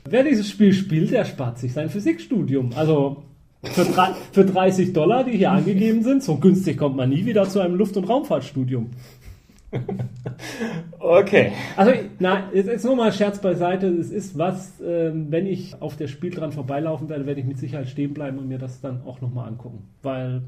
Wer 0.08 0.24
dieses 0.24 0.48
Spiel 0.48 0.72
spielt, 0.72 1.10
der 1.10 1.24
spart 1.24 1.58
sich 1.58 1.72
sein 1.72 1.88
Physikstudium. 1.88 2.70
Also 2.74 3.24
für, 3.62 3.84
drei, 3.84 4.12
für 4.32 4.44
30 4.44 4.92
Dollar, 4.92 5.24
die 5.24 5.32
hier 5.36 5.50
angegeben 5.50 6.02
sind, 6.02 6.22
so 6.22 6.36
günstig 6.36 6.78
kommt 6.78 6.96
man 6.96 7.10
nie 7.10 7.24
wieder 7.26 7.48
zu 7.48 7.60
einem 7.60 7.74
Luft- 7.74 7.96
und 7.96 8.08
Raumfahrtstudium. 8.08 8.90
Okay. 10.98 11.52
Also, 11.76 11.92
nein, 12.18 12.44
jetzt, 12.52 12.66
jetzt 12.66 12.84
nur 12.84 12.96
mal 12.96 13.12
Scherz 13.12 13.40
beiseite. 13.40 13.88
Es 13.88 14.10
ist 14.10 14.36
was, 14.38 14.80
ähm, 14.80 15.26
wenn 15.30 15.46
ich 15.46 15.80
auf 15.80 15.96
der 15.96 16.08
Spiel 16.08 16.30
dran 16.30 16.52
vorbeilaufen 16.52 17.08
werde, 17.08 17.26
werde 17.26 17.40
ich 17.40 17.46
mit 17.46 17.58
Sicherheit 17.58 17.88
stehen 17.88 18.14
bleiben 18.14 18.38
und 18.38 18.48
mir 18.48 18.58
das 18.58 18.80
dann 18.80 19.02
auch 19.02 19.20
nochmal 19.20 19.48
angucken. 19.48 19.84
Weil 20.02 20.42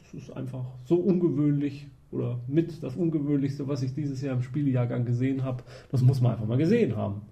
das 0.00 0.14
ist 0.14 0.36
einfach 0.36 0.64
so 0.84 0.96
ungewöhnlich 0.96 1.86
oder 2.10 2.38
mit 2.46 2.82
das 2.82 2.96
Ungewöhnlichste, 2.96 3.68
was 3.68 3.82
ich 3.82 3.94
dieses 3.94 4.22
Jahr 4.22 4.34
im 4.34 4.42
Spielejahrgang 4.42 5.04
gesehen 5.04 5.44
habe. 5.44 5.62
Das 5.90 6.02
muss 6.02 6.20
man 6.20 6.32
einfach 6.32 6.46
mal 6.46 6.58
gesehen 6.58 6.96
haben. 6.96 7.22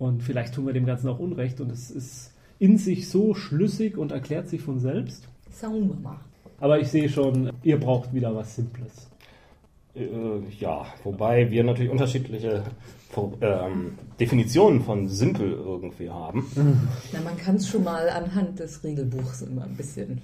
Und 0.00 0.22
vielleicht 0.22 0.54
tun 0.54 0.66
wir 0.66 0.72
dem 0.72 0.86
Ganzen 0.86 1.08
auch 1.10 1.18
Unrecht 1.18 1.60
und 1.60 1.70
es 1.70 1.90
ist 1.90 2.32
in 2.58 2.78
sich 2.78 3.08
so 3.10 3.34
schlüssig 3.34 3.98
und 3.98 4.12
erklärt 4.12 4.48
sich 4.48 4.62
von 4.62 4.80
selbst. 4.80 5.28
Schauen 5.60 5.88
wir 5.88 5.96
mal. 5.96 6.16
Aber 6.58 6.80
ich 6.80 6.88
sehe 6.88 7.08
schon, 7.08 7.52
ihr 7.62 7.78
braucht 7.78 8.12
wieder 8.14 8.34
was 8.34 8.56
Simples. 8.56 9.08
Äh, 9.94 10.06
ja, 10.58 10.86
wobei 11.04 11.50
wir 11.50 11.64
natürlich 11.64 11.90
unterschiedliche 11.92 12.64
ähm, 13.42 13.98
Definitionen 14.18 14.80
von 14.80 15.06
simpel 15.08 15.52
irgendwie 15.52 16.08
haben. 16.08 16.50
Na, 17.12 17.20
man 17.20 17.36
kann 17.36 17.56
es 17.56 17.68
schon 17.68 17.84
mal 17.84 18.08
anhand 18.08 18.58
des 18.58 18.82
Regelbuchs 18.82 19.42
immer 19.42 19.64
ein 19.64 19.76
bisschen. 19.76 20.22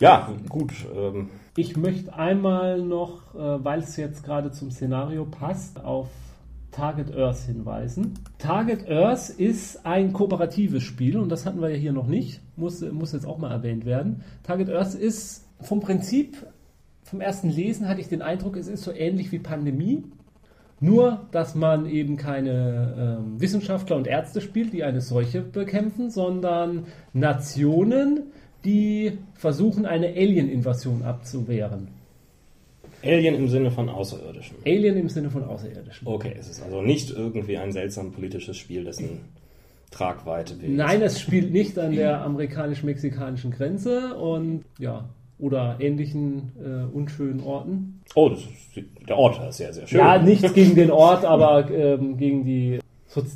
Ja, 0.00 0.32
gut. 0.48 0.72
Ähm, 0.94 1.30
Ich 1.56 1.76
möchte 1.76 2.14
einmal 2.14 2.80
noch, 2.80 3.34
äh, 3.34 3.64
weil 3.64 3.80
es 3.80 3.96
jetzt 3.96 4.24
gerade 4.24 4.50
zum 4.52 4.70
Szenario 4.70 5.24
passt, 5.24 5.84
auf 5.84 6.08
Target 6.74 7.16
Earth 7.16 7.42
hinweisen. 7.46 8.14
Target 8.38 8.90
Earth 8.90 9.30
ist 9.30 9.86
ein 9.86 10.12
kooperatives 10.12 10.82
Spiel 10.82 11.18
und 11.18 11.28
das 11.28 11.46
hatten 11.46 11.60
wir 11.62 11.68
ja 11.68 11.76
hier 11.76 11.92
noch 11.92 12.08
nicht, 12.08 12.40
muss, 12.56 12.80
muss 12.80 13.12
jetzt 13.12 13.26
auch 13.26 13.38
mal 13.38 13.52
erwähnt 13.52 13.84
werden. 13.84 14.22
Target 14.42 14.70
Earth 14.70 14.94
ist 14.94 15.46
vom 15.60 15.78
Prinzip, 15.78 16.36
vom 17.04 17.20
ersten 17.20 17.48
Lesen 17.48 17.88
hatte 17.88 18.00
ich 18.00 18.08
den 18.08 18.22
Eindruck, 18.22 18.56
es 18.56 18.66
ist 18.66 18.82
so 18.82 18.90
ähnlich 18.90 19.30
wie 19.30 19.38
Pandemie. 19.38 20.02
Nur, 20.80 21.28
dass 21.30 21.54
man 21.54 21.86
eben 21.86 22.16
keine 22.16 23.20
ähm, 23.20 23.40
Wissenschaftler 23.40 23.94
und 23.94 24.08
Ärzte 24.08 24.40
spielt, 24.40 24.72
die 24.72 24.82
eine 24.82 25.00
Seuche 25.00 25.42
bekämpfen, 25.42 26.10
sondern 26.10 26.86
Nationen, 27.12 28.24
die 28.64 29.18
versuchen, 29.34 29.86
eine 29.86 30.08
Alien-Invasion 30.08 31.04
abzuwehren. 31.04 31.88
Alien 33.04 33.34
im 33.34 33.48
Sinne 33.48 33.70
von 33.70 33.88
Außerirdischen. 33.88 34.56
Alien 34.64 34.96
im 34.96 35.08
Sinne 35.08 35.30
von 35.30 35.44
Außerirdischen. 35.44 36.06
Okay, 36.06 36.34
es 36.38 36.48
ist 36.48 36.62
also 36.62 36.82
nicht 36.82 37.10
irgendwie 37.10 37.58
ein 37.58 37.72
seltsam 37.72 38.12
politisches 38.12 38.56
Spiel, 38.56 38.84
dessen 38.84 39.20
Tragweite 39.90 40.60
wir 40.60 40.68
Nein, 40.68 41.02
es 41.02 41.20
spielt 41.20 41.52
nicht 41.52 41.78
an 41.78 41.92
der 41.92 42.22
amerikanisch-mexikanischen 42.22 43.50
Grenze 43.50 44.14
und 44.14 44.64
ja, 44.78 45.08
oder 45.38 45.76
ähnlichen 45.80 46.52
äh, 46.58 46.96
unschönen 46.96 47.40
Orten. 47.40 48.00
Oh, 48.14 48.28
das 48.28 48.40
ist, 48.40 48.84
der 49.08 49.18
Ort 49.18 49.48
ist 49.48 49.56
sehr, 49.56 49.72
sehr 49.72 49.86
schön. 49.86 49.98
Ja, 49.98 50.18
nichts 50.22 50.52
gegen 50.54 50.74
den 50.74 50.90
Ort, 50.90 51.24
aber 51.24 51.70
ähm, 51.70 52.16
gegen 52.16 52.44
die 52.44 52.78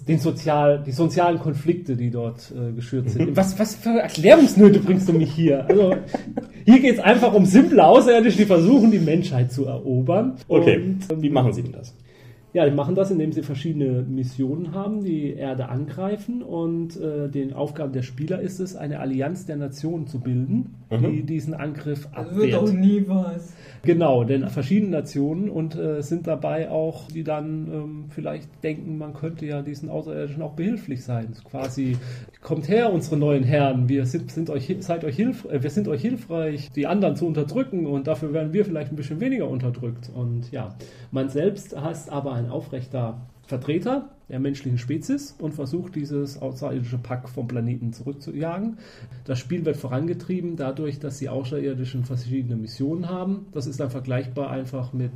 den 0.08 0.18
sozial, 0.18 0.82
die 0.84 0.90
sozialen 0.90 1.38
Konflikte, 1.38 1.96
die 1.96 2.10
dort 2.10 2.52
äh, 2.52 2.72
geschürt 2.72 3.10
sind. 3.10 3.36
Was, 3.36 3.58
was 3.58 3.76
für 3.76 4.00
Erklärungsnöte 4.00 4.80
bringst 4.80 5.08
du 5.08 5.12
mich 5.12 5.32
hier? 5.32 5.64
Also, 5.68 5.94
hier 6.68 6.80
geht 6.80 6.94
es 6.94 7.00
einfach 7.00 7.32
um 7.32 7.46
simple 7.46 7.82
Außerirdische, 7.82 8.36
die 8.36 8.44
versuchen, 8.44 8.90
die 8.90 8.98
Menschheit 8.98 9.50
zu 9.50 9.64
erobern. 9.64 10.34
Okay, 10.48 10.76
Und, 10.76 11.10
ähm, 11.10 11.22
wie 11.22 11.30
machen 11.30 11.52
sie 11.52 11.62
denn 11.62 11.72
das? 11.72 11.94
Ja, 12.52 12.64
die 12.66 12.74
machen 12.74 12.94
das, 12.94 13.10
indem 13.10 13.32
sie 13.32 13.42
verschiedene 13.42 14.02
Missionen 14.02 14.72
haben, 14.74 15.04
die 15.04 15.32
Erde 15.32 15.68
angreifen 15.68 16.42
und 16.42 17.00
äh, 17.00 17.28
den 17.28 17.52
Aufgaben 17.52 17.92
der 17.92 18.02
Spieler 18.02 18.40
ist 18.40 18.58
es, 18.58 18.76
eine 18.76 19.00
Allianz 19.00 19.46
der 19.46 19.56
Nationen 19.56 20.06
zu 20.06 20.20
bilden, 20.20 20.74
mhm. 20.90 21.12
die 21.12 21.22
diesen 21.22 21.54
Angriff 21.54 22.06
abwehrt. 22.12 22.30
Das 22.30 22.36
wird 22.36 22.54
doch 22.54 22.72
nie 22.72 23.04
was. 23.06 23.52
Genau, 23.82 24.24
denn 24.24 24.48
verschiedene 24.48 24.90
Nationen 24.90 25.48
und 25.48 25.76
äh, 25.76 26.02
sind 26.02 26.26
dabei 26.26 26.70
auch, 26.70 27.08
die 27.08 27.22
dann 27.22 27.68
ähm, 27.72 28.04
vielleicht 28.08 28.48
denken, 28.64 28.98
man 28.98 29.14
könnte 29.14 29.46
ja 29.46 29.62
diesen 29.62 29.88
Außerirdischen 29.88 30.42
auch 30.42 30.54
behilflich 30.54 31.04
sein. 31.04 31.34
Quasi, 31.48 31.96
kommt 32.42 32.68
her, 32.68 32.92
unsere 32.92 33.16
neuen 33.16 33.44
Herren, 33.44 33.88
wir 33.88 34.06
sind, 34.06 34.32
sind 34.32 34.50
euch, 34.50 34.74
seid 34.80 35.04
euch 35.04 35.16
hilf, 35.16 35.44
äh, 35.44 35.62
wir 35.62 35.70
sind 35.70 35.88
euch 35.88 36.02
hilfreich, 36.02 36.70
die 36.72 36.86
anderen 36.86 37.16
zu 37.16 37.26
unterdrücken 37.26 37.86
und 37.86 38.06
dafür 38.06 38.32
werden 38.32 38.52
wir 38.52 38.64
vielleicht 38.64 38.92
ein 38.92 38.96
bisschen 38.96 39.20
weniger 39.20 39.48
unterdrückt. 39.48 40.10
Und 40.14 40.50
ja, 40.50 40.74
man 41.12 41.28
selbst 41.28 41.78
heißt 41.80 42.10
aber 42.10 42.32
ein 42.32 42.50
aufrechter 42.50 43.20
Vertreter 43.48 44.10
der 44.28 44.40
menschlichen 44.40 44.76
Spezies 44.76 45.34
und 45.38 45.54
versucht, 45.54 45.94
dieses 45.94 46.40
außerirdische 46.40 46.98
Pack 46.98 47.30
vom 47.30 47.48
Planeten 47.48 47.94
zurückzujagen. 47.94 48.76
Das 49.24 49.38
Spiel 49.38 49.64
wird 49.64 49.78
vorangetrieben 49.78 50.56
dadurch, 50.56 50.98
dass 50.98 51.18
die 51.18 51.30
Außerirdischen 51.30 52.04
verschiedene 52.04 52.56
Missionen 52.56 53.08
haben. 53.08 53.46
Das 53.52 53.66
ist 53.66 53.80
dann 53.80 53.88
vergleichbar 53.88 54.50
einfach 54.50 54.92
mit 54.92 55.12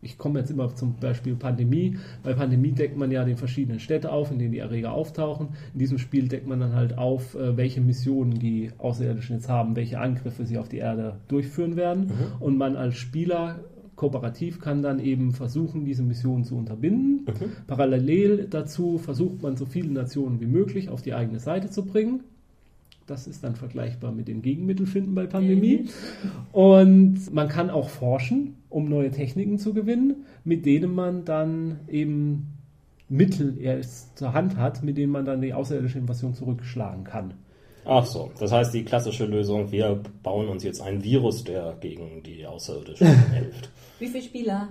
ich 0.00 0.16
komme 0.16 0.38
jetzt 0.38 0.50
immer 0.50 0.72
zum 0.76 0.94
Beispiel 0.94 1.34
Pandemie. 1.34 1.98
Bei 2.22 2.32
Pandemie 2.32 2.70
deckt 2.70 2.96
man 2.96 3.10
ja 3.10 3.24
die 3.24 3.34
verschiedenen 3.34 3.80
Städte 3.80 4.12
auf, 4.12 4.30
in 4.30 4.38
denen 4.38 4.52
die 4.52 4.60
Erreger 4.60 4.92
auftauchen. 4.92 5.48
In 5.72 5.80
diesem 5.80 5.98
Spiel 5.98 6.28
deckt 6.28 6.46
man 6.46 6.60
dann 6.60 6.76
halt 6.76 6.96
auf, 6.96 7.34
äh, 7.34 7.56
welche 7.56 7.80
Missionen 7.80 8.38
die 8.38 8.70
Außerirdischen 8.78 9.36
jetzt 9.36 9.48
haben, 9.48 9.74
welche 9.74 9.98
Angriffe 9.98 10.46
sie 10.46 10.56
auf 10.56 10.68
die 10.68 10.76
Erde 10.78 11.16
durchführen 11.26 11.74
werden. 11.74 12.06
Mhm. 12.06 12.12
Und 12.38 12.58
man 12.58 12.76
als 12.76 12.94
Spieler 12.94 13.58
kooperativ 13.98 14.60
kann 14.60 14.80
dann 14.80 15.00
eben 15.00 15.32
versuchen, 15.32 15.84
diese 15.84 16.04
Mission 16.04 16.44
zu 16.44 16.56
unterbinden. 16.56 17.26
Mhm. 17.26 17.50
Parallel 17.66 18.46
dazu 18.48 18.96
versucht 18.96 19.42
man 19.42 19.56
so 19.56 19.66
viele 19.66 19.90
Nationen 19.90 20.40
wie 20.40 20.46
möglich 20.46 20.88
auf 20.88 21.02
die 21.02 21.14
eigene 21.14 21.40
Seite 21.40 21.68
zu 21.68 21.84
bringen. 21.84 22.20
Das 23.08 23.26
ist 23.26 23.42
dann 23.42 23.56
vergleichbar 23.56 24.12
mit 24.12 24.28
den 24.28 24.40
Gegenmittelfinden 24.40 25.16
bei 25.16 25.26
Pandemie. 25.26 25.80
Mhm. 25.82 26.30
Und 26.52 27.34
man 27.34 27.48
kann 27.48 27.70
auch 27.70 27.88
forschen, 27.88 28.54
um 28.68 28.88
neue 28.88 29.10
Techniken 29.10 29.58
zu 29.58 29.74
gewinnen, 29.74 30.24
mit 30.44 30.64
denen 30.64 30.94
man 30.94 31.24
dann 31.24 31.80
eben 31.88 32.54
Mittel 33.08 33.58
erst 33.58 34.16
zur 34.16 34.32
Hand 34.32 34.56
hat, 34.56 34.84
mit 34.84 34.96
denen 34.96 35.10
man 35.10 35.24
dann 35.24 35.40
die 35.40 35.54
außerirdische 35.54 35.98
Invasion 35.98 36.34
zurückschlagen 36.34 37.02
kann. 37.02 37.34
Ach 37.90 38.04
so, 38.04 38.30
das 38.38 38.52
heißt 38.52 38.74
die 38.74 38.84
klassische 38.84 39.24
Lösung, 39.24 39.72
wir 39.72 39.98
bauen 40.22 40.48
uns 40.48 40.62
jetzt 40.62 40.82
ein 40.82 41.02
Virus, 41.02 41.42
der 41.42 41.74
gegen 41.80 42.22
die 42.22 42.44
Außerirdischen 42.46 43.32
hilft. 43.32 43.70
Wie 43.98 44.08
viele 44.08 44.22
Spieler? 44.22 44.68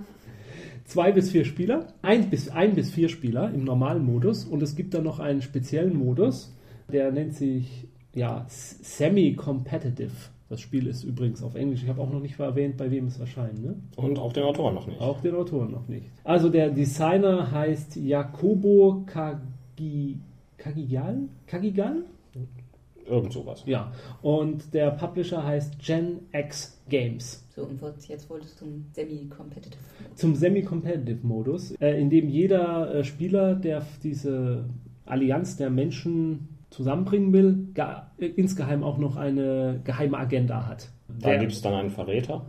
Zwei 0.84 1.10
bis 1.10 1.32
vier 1.32 1.44
Spieler, 1.44 1.88
ein 2.00 2.30
bis, 2.30 2.48
ein 2.48 2.76
bis 2.76 2.90
vier 2.90 3.08
Spieler 3.08 3.52
im 3.52 3.64
normalen 3.64 4.04
Modus 4.04 4.44
und 4.44 4.62
es 4.62 4.76
gibt 4.76 4.94
dann 4.94 5.02
noch 5.02 5.18
einen 5.18 5.42
speziellen 5.42 5.98
Modus, 5.98 6.54
der 6.92 7.10
nennt 7.10 7.34
sich 7.34 7.88
ja, 8.14 8.46
Semi-Competitive. 8.48 10.12
Das 10.48 10.60
Spiel 10.60 10.86
ist 10.86 11.02
übrigens 11.02 11.42
auf 11.42 11.56
Englisch. 11.56 11.82
Ich 11.82 11.88
habe 11.88 12.00
auch 12.00 12.10
noch 12.10 12.20
nicht 12.20 12.38
erwähnt, 12.38 12.76
bei 12.76 12.90
wem 12.90 13.08
es 13.08 13.18
erscheint. 13.18 13.62
Ne? 13.62 13.74
Und 13.96 14.18
auch 14.18 14.32
den 14.32 14.44
Autoren 14.44 14.76
noch 14.76 14.86
nicht. 14.86 15.00
Auch 15.00 15.20
den 15.20 15.34
Autoren 15.34 15.72
noch 15.72 15.88
nicht. 15.88 16.06
Also 16.22 16.48
der 16.50 16.70
Designer 16.70 17.50
heißt 17.50 17.96
Jacobo 17.96 19.02
Kagi, 19.06 20.20
Kagigal? 20.56 21.18
Kagigal? 21.46 22.04
Irgend 23.08 23.32
sowas. 23.32 23.62
Ja. 23.66 23.92
Und 24.22 24.74
der 24.74 24.90
Publisher 24.90 25.44
heißt 25.44 25.78
Gen 25.78 26.20
X 26.32 26.80
Games. 26.88 27.44
So, 27.54 27.62
und 27.62 27.80
jetzt 28.08 28.30
wolltest 28.30 28.60
du 28.60 28.66
zum 28.66 28.84
Semi-Competitive 28.92 29.78
Zum 30.14 30.34
Semi-Competitive-Modus, 30.34 31.72
äh, 31.80 32.00
in 32.00 32.10
dem 32.10 32.28
jeder 32.28 32.94
äh, 32.94 33.04
Spieler, 33.04 33.54
der 33.54 33.82
diese 34.02 34.64
Allianz 35.06 35.56
der 35.56 35.70
Menschen 35.70 36.48
zusammenbringen 36.70 37.32
will, 37.32 37.68
äh, 38.18 38.26
insgeheim 38.26 38.84
auch 38.84 38.98
noch 38.98 39.16
eine 39.16 39.80
geheime 39.84 40.18
Agenda 40.18 40.66
hat. 40.66 40.90
Da 41.20 41.36
gibt 41.36 41.52
es 41.52 41.62
dann 41.62 41.74
einen 41.74 41.90
Verräter? 41.90 42.46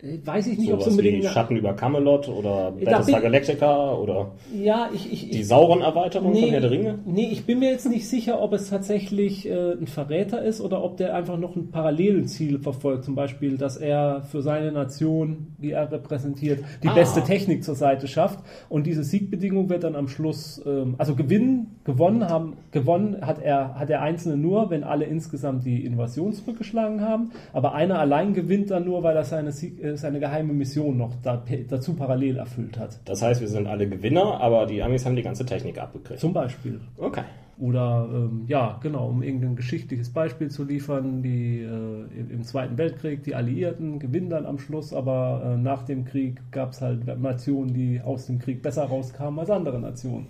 Weiß 0.00 0.46
ich 0.46 0.58
nicht, 0.58 0.72
ob 0.72 0.78
es 0.78 0.86
unbedingt. 0.86 1.24
Wie 1.24 1.26
Schatten 1.26 1.56
über 1.56 1.74
Camelot 1.74 2.28
oder 2.28 2.70
Battlestar 2.70 3.20
Galactica 3.20 3.94
oder 3.94 4.30
ja, 4.54 4.90
ich, 4.94 5.12
ich, 5.12 5.30
die 5.30 5.42
Sauron-Erweiterung 5.42 6.30
nee, 6.30 6.42
von 6.42 6.50
Herr 6.50 6.60
der 6.60 6.70
Ringe? 6.70 6.98
Nee, 7.04 7.30
ich 7.32 7.46
bin 7.46 7.58
mir 7.58 7.72
jetzt 7.72 7.88
nicht 7.88 8.08
sicher, 8.08 8.40
ob 8.40 8.52
es 8.52 8.70
tatsächlich 8.70 9.48
äh, 9.48 9.72
ein 9.72 9.88
Verräter 9.88 10.40
ist 10.40 10.60
oder 10.60 10.84
ob 10.84 10.98
der 10.98 11.16
einfach 11.16 11.36
noch 11.36 11.56
ein 11.56 11.72
parallelen 11.72 12.28
Ziel 12.28 12.60
verfolgt. 12.60 13.06
Zum 13.06 13.16
Beispiel, 13.16 13.58
dass 13.58 13.76
er 13.76 14.22
für 14.22 14.40
seine 14.40 14.70
Nation, 14.70 15.48
die 15.58 15.72
er 15.72 15.90
repräsentiert, 15.90 16.60
die 16.84 16.88
ah. 16.88 16.94
beste 16.94 17.24
Technik 17.24 17.64
zur 17.64 17.74
Seite 17.74 18.06
schafft. 18.06 18.38
Und 18.68 18.86
diese 18.86 19.02
Siegbedingung 19.02 19.68
wird 19.68 19.82
dann 19.82 19.96
am 19.96 20.06
Schluss, 20.06 20.62
ähm, 20.64 20.94
also 20.98 21.16
gewinnen, 21.16 21.80
gewonnen 21.82 22.28
haben, 22.28 22.58
gewonnen 22.70 23.16
hat 23.22 23.42
er, 23.42 23.74
hat 23.76 23.88
der 23.88 24.00
Einzelne 24.00 24.36
nur, 24.36 24.70
wenn 24.70 24.84
alle 24.84 25.06
insgesamt 25.06 25.66
die 25.66 25.84
Invasion 25.84 26.32
zurückgeschlagen 26.32 27.00
haben. 27.00 27.32
Aber 27.52 27.74
einer 27.74 27.98
allein 27.98 28.32
gewinnt 28.32 28.70
dann 28.70 28.84
nur, 28.84 29.02
weil 29.02 29.16
er 29.16 29.24
seine 29.24 29.50
Sieg, 29.50 29.82
äh, 29.87 29.87
seine 29.96 30.20
geheime 30.20 30.52
Mission 30.52 30.96
noch 30.96 31.14
da, 31.22 31.42
dazu 31.68 31.94
parallel 31.94 32.36
erfüllt 32.36 32.78
hat. 32.78 33.00
Das 33.04 33.22
heißt, 33.22 33.40
wir 33.40 33.48
sind 33.48 33.66
alle 33.66 33.88
Gewinner, 33.88 34.40
aber 34.40 34.66
die 34.66 34.82
Amis 34.82 35.04
haben 35.06 35.16
die 35.16 35.22
ganze 35.22 35.46
Technik 35.46 35.78
abgekriegt. 35.78 36.20
Zum 36.20 36.32
Beispiel. 36.32 36.80
Okay. 36.96 37.22
Oder 37.60 38.08
ähm, 38.12 38.44
ja, 38.46 38.78
genau, 38.80 39.08
um 39.08 39.22
irgendein 39.22 39.56
geschichtliches 39.56 40.12
Beispiel 40.12 40.48
zu 40.48 40.62
liefern, 40.62 41.22
die 41.22 41.60
äh, 41.60 42.32
im 42.32 42.44
Zweiten 42.44 42.78
Weltkrieg, 42.78 43.24
die 43.24 43.34
Alliierten 43.34 43.98
gewinnen 43.98 44.30
dann 44.30 44.46
am 44.46 44.58
Schluss, 44.58 44.94
aber 44.94 45.42
äh, 45.44 45.56
nach 45.56 45.82
dem 45.82 46.04
Krieg 46.04 46.40
gab 46.52 46.70
es 46.70 46.80
halt 46.80 47.06
Nationen, 47.20 47.74
die 47.74 48.00
aus 48.00 48.26
dem 48.26 48.38
Krieg 48.38 48.62
besser 48.62 48.84
rauskamen 48.84 49.40
als 49.40 49.50
andere 49.50 49.80
Nationen. 49.80 50.28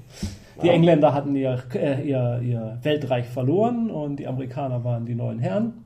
Die 0.63 0.71
Engländer 0.71 1.13
hatten 1.13 1.37
ihr, 1.37 1.63
äh, 1.75 2.03
ihr, 2.09 2.41
ihr 2.43 2.79
Weltreich 2.83 3.27
verloren 3.27 3.91
und 3.91 4.17
die 4.17 4.27
Amerikaner 4.27 4.83
waren 4.83 5.05
die 5.05 5.15
neuen 5.15 5.39
Herren. 5.39 5.85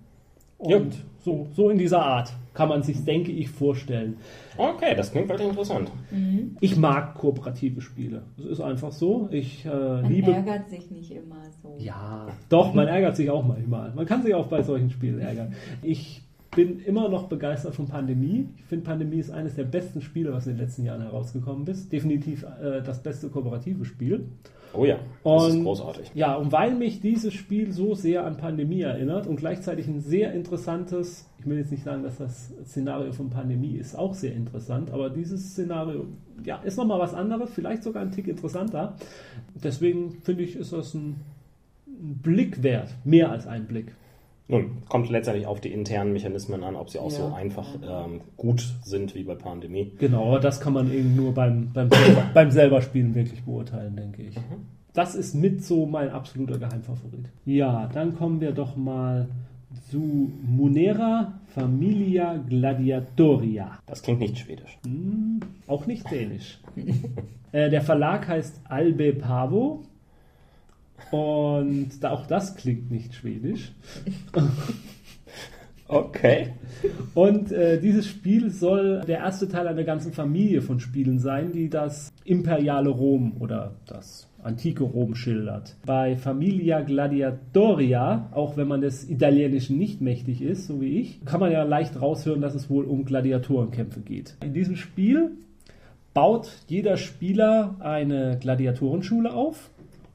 Und 0.63 0.95
ja. 0.95 1.01
so, 1.25 1.49
so 1.53 1.71
in 1.71 1.79
dieser 1.79 2.03
Art 2.03 2.33
kann 2.55 2.69
man 2.69 2.83
sich, 2.83 3.05
denke 3.05 3.33
ich, 3.33 3.49
vorstellen. 3.49 4.19
Okay, 4.57 4.95
das 4.95 5.11
klingt 5.11 5.29
wirklich 5.29 5.49
interessant. 5.49 5.91
Mhm. 6.11 6.57
Ich 6.61 6.77
mag 6.77 7.15
kooperative 7.15 7.81
Spiele. 7.81 8.23
Das 8.37 8.47
ist 8.47 8.61
einfach 8.61 8.93
so. 8.93 9.29
Ich 9.33 9.65
äh, 9.65 9.69
man 9.69 10.13
liebe. 10.13 10.31
Man 10.31 10.47
ärgert 10.47 10.71
sich 10.71 10.91
nicht 10.91 11.11
immer 11.11 11.43
so. 11.63 11.77
Ja, 11.79 12.29
doch, 12.49 12.75
man 12.75 12.87
ärgert 12.87 13.17
sich 13.17 13.31
auch 13.31 13.45
manchmal. 13.45 13.93
Man 13.95 14.07
kann 14.07 14.23
sich 14.23 14.35
auch 14.35 14.47
bei 14.47 14.63
solchen 14.63 14.91
Spielen 14.91 15.19
ärgern. 15.19 15.55
Ich 15.83 16.23
bin 16.55 16.81
immer 16.81 17.09
noch 17.09 17.29
begeistert 17.29 17.75
von 17.75 17.87
Pandemie. 17.89 18.49
Ich 18.59 18.65
finde, 18.65 18.85
Pandemie 18.85 19.19
ist 19.19 19.31
eines 19.31 19.55
der 19.55 19.65
besten 19.65 20.03
Spiele, 20.03 20.33
was 20.33 20.47
in 20.47 20.55
den 20.55 20.61
letzten 20.61 20.85
Jahren 20.85 21.01
herausgekommen 21.01 21.67
ist. 21.67 21.91
Definitiv 21.91 22.45
äh, 22.45 22.83
das 22.83 23.03
beste 23.03 23.29
kooperative 23.31 23.85
Spiel. 23.85 24.27
Oh 24.75 24.85
ja, 24.85 24.99
das 25.25 25.45
und, 25.45 25.59
ist 25.59 25.65
großartig. 25.65 26.11
Ja, 26.15 26.35
und 26.35 26.53
weil 26.53 26.75
mich 26.75 27.01
dieses 27.01 27.35
Spiel 27.35 27.73
so 27.73 27.95
sehr 27.95 28.25
an 28.25 28.37
Pandemie 28.37 28.83
erinnert 28.83 29.27
und 29.27 29.37
gleichzeitig 29.37 29.87
ein 29.87 30.01
sehr 30.01 30.33
interessantes, 30.33 31.29
ich 31.39 31.47
will 31.47 31.59
jetzt 31.59 31.71
nicht 31.71 31.85
sagen, 31.85 32.03
dass 32.03 32.19
das 32.19 32.53
Szenario 32.65 33.13
von 33.13 33.31
Pandemie 33.31 33.77
ist 33.77 33.99
auch 33.99 34.15
sehr 34.15 34.35
interessant, 34.35 34.91
aber 34.91 35.11
dieses 35.11 35.53
Szenario 35.53 36.07
ja, 36.45 36.57
ist 36.63 36.77
nochmal 36.79 37.01
was 37.01 37.13
anderes, 37.13 37.51
vielleicht 37.51 37.83
sogar 37.83 38.03
ein 38.03 38.13
Tick 38.13 38.29
interessanter. 38.29 38.95
Deswegen 39.63 40.13
finde 40.23 40.43
ich, 40.45 40.57
ist 40.57 40.73
das 40.73 40.95
ein, 40.95 41.17
ein 41.87 42.21
Blick 42.23 42.63
wert, 42.63 42.95
mehr 43.05 43.31
als 43.31 43.47
ein 43.47 43.67
Blick. 43.67 43.95
Nun, 44.53 44.83
kommt 44.87 45.09
letztendlich 45.09 45.47
auf 45.47 45.63
die 45.63 45.73
internen 45.73 46.13
Mechanismen 46.13 46.63
an, 46.63 46.77
ob 46.77 46.91
sie 46.91 46.99
auch 46.99 47.11
ja. 47.11 47.17
so 47.17 47.33
einfach 47.33 47.67
ähm, 47.83 48.21
gut 48.37 48.61
sind 48.85 49.15
wie 49.15 49.23
bei 49.23 49.35
Pandemie. 49.35 49.93
Genau, 49.99 50.39
das 50.39 50.61
kann 50.61 50.75
man 50.75 50.93
eben 50.93 51.17
nur 51.17 51.33
beim, 51.33 51.73
beim, 51.73 51.89
beim 52.35 52.51
selber 52.51 52.83
Spielen 52.83 53.15
wirklich 53.15 53.43
beurteilen, 53.45 53.97
denke 53.97 54.23
ich. 54.23 54.37
Mhm. 54.37 54.67
Das 54.93 55.15
ist 55.15 55.35
mit 55.35 55.65
so 55.65 55.87
mein 55.87 56.11
absoluter 56.11 56.59
Geheimfavorit. 56.59 57.31
Ja, 57.47 57.89
dann 57.95 58.15
kommen 58.15 58.43
wir 58.43 58.53
doch 58.53 58.77
mal 58.77 59.27
zu 59.91 60.31
Munera 60.43 61.41
Familia 61.55 62.37
Gladiatoria. 62.37 63.79
Das 63.87 64.03
klingt 64.03 64.21
nicht 64.21 64.37
schwedisch. 64.37 64.79
Hm, 64.85 65.41
auch 65.67 65.87
nicht 65.87 66.11
dänisch. 66.11 66.61
äh, 67.53 67.71
der 67.71 67.81
Verlag 67.81 68.29
heißt 68.29 68.61
Albe 68.69 69.15
Pavo 69.15 69.85
und 71.11 72.05
auch 72.05 72.27
das 72.27 72.57
klingt 72.57 72.91
nicht 72.91 73.15
schwedisch. 73.15 73.73
Okay. 75.93 76.55
Und 77.13 77.53
äh, 77.53 77.79
dieses 77.79 78.07
Spiel 78.07 78.51
soll 78.51 79.03
der 79.07 79.19
erste 79.19 79.47
Teil 79.47 79.69
einer 79.69 79.85
ganzen 79.85 80.15
Familie 80.15 80.63
von 80.63 80.81
Spielen 80.81 81.19
sein, 81.19 81.53
die 81.53 81.69
das 81.69 82.11
imperiale 82.25 82.89
Rom 82.89 83.35
oder 83.41 83.75
das 83.87 84.27
antike 84.43 84.85
Rom 84.85 85.15
schildert. 85.15 85.77
Bei 85.85 86.17
Familia 86.17 86.81
Gladiatoria, 86.81 88.31
auch 88.33 88.57
wenn 88.57 88.69
man 88.69 88.81
des 88.81 89.09
Italienischen 89.09 89.77
nicht 89.77 90.01
mächtig 90.01 90.41
ist, 90.41 90.67
so 90.67 90.81
wie 90.81 90.99
ich, 90.99 91.23
kann 91.27 91.41
man 91.41 91.53
ja 91.53 91.63
leicht 91.63 92.01
raushören, 92.01 92.41
dass 92.41 92.55
es 92.55 92.71
wohl 92.71 92.85
um 92.85 93.05
Gladiatorenkämpfe 93.05 94.01
geht. 94.01 94.37
In 94.43 94.55
diesem 94.55 94.77
Spiel 94.77 95.33
baut 96.15 96.51
jeder 96.69 96.97
Spieler 96.97 97.77
eine 97.81 98.39
Gladiatorenschule 98.41 99.33
auf 99.33 99.71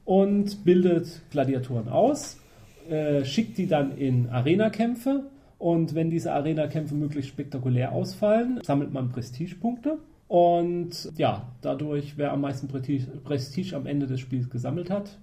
und 0.08 0.64
bildet 0.64 1.20
Gladiatoren 1.30 1.90
aus, 1.90 2.40
äh, 2.88 3.26
schickt 3.26 3.58
die 3.58 3.66
dann 3.66 3.98
in 3.98 4.30
Arena-Kämpfe 4.30 5.24
und 5.58 5.94
wenn 5.94 6.08
diese 6.08 6.32
Arena-Kämpfe 6.32 6.94
möglichst 6.94 7.28
spektakulär 7.28 7.92
ausfallen, 7.92 8.58
sammelt 8.62 8.90
man 8.90 9.10
Prestigepunkte. 9.10 9.98
Und 10.26 11.12
ja, 11.18 11.52
dadurch, 11.60 12.14
wer 12.16 12.32
am 12.32 12.40
meisten 12.40 12.68
Prestige, 12.68 13.76
am 13.76 13.84
Ende 13.84 14.06
des 14.06 14.20
Spiels 14.20 14.48
gesammelt 14.48 14.88
hat, 14.88 15.18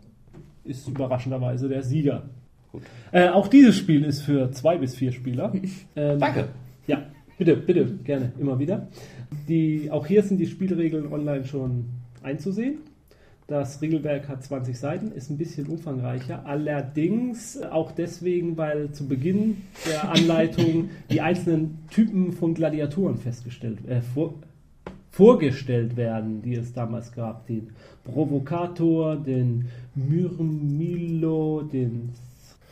ist 0.63 0.87
überraschenderweise 0.87 1.67
der 1.67 1.81
Sieger. 1.81 2.29
Äh, 3.11 3.29
auch 3.29 3.47
dieses 3.47 3.75
Spiel 3.77 4.03
ist 4.03 4.21
für 4.21 4.51
zwei 4.51 4.77
bis 4.77 4.95
vier 4.95 5.11
Spieler. 5.11 5.51
Ähm, 5.95 6.19
Danke. 6.19 6.49
Ja, 6.85 7.01
bitte, 7.39 7.55
bitte, 7.55 7.85
gerne, 8.03 8.33
immer 8.37 8.59
wieder. 8.59 8.87
Die, 9.47 9.89
auch 9.89 10.05
hier 10.05 10.21
sind 10.21 10.37
die 10.37 10.45
Spielregeln 10.45 11.11
online 11.11 11.45
schon 11.45 11.85
einzusehen. 12.21 12.81
Das 13.47 13.79
Regelwerk 13.81 14.27
hat 14.27 14.43
20 14.43 14.77
Seiten, 14.77 15.11
ist 15.11 15.29
ein 15.29 15.37
bisschen 15.37 15.67
umfangreicher. 15.67 16.45
Allerdings 16.47 17.61
auch 17.61 17.91
deswegen, 17.91 18.57
weil 18.57 18.91
zu 18.91 19.07
Beginn 19.07 19.57
der 19.85 20.09
Anleitung 20.11 20.89
die 21.11 21.21
einzelnen 21.21 21.77
Typen 21.91 22.31
von 22.31 22.55
Gladiatoren 22.55 23.17
festgestellt, 23.17 23.87
äh, 23.87 24.01
vor, 24.01 24.33
vorgestellt 25.11 25.95
werden, 25.95 26.41
die 26.41 26.55
es 26.55 26.73
damals 26.73 27.11
gab. 27.11 27.45
Den 27.45 27.69
Provokator, 28.03 29.15
den 29.15 29.65
Myrmilo, 29.93 31.61
den, 31.61 32.09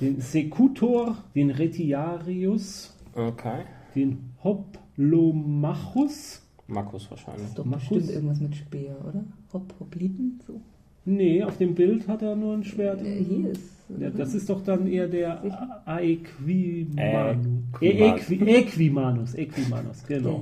den 0.01 0.19
Secutor, 0.21 1.17
den 1.35 1.51
Retiarius, 1.51 2.97
Okay. 3.15 3.61
den 3.95 4.31
Hoplomachus. 4.43 6.41
Markus 6.67 7.11
wahrscheinlich. 7.11 7.45
Ist 7.45 7.59
doch 7.59 7.65
Markus? 7.65 7.89
bestimmt 7.89 8.09
irgendwas 8.11 8.39
mit 8.39 8.55
Speer, 8.55 8.95
oder? 9.07 9.23
Hop, 9.53 9.73
Hopliten? 9.79 10.39
So. 10.47 10.59
Nee, 11.05 11.43
auf 11.43 11.57
dem 11.57 11.75
Bild 11.75 12.07
hat 12.07 12.21
er 12.21 12.35
nur 12.35 12.53
ein 12.55 12.63
Schwert. 12.63 13.01
Äh, 13.01 13.23
hier 13.23 13.51
ist. 13.51 13.69
Ja, 13.99 14.09
das 14.09 14.33
ist 14.33 14.49
doch 14.49 14.63
dann 14.63 14.87
eher 14.87 15.07
der 15.07 15.41
Aequimanus. 15.85 17.45
Äquiman- 17.81 18.15
Äqui 18.15 18.39
Äquimanus, 18.47 19.35
Äquimanus, 19.35 20.03
genau. 20.07 20.41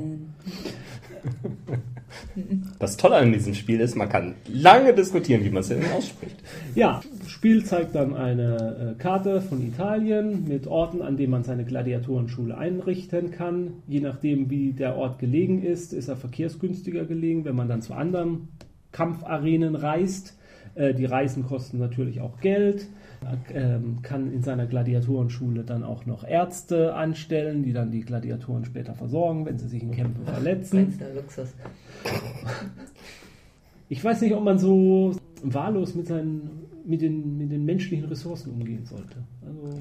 Das 2.80 2.98
Tolle 2.98 3.16
an 3.18 3.32
diesem 3.34 3.54
Spiel 3.54 3.80
ist, 3.80 3.96
man 3.96 4.10
kann 4.10 4.36
lange 4.48 4.94
diskutieren, 4.94 5.44
wie 5.44 5.50
man 5.50 5.62
es 5.62 5.70
denn 5.70 5.84
ausspricht. 5.92 6.38
Ja, 6.76 7.02
Spiel 7.28 7.64
zeigt 7.66 7.96
dann 7.96 8.16
eine 8.16 8.96
äh, 8.98 9.02
Karte 9.02 9.42
von 9.42 9.62
Italien 9.66 10.48
mit 10.48 10.68
Orten, 10.68 11.02
an 11.02 11.18
denen 11.18 11.32
man 11.32 11.44
seine 11.44 11.66
Gladiatorenschule 11.66 12.58
einrichten 12.58 13.32
kann. 13.32 13.74
Je 13.88 14.00
nachdem, 14.02 14.50
wie 14.50 14.74
der 14.74 14.96
Ort 14.96 15.20
gelegen 15.20 15.62
ist, 15.64 15.94
ist 15.94 16.08
er 16.10 16.16
verkehrsgünstiger 16.16 17.06
gelegen, 17.06 17.44
wenn 17.46 17.56
man 17.56 17.68
dann 17.68 17.82
zu 17.82 17.94
anderen 17.94 18.50
Kampfarenen 18.92 19.76
reist. 19.76 20.38
Äh, 20.76 20.94
die 20.94 21.06
Reisen 21.06 21.44
kosten 21.44 21.80
natürlich 21.80 22.22
auch 22.22 22.40
Geld. 22.40 22.88
Er 23.54 23.76
ähm, 23.76 24.02
kann 24.02 24.34
in 24.34 24.42
seiner 24.42 24.66
Gladiatorenschule 24.66 25.64
dann 25.64 25.84
auch 25.84 26.08
noch 26.08 26.24
Ärzte 26.24 26.96
anstellen, 26.96 27.62
die 27.62 27.72
dann 27.72 27.92
die 27.92 28.02
Gladiatoren 28.02 28.66
später 28.66 28.96
versorgen, 28.96 29.46
wenn 29.46 29.60
sie 29.60 29.68
sich 29.68 29.84
in 29.84 29.92
Kämpfen 29.92 30.26
verletzen. 30.26 30.98
Luxus. 31.16 31.54
Ich 33.90 34.04
weiß 34.04 34.22
nicht, 34.22 34.34
ob 34.34 34.44
man 34.44 34.58
so 34.58 35.12
wahllos 35.44 35.94
mit, 35.94 36.08
seinen, 36.08 36.68
mit, 36.86 37.02
den, 37.02 37.38
mit 37.38 37.52
den 37.52 37.64
menschlichen 37.66 38.06
Ressourcen 38.06 38.54
umgehen 38.54 38.86
sollte. 38.86 39.18
Also, 39.46 39.78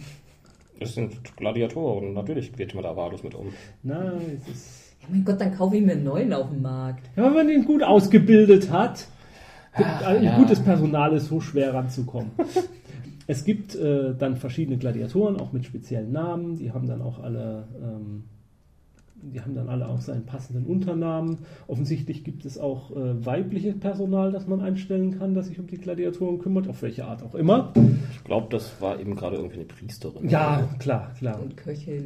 Das 0.78 0.94
sind 0.94 1.36
Gladiatoren, 1.36 2.12
natürlich 2.12 2.52
geht 2.52 2.74
man 2.74 2.84
da 2.84 2.94
wahllos 2.96 3.22
mit 3.22 3.34
um. 3.34 3.46
na, 3.82 4.14
es 4.34 4.48
ist. 4.48 4.89
Mein 5.10 5.24
Gott, 5.24 5.40
dann 5.40 5.54
kaufe 5.54 5.76
ich 5.76 5.84
mir 5.84 5.92
einen 5.92 6.04
neuen 6.04 6.32
auf 6.32 6.48
dem 6.50 6.62
Markt. 6.62 7.10
Ja, 7.16 7.24
wenn 7.24 7.34
man 7.34 7.46
den 7.48 7.64
gut 7.64 7.82
ausgebildet 7.82 8.70
hat, 8.70 9.06
ein 9.72 10.22
ja. 10.22 10.36
gutes 10.36 10.60
Personal 10.60 11.12
ist 11.14 11.28
so 11.28 11.40
schwer 11.40 11.74
ranzukommen. 11.74 12.30
es 13.26 13.44
gibt 13.44 13.74
äh, 13.74 14.14
dann 14.16 14.36
verschiedene 14.36 14.78
Gladiatoren, 14.78 15.40
auch 15.40 15.52
mit 15.52 15.64
speziellen 15.64 16.12
Namen. 16.12 16.56
Die 16.56 16.72
haben 16.72 16.86
dann 16.86 17.02
auch 17.02 17.22
alle. 17.22 17.68
Ähm, 17.82 18.24
die 19.22 19.38
haben 19.38 19.54
dann 19.54 19.68
alle 19.68 19.86
auch 19.86 20.00
seinen 20.00 20.24
passenden 20.24 20.64
Unternamen. 20.64 21.40
Offensichtlich 21.66 22.24
gibt 22.24 22.46
es 22.46 22.56
auch 22.56 22.90
äh, 22.90 23.26
weibliches 23.26 23.78
Personal, 23.78 24.32
das 24.32 24.46
man 24.46 24.62
einstellen 24.62 25.18
kann, 25.18 25.34
das 25.34 25.48
sich 25.48 25.60
um 25.60 25.66
die 25.66 25.76
Gladiatoren 25.76 26.38
kümmert, 26.38 26.68
auf 26.68 26.80
welche 26.80 27.04
Art 27.04 27.22
auch 27.22 27.34
immer. 27.34 27.74
Ich 28.12 28.24
glaube, 28.24 28.46
das 28.50 28.80
war 28.80 28.98
eben 28.98 29.16
gerade 29.16 29.36
irgendwie 29.36 29.56
eine 29.56 29.66
Priesterin. 29.66 30.26
Ja, 30.30 30.66
klar, 30.78 31.12
klar. 31.18 31.38
Und 31.42 31.54
Köchin. 31.58 32.04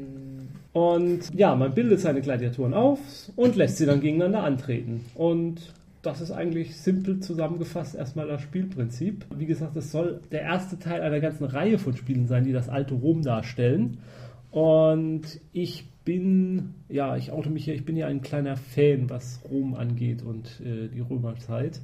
Und 0.75 1.33
ja, 1.35 1.55
man 1.55 1.73
bildet 1.73 2.01
seine 2.01 2.21
Gladiatoren 2.21 2.75
auf 2.75 2.99
und 3.37 3.55
lässt 3.55 3.77
sie 3.77 3.87
dann 3.87 4.01
gegeneinander 4.01 4.43
antreten. 4.43 5.05
Und 5.15 5.73
das 6.03 6.21
ist 6.21 6.33
eigentlich 6.33 6.77
simpel 6.77 7.21
zusammengefasst 7.21 7.95
erstmal 7.95 8.27
das 8.27 8.43
Spielprinzip. 8.43 9.25
Wie 9.37 9.47
gesagt, 9.47 9.77
es 9.77 9.93
soll 9.93 10.21
der 10.33 10.43
erste 10.43 10.77
Teil 10.77 11.01
einer 11.01 11.21
ganzen 11.21 11.45
Reihe 11.45 11.79
von 11.79 11.97
Spielen 11.97 12.27
sein, 12.27 12.43
die 12.43 12.53
das 12.53 12.69
alte 12.69 12.95
Rom 12.95 13.23
darstellen. 13.23 13.99
Und 14.51 15.41
ich 15.53 15.87
bin, 16.05 16.75
ja, 16.89 17.17
ich 17.17 17.31
oute 17.31 17.51
mich 17.51 17.67
hier, 17.67 17.75
ich 17.75 17.85
bin 17.85 17.97
ja 17.97 18.09
ein 18.09 18.21
kleiner 18.21 18.57
Fan, 18.57 19.09
was 19.09 19.43
Rom 19.49 19.77
angeht 19.77 20.23
und 20.23 20.61
äh, 20.61 20.89
die 20.89 21.01
Römerzeit. 21.01 21.81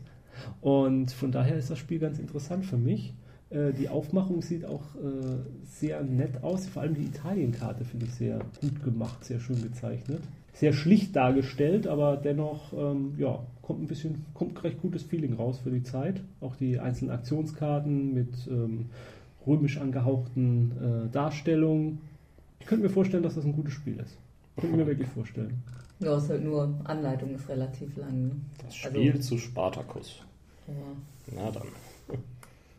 Und 0.61 1.13
von 1.13 1.31
daher 1.31 1.57
ist 1.57 1.71
das 1.71 1.79
Spiel 1.79 2.01
ganz 2.01 2.19
interessant 2.19 2.67
für 2.67 2.77
mich. 2.77 3.15
Äh, 3.51 3.73
die 3.73 3.89
Aufmachung 3.89 4.43
sieht 4.43 4.65
auch 4.65 4.83
äh, 4.97 5.39
sehr 5.65 6.03
nett 6.03 6.43
aus. 6.43 6.67
Vor 6.67 6.83
allem 6.83 6.95
die 6.95 7.05
Italienkarte 7.05 7.85
finde 7.85 8.07
ich 8.07 8.15
sehr 8.15 8.39
gut 8.61 8.83
gemacht, 8.85 9.25
sehr 9.25 9.41
schön 9.41 9.61
gezeichnet. 9.63 10.23
Sehr 10.53 10.73
schlicht 10.73 11.15
dargestellt, 11.17 11.87
aber 11.87 12.17
dennoch 12.17 12.73
ähm, 12.73 13.15
ja, 13.19 13.41
kommt 13.63 13.83
ein 13.83 13.87
bisschen, 13.87 14.25
kommt 14.35 14.63
recht 14.65 14.81
gutes 14.83 15.03
Feeling 15.05 15.35
raus 15.35 15.59
für 15.63 15.71
die 15.71 15.83
Zeit. 15.83 16.21
Auch 16.41 16.57
die 16.57 16.79
einzelnen 16.81 17.13
Aktionskarten 17.13 18.13
mit 18.15 18.35
ähm, 18.49 18.87
römisch 19.47 19.79
angehauchten 19.79 20.73
äh, 21.09 21.13
Darstellungen. 21.13 22.01
Ich 22.59 22.67
könnte 22.67 22.85
mir 22.85 22.91
vorstellen, 22.91 23.23
dass 23.23 23.37
das 23.37 23.45
ein 23.45 23.55
gutes 23.55 23.73
Spiel 23.73 23.99
ist. 24.01 24.19
Könnte 24.57 24.77
mir 24.77 24.87
wirklich 24.87 25.09
vorstellen. 25.09 25.63
Ja, 26.01 26.17
ist 26.19 26.29
halt 26.29 26.45
nur, 26.45 26.75
Anleitung 26.85 27.35
ist 27.35 27.49
relativ 27.49 27.97
lang. 27.97 28.23
ne? 28.29 28.31
Das 28.65 28.75
Spiel 28.75 29.13
Also- 29.13 29.21
zu 29.23 29.39
Spartacus. 29.39 30.23
Ja. 30.67 30.75
Na 31.35 31.51
dann. 31.51 31.69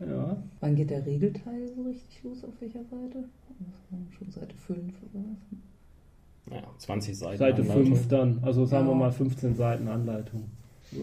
Ja, 0.08 0.36
Wann 0.60 0.74
geht 0.76 0.90
der 0.90 1.04
Regelteil 1.06 1.68
so 1.74 1.82
richtig 1.82 2.22
los? 2.24 2.44
Auf 2.44 2.54
welcher 2.60 2.80
Seite? 2.84 3.24
Das 3.58 3.68
war 3.90 3.98
Schon 4.18 4.30
Seite 4.30 4.54
5 4.56 4.78
oder 5.12 5.24
was? 5.24 6.54
Ja, 6.54 6.62
20 6.78 7.16
Seiten. 7.18 7.38
Seite 7.38 7.62
Anleitung. 7.62 7.86
5 7.86 8.08
dann. 8.08 8.38
Also 8.42 8.64
sagen 8.66 8.86
wir 8.86 8.92
Ja. 8.92 8.98
mal 8.98 9.12
15 9.12 9.54
Seiten 9.54 9.88
Anleitung. 9.88 10.44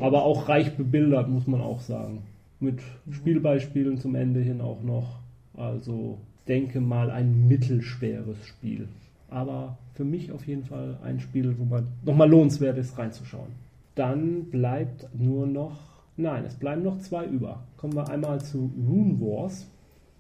Aber 0.02 0.24
auch 0.24 0.50
reich 0.50 0.76
bebildert, 0.76 1.30
muss 1.30 1.48
man 1.48 1.62
auch 1.62 1.80
sagen. 1.80 2.24
Mit 2.60 2.80
Spielbeispielen 3.10 3.98
zum 3.98 4.16
Ende 4.16 4.42
hin 4.42 4.62
auch 4.62 4.84
noch. 4.84 5.20
Also 5.56 6.20
denke 6.48 6.82
mal 6.82 7.10
ein 7.10 7.48
mittelschweres 7.48 8.46
Spiel. 8.46 8.88
Aber 9.30 9.78
für 9.94 10.04
mich 10.04 10.32
auf 10.32 10.46
jeden 10.48 10.64
Fall 10.66 10.98
ein 11.04 11.20
Spiel, 11.20 11.56
wo 11.58 11.64
man 11.66 11.88
nochmal 12.06 12.30
lohnenswert 12.30 12.78
ist, 12.78 12.98
reinzuschauen. 12.98 13.52
Dann 13.96 14.46
bleibt 14.46 15.08
nur 15.18 15.46
noch, 15.48 15.78
nein, 16.20 16.46
es 16.46 16.56
bleiben 16.56 16.84
noch 16.84 17.00
zwei 17.00 17.26
über. 17.26 17.64
Kommen 17.78 17.96
wir 17.96 18.10
einmal 18.10 18.42
zu 18.42 18.72
Rune 18.88 19.20
Wars. 19.20 19.68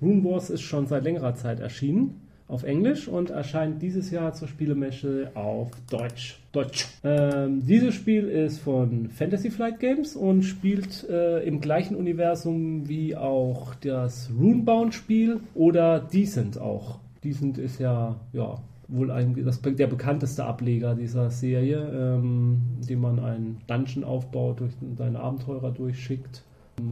Rune 0.01 0.23
Wars 0.23 0.49
ist 0.49 0.61
schon 0.61 0.87
seit 0.87 1.03
längerer 1.03 1.35
Zeit 1.35 1.59
erschienen 1.59 2.21
auf 2.49 2.63
Englisch 2.63 3.07
und 3.07 3.29
erscheint 3.29 3.79
dieses 3.81 4.09
Jahr 4.09 4.33
zur 4.33 4.47
Spielemesse 4.47 5.31
auf 5.35 5.69
Deutsch. 5.89 6.39
Deutsch. 6.51 6.87
Ähm, 7.03 7.63
dieses 7.65 7.93
Spiel 7.93 8.27
ist 8.27 8.59
von 8.59 9.09
Fantasy 9.09 9.51
Flight 9.51 9.79
Games 9.79 10.15
und 10.15 10.41
spielt 10.41 11.07
äh, 11.07 11.43
im 11.43 11.61
gleichen 11.61 11.95
Universum 11.95 12.89
wie 12.89 13.15
auch 13.15 13.75
das 13.75 14.31
Runebound-Spiel 14.35 15.41
oder 15.53 15.99
Decent 15.99 16.59
auch. 16.59 16.99
Decent 17.23 17.59
ist 17.59 17.79
ja, 17.79 18.15
ja 18.33 18.59
wohl 18.89 19.11
ein, 19.11 19.43
das, 19.45 19.61
der 19.61 19.87
bekannteste 19.87 20.43
Ableger 20.43 20.95
dieser 20.95 21.29
Serie, 21.29 21.77
ähm, 21.77 22.61
dem 22.87 23.01
man 23.01 23.19
einen 23.19 23.61
Dungeon 23.67 24.03
aufbaut, 24.03 24.59
durch 24.59 24.73
seine 24.97 25.19
Abenteurer 25.19 25.71
durchschickt. 25.71 26.43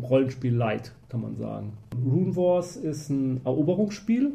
Rollenspiel 0.04 0.54
Light, 0.54 0.94
kann 1.10 1.22
man 1.22 1.38
sagen. 1.38 1.74
Rune 2.06 2.36
Wars 2.36 2.76
ist 2.76 3.10
ein 3.10 3.42
Eroberungsspiel. 3.46 4.32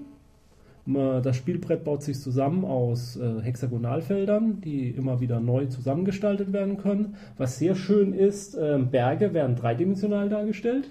Das 0.84 1.36
Spielbrett 1.36 1.84
baut 1.84 2.02
sich 2.02 2.18
zusammen 2.18 2.64
aus 2.64 3.16
äh, 3.16 3.40
Hexagonalfeldern, 3.40 4.60
die 4.62 4.88
immer 4.88 5.20
wieder 5.20 5.38
neu 5.38 5.66
zusammengestaltet 5.66 6.52
werden 6.52 6.76
können. 6.76 7.14
Was 7.38 7.58
sehr 7.60 7.76
schön 7.76 8.12
ist, 8.12 8.56
äh, 8.56 8.80
Berge 8.90 9.32
werden 9.32 9.54
dreidimensional 9.54 10.28
dargestellt. 10.28 10.90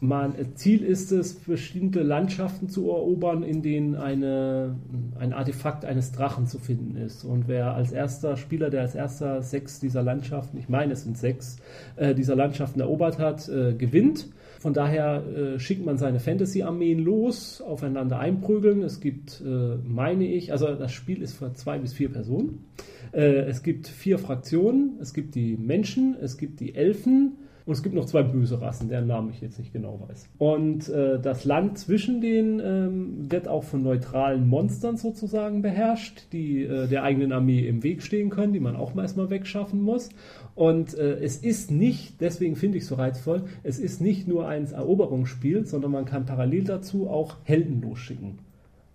Man, 0.00 0.34
Ziel 0.54 0.82
ist 0.82 1.12
es, 1.12 1.34
bestimmte 1.34 2.02
Landschaften 2.02 2.68
zu 2.68 2.88
erobern, 2.88 3.42
in 3.42 3.62
denen 3.62 3.96
eine, 3.96 4.76
ein 5.18 5.32
Artefakt 5.34 5.84
eines 5.84 6.12
Drachen 6.12 6.46
zu 6.46 6.58
finden 6.58 6.96
ist. 6.96 7.24
Und 7.24 7.48
wer 7.48 7.74
als 7.74 7.92
erster 7.92 8.36
Spieler, 8.36 8.70
der 8.70 8.80
als 8.80 8.94
erster 8.94 9.42
sechs 9.42 9.78
dieser 9.78 10.02
Landschaften, 10.02 10.56
ich 10.58 10.68
meine 10.68 10.94
es 10.94 11.04
sind 11.04 11.18
sechs, 11.18 11.58
äh, 11.96 12.14
dieser 12.14 12.34
Landschaften 12.34 12.80
erobert 12.80 13.18
hat, 13.18 13.48
äh, 13.48 13.74
gewinnt. 13.74 14.28
Von 14.58 14.74
daher 14.74 15.22
äh, 15.26 15.58
schickt 15.58 15.84
man 15.84 15.98
seine 15.98 16.20
Fantasy-Armeen 16.20 16.98
los, 16.98 17.60
aufeinander 17.60 18.18
einprügeln. 18.18 18.82
Es 18.82 19.00
gibt, 19.00 19.42
äh, 19.44 19.76
meine 19.86 20.24
ich, 20.24 20.52
also 20.52 20.74
das 20.74 20.92
Spiel 20.92 21.22
ist 21.22 21.34
für 21.34 21.52
zwei 21.54 21.78
bis 21.78 21.92
vier 21.92 22.10
Personen. 22.10 22.64
Äh, 23.12 23.44
es 23.48 23.62
gibt 23.62 23.86
vier 23.86 24.18
Fraktionen. 24.18 24.98
Es 25.00 25.14
gibt 25.14 25.34
die 25.34 25.56
Menschen, 25.56 26.16
es 26.20 26.38
gibt 26.38 26.60
die 26.60 26.74
Elfen, 26.74 27.38
und 27.70 27.76
es 27.76 27.84
gibt 27.84 27.94
noch 27.94 28.06
zwei 28.06 28.24
böse 28.24 28.60
Rassen, 28.60 28.88
deren 28.88 29.06
Namen 29.06 29.30
ich 29.30 29.40
jetzt 29.40 29.56
nicht 29.60 29.72
genau 29.72 30.00
weiß. 30.08 30.28
Und 30.38 30.88
äh, 30.88 31.20
das 31.20 31.44
Land 31.44 31.78
zwischen 31.78 32.20
denen 32.20 32.58
ähm, 32.58 33.30
wird 33.30 33.46
auch 33.46 33.62
von 33.62 33.84
neutralen 33.84 34.48
Monstern 34.48 34.96
sozusagen 34.96 35.62
beherrscht, 35.62 36.32
die 36.32 36.64
äh, 36.64 36.88
der 36.88 37.04
eigenen 37.04 37.30
Armee 37.30 37.64
im 37.64 37.84
Weg 37.84 38.02
stehen 38.02 38.28
können, 38.28 38.52
die 38.52 38.58
man 38.58 38.74
auch 38.74 38.96
erstmal 38.96 39.30
wegschaffen 39.30 39.80
muss. 39.82 40.08
Und 40.56 40.98
äh, 40.98 41.20
es 41.20 41.36
ist 41.36 41.70
nicht, 41.70 42.20
deswegen 42.20 42.56
finde 42.56 42.78
ich 42.78 42.82
es 42.82 42.88
so 42.88 42.96
reizvoll, 42.96 43.44
es 43.62 43.78
ist 43.78 44.00
nicht 44.00 44.26
nur 44.26 44.48
ein 44.48 44.66
Eroberungsspiel, 44.66 45.64
sondern 45.64 45.92
man 45.92 46.06
kann 46.06 46.26
parallel 46.26 46.64
dazu 46.64 47.08
auch 47.08 47.36
Helden 47.44 47.80
losschicken 47.82 48.49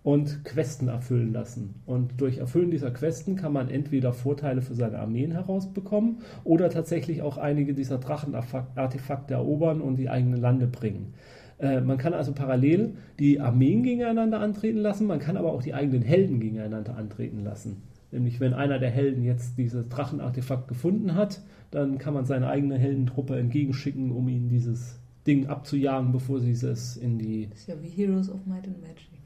und 0.06 0.44
Questen 0.44 0.86
erfüllen 0.86 1.32
lassen. 1.32 1.82
Und 1.84 2.20
durch 2.20 2.38
Erfüllen 2.38 2.70
dieser 2.70 2.92
Questen 2.92 3.34
kann 3.34 3.52
man 3.52 3.68
entweder 3.68 4.12
Vorteile 4.12 4.62
für 4.62 4.76
seine 4.76 5.00
Armeen 5.00 5.32
herausbekommen 5.32 6.18
oder 6.44 6.70
tatsächlich 6.70 7.22
auch 7.22 7.38
einige 7.38 7.74
dieser 7.74 7.98
Drachenartefakte 7.98 9.34
erobern 9.34 9.80
und 9.80 9.96
die 9.96 10.08
eigenen 10.08 10.40
Lande 10.40 10.68
bringen. 10.68 11.14
Äh, 11.58 11.80
man 11.80 11.98
kann 11.98 12.14
also 12.14 12.32
parallel 12.34 12.92
die 13.18 13.40
Armeen 13.40 13.82
gegeneinander 13.82 14.38
antreten 14.38 14.78
lassen, 14.78 15.08
man 15.08 15.18
kann 15.18 15.36
aber 15.36 15.52
auch 15.52 15.60
die 15.60 15.74
eigenen 15.74 16.02
Helden 16.02 16.38
gegeneinander 16.38 16.96
antreten 16.96 17.42
lassen. 17.42 17.82
Nämlich 18.12 18.38
wenn 18.38 18.54
einer 18.54 18.78
der 18.78 18.90
Helden 18.90 19.24
jetzt 19.24 19.58
dieses 19.58 19.88
Drachenartefakt 19.88 20.68
gefunden 20.68 21.16
hat, 21.16 21.42
dann 21.72 21.98
kann 21.98 22.14
man 22.14 22.26
seine 22.26 22.46
eigene 22.46 22.78
Heldentruppe 22.78 23.40
entgegenschicken, 23.40 24.12
um 24.12 24.28
ihnen 24.28 24.50
dieses 24.50 25.00
Ding 25.26 25.48
abzujagen, 25.48 26.12
bevor 26.12 26.38
sie 26.38 26.52
es 26.52 26.96
in 26.96 27.18
die... 27.18 27.48
Das 27.50 27.58
ist 27.58 27.68
ja 27.68 27.74
wie 27.82 27.88
Heroes 27.88 28.30
of 28.30 28.46
Might 28.46 28.68
and 28.68 28.80
Magic. 28.80 29.16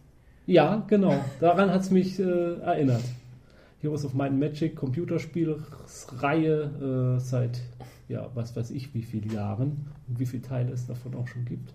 Ja, 0.50 0.84
genau. 0.88 1.14
Daran 1.38 1.70
hat 1.70 1.82
es 1.82 1.92
mich 1.92 2.18
äh, 2.18 2.58
erinnert. 2.58 3.04
Heroes 3.82 4.04
of 4.04 4.14
Might 4.14 4.32
Magic 4.32 4.74
Computerspielreihe 4.74 7.16
äh, 7.16 7.20
seit, 7.20 7.60
ja, 8.08 8.28
was 8.34 8.56
weiß 8.56 8.72
ich, 8.72 8.92
wie 8.92 9.02
vielen 9.02 9.30
Jahren 9.30 9.86
und 10.08 10.18
wie 10.18 10.26
viele 10.26 10.42
Teile 10.42 10.72
es 10.72 10.88
davon 10.88 11.14
auch 11.14 11.28
schon 11.28 11.44
gibt. 11.44 11.72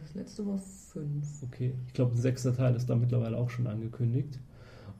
Das 0.00 0.14
letzte 0.14 0.46
war 0.46 0.58
fünf. 0.58 1.42
Okay, 1.42 1.74
ich 1.88 1.92
glaube, 1.92 2.14
ein 2.14 2.18
sechster 2.18 2.54
Teil 2.54 2.76
ist 2.76 2.88
da 2.88 2.94
mittlerweile 2.94 3.36
auch 3.36 3.50
schon 3.50 3.66
angekündigt. 3.66 4.38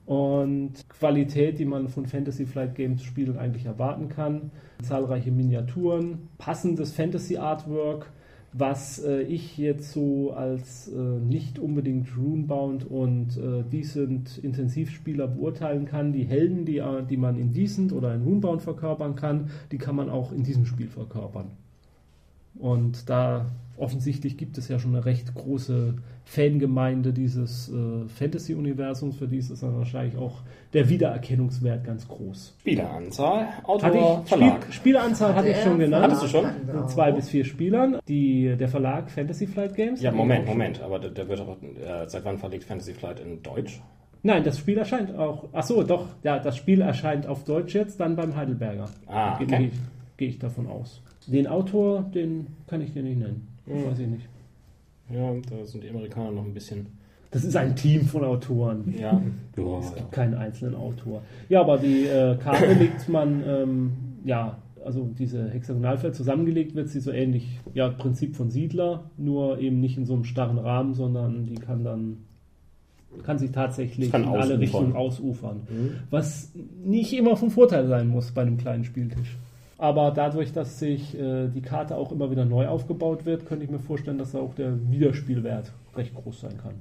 Und 0.05 0.73
Qualität, 0.89 1.59
die 1.59 1.65
man 1.65 1.87
von 1.87 2.05
Fantasy 2.05 2.45
Flight 2.45 2.75
Games 2.75 3.01
Spielen 3.01 3.37
eigentlich 3.37 3.65
erwarten 3.65 4.09
kann. 4.09 4.51
Zahlreiche 4.83 5.31
Miniaturen, 5.31 6.27
passendes 6.37 6.91
Fantasy 6.91 7.37
Artwork, 7.37 8.11
was 8.53 8.99
äh, 9.03 9.21
ich 9.21 9.57
jetzt 9.57 9.91
so 9.91 10.31
als 10.31 10.87
äh, 10.87 10.95
nicht 10.95 11.59
unbedingt 11.59 12.07
Runebound 12.17 12.89
und 12.89 13.37
äh, 13.37 13.63
Decent 13.63 14.37
Intensivspieler 14.37 15.27
beurteilen 15.27 15.85
kann. 15.85 16.13
Die 16.13 16.25
Helden, 16.25 16.65
die, 16.65 16.77
äh, 16.77 17.03
die 17.03 17.17
man 17.17 17.37
in 17.37 17.53
Decent 17.53 17.91
oder 17.93 18.13
in 18.15 18.23
Runebound 18.23 18.61
verkörpern 18.61 19.15
kann, 19.15 19.49
die 19.71 19.77
kann 19.77 19.95
man 19.95 20.09
auch 20.09 20.31
in 20.31 20.43
diesem 20.43 20.65
Spiel 20.65 20.87
verkörpern. 20.87 21.51
Und 22.59 23.09
da 23.09 23.45
offensichtlich 23.77 24.37
gibt 24.37 24.57
es 24.57 24.67
ja 24.67 24.79
schon 24.79 24.95
eine 24.95 25.05
recht 25.05 25.33
große 25.35 25.93
Fangemeinde 26.25 27.13
dieses 27.13 27.69
äh, 27.69 28.07
Fantasy-Universums. 28.07 29.17
Für 29.17 29.27
die 29.27 29.37
ist 29.37 29.49
es 29.49 29.61
dann 29.61 29.77
wahrscheinlich 29.77 30.17
auch 30.17 30.41
der 30.73 30.89
Wiedererkennungswert 30.89 31.85
ganz 31.85 32.07
groß. 32.07 32.55
Spieleranzahl, 32.59 33.47
Autor, 33.63 33.83
Hatte 33.83 33.97
ich, 33.97 34.29
Verlag. 34.29 34.63
Spiel, 34.63 34.73
Spieleranzahl 34.73 35.35
hatte 35.35 35.49
ich 35.49 35.61
schon 35.61 35.79
genannt. 35.79 36.05
Hattest 36.05 36.23
du 36.23 36.27
schon? 36.27 36.45
Mit 36.65 36.89
zwei 36.89 37.11
bis 37.11 37.29
vier 37.29 37.45
Spielern. 37.45 37.99
Die, 38.07 38.55
der 38.57 38.67
Verlag 38.67 39.09
Fantasy 39.11 39.47
Flight 39.47 39.75
Games. 39.75 40.01
ja, 40.01 40.11
Moment, 40.11 40.45
Moment. 40.47 40.81
Aber 40.81 40.99
der, 40.99 41.11
der 41.11 41.27
wird 41.29 41.39
auch, 41.41 41.57
äh, 41.61 42.07
seit 42.07 42.25
wann 42.25 42.37
verlegt 42.37 42.63
Fantasy 42.65 42.93
Flight 42.93 43.19
in 43.19 43.41
Deutsch? 43.43 43.79
Nein, 44.23 44.43
das 44.43 44.57
Spiel 44.57 44.77
erscheint 44.77 45.15
auch. 45.15 45.45
Ach 45.53 45.63
so, 45.63 45.83
doch. 45.83 46.07
Ja, 46.23 46.39
das 46.39 46.57
Spiel 46.57 46.81
erscheint 46.81 47.27
auf 47.27 47.43
Deutsch 47.45 47.75
jetzt, 47.75 47.99
dann 47.99 48.15
beim 48.15 48.35
Heidelberger. 48.35 48.89
Ah, 49.05 49.37
Gehe 49.37 49.47
okay. 49.47 49.71
ich, 49.71 49.79
gehe 50.17 50.27
ich 50.29 50.39
davon 50.39 50.67
aus. 50.67 51.01
Den 51.27 51.47
Autor, 51.47 52.03
den 52.13 52.47
kann 52.67 52.81
ich 52.81 52.93
dir 52.93 53.03
nicht 53.03 53.19
nennen. 53.19 53.47
Hm. 53.65 53.85
Weiß 53.85 53.99
ich 53.99 54.07
nicht. 54.07 54.27
Ja, 55.09 55.33
da 55.49 55.65
sind 55.65 55.83
die 55.83 55.89
Amerikaner 55.89 56.31
noch 56.31 56.45
ein 56.45 56.53
bisschen. 56.53 56.87
Das 57.31 57.43
ist 57.43 57.55
ein 57.55 57.75
Team 57.75 58.05
von 58.05 58.23
Autoren. 58.23 58.93
Ja. 58.97 59.21
Es 59.81 59.95
gibt 59.95 60.11
keinen 60.11 60.33
einzelnen 60.33 60.75
Autor. 60.75 61.21
Ja, 61.49 61.61
aber 61.61 61.77
die 61.77 62.05
äh, 62.05 62.37
Karte 62.37 62.73
legt 62.73 63.09
man, 63.09 63.43
ähm, 63.45 63.91
ja, 64.23 64.57
also 64.85 65.09
diese 65.17 65.49
Hexagonalfeld 65.49 66.15
zusammengelegt 66.15 66.73
wird 66.73 66.87
sie 66.87 67.01
so 67.01 67.11
ähnlich, 67.11 67.59
ja, 67.73 67.89
Prinzip 67.89 68.35
von 68.35 68.49
Siedler, 68.49 69.09
nur 69.17 69.59
eben 69.59 69.81
nicht 69.81 69.97
in 69.97 70.05
so 70.05 70.13
einem 70.13 70.23
starren 70.23 70.57
Rahmen, 70.57 70.93
sondern 70.93 71.45
die 71.45 71.55
kann 71.55 71.83
dann, 71.83 72.17
kann 73.23 73.37
sich 73.37 73.51
tatsächlich 73.51 74.11
Kann 74.11 74.23
in 74.23 74.29
alle. 74.29 74.59
Richtungen 74.59 74.95
ausufern. 74.95 75.61
Mhm. 75.69 75.91
Was 76.09 76.53
nicht 76.85 77.11
immer 77.13 77.35
von 77.35 77.49
Vorteil 77.49 77.87
sein 77.87 78.07
muss 78.07 78.31
bei 78.31 78.43
einem 78.43 78.57
kleinen 78.57 78.85
Spieltisch. 78.85 79.37
Aber 79.77 80.11
dadurch, 80.11 80.53
dass 80.53 80.79
sich 80.79 81.17
äh, 81.19 81.49
die 81.49 81.61
Karte 81.61 81.97
auch 81.97 82.11
immer 82.11 82.31
wieder 82.31 82.45
neu 82.45 82.67
aufgebaut 82.67 83.25
wird, 83.25 83.45
könnte 83.45 83.63
ich 83.63 83.69
mir 83.69 83.79
vorstellen, 83.79 84.17
dass 84.17 84.33
auch 84.35 84.55
der 84.55 84.73
Wiederspielwert 84.89 85.71
recht 85.95 86.15
groß 86.15 86.41
sein 86.41 86.57
kann. 86.57 86.75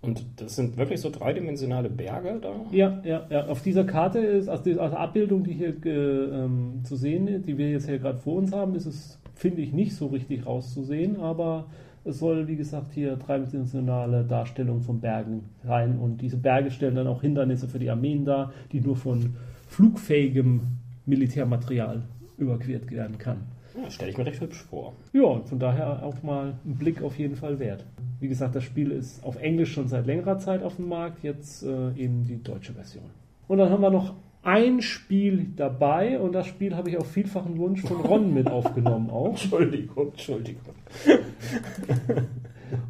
Und 0.00 0.24
das 0.36 0.56
sind 0.56 0.76
wirklich 0.76 1.00
so 1.00 1.10
dreidimensionale 1.10 1.90
Berge 1.90 2.38
da? 2.40 2.54
Ja, 2.70 3.00
ja, 3.04 3.26
ja. 3.28 3.46
Auf 3.46 3.62
dieser 3.62 3.84
Karte 3.84 4.20
ist, 4.20 4.48
also 4.48 4.62
die 4.62 4.78
also 4.78 4.96
Abbildung, 4.96 5.42
die 5.42 5.52
hier 5.52 5.74
äh, 5.84 5.90
ähm, 5.90 6.80
zu 6.84 6.96
sehen 6.96 7.28
ist, 7.28 7.46
die 7.46 7.58
wir 7.58 7.70
jetzt 7.70 7.88
hier 7.88 7.98
gerade 7.98 8.18
vor 8.18 8.36
uns 8.36 8.52
haben, 8.52 8.74
ist 8.74 8.86
es, 8.86 9.18
finde 9.34 9.62
ich, 9.62 9.72
nicht 9.72 9.94
so 9.94 10.06
richtig 10.06 10.46
rauszusehen, 10.46 11.20
aber 11.20 11.66
es 12.04 12.20
soll, 12.20 12.46
wie 12.46 12.56
gesagt, 12.56 12.92
hier 12.92 13.16
dreidimensionale 13.16 14.24
Darstellung 14.24 14.80
von 14.80 15.00
Bergen 15.00 15.46
rein 15.64 15.98
und 15.98 16.22
diese 16.22 16.36
Berge 16.36 16.70
stellen 16.70 16.94
dann 16.94 17.08
auch 17.08 17.22
Hindernisse 17.22 17.66
für 17.66 17.80
die 17.80 17.90
Armeen 17.90 18.24
dar, 18.24 18.52
die 18.70 18.80
nur 18.80 18.96
von 18.96 19.34
flugfähigem 19.66 20.60
Militärmaterial 21.06 22.02
überquert 22.36 22.90
werden 22.90 23.18
kann. 23.18 23.46
Ja, 23.80 23.90
stelle 23.90 24.10
ich 24.10 24.18
mir 24.18 24.26
recht 24.26 24.40
hübsch 24.40 24.62
vor. 24.62 24.94
Ja, 25.12 25.24
und 25.24 25.46
von 25.46 25.58
daher 25.58 26.02
auch 26.02 26.22
mal 26.22 26.54
ein 26.64 26.76
Blick 26.76 27.02
auf 27.02 27.18
jeden 27.18 27.36
Fall 27.36 27.58
wert. 27.58 27.84
Wie 28.20 28.28
gesagt, 28.28 28.54
das 28.54 28.64
Spiel 28.64 28.90
ist 28.90 29.22
auf 29.24 29.36
Englisch 29.36 29.72
schon 29.72 29.88
seit 29.88 30.06
längerer 30.06 30.38
Zeit 30.38 30.62
auf 30.62 30.76
dem 30.76 30.88
Markt, 30.88 31.22
jetzt 31.22 31.62
äh, 31.62 31.90
eben 31.96 32.24
die 32.26 32.42
deutsche 32.42 32.72
Version. 32.72 33.04
Und 33.48 33.58
dann 33.58 33.70
haben 33.70 33.82
wir 33.82 33.90
noch 33.90 34.14
ein 34.42 34.80
Spiel 34.80 35.48
dabei 35.56 36.18
und 36.20 36.32
das 36.32 36.46
Spiel 36.46 36.76
habe 36.76 36.88
ich 36.88 36.96
auf 36.96 37.10
vielfachen 37.10 37.58
Wunsch 37.58 37.82
von 37.82 38.00
Ron 38.00 38.32
mit 38.34 38.48
aufgenommen 38.48 39.10
auch. 39.10 39.30
Entschuldigung, 39.30 40.12
Entschuldigung. 40.12 40.74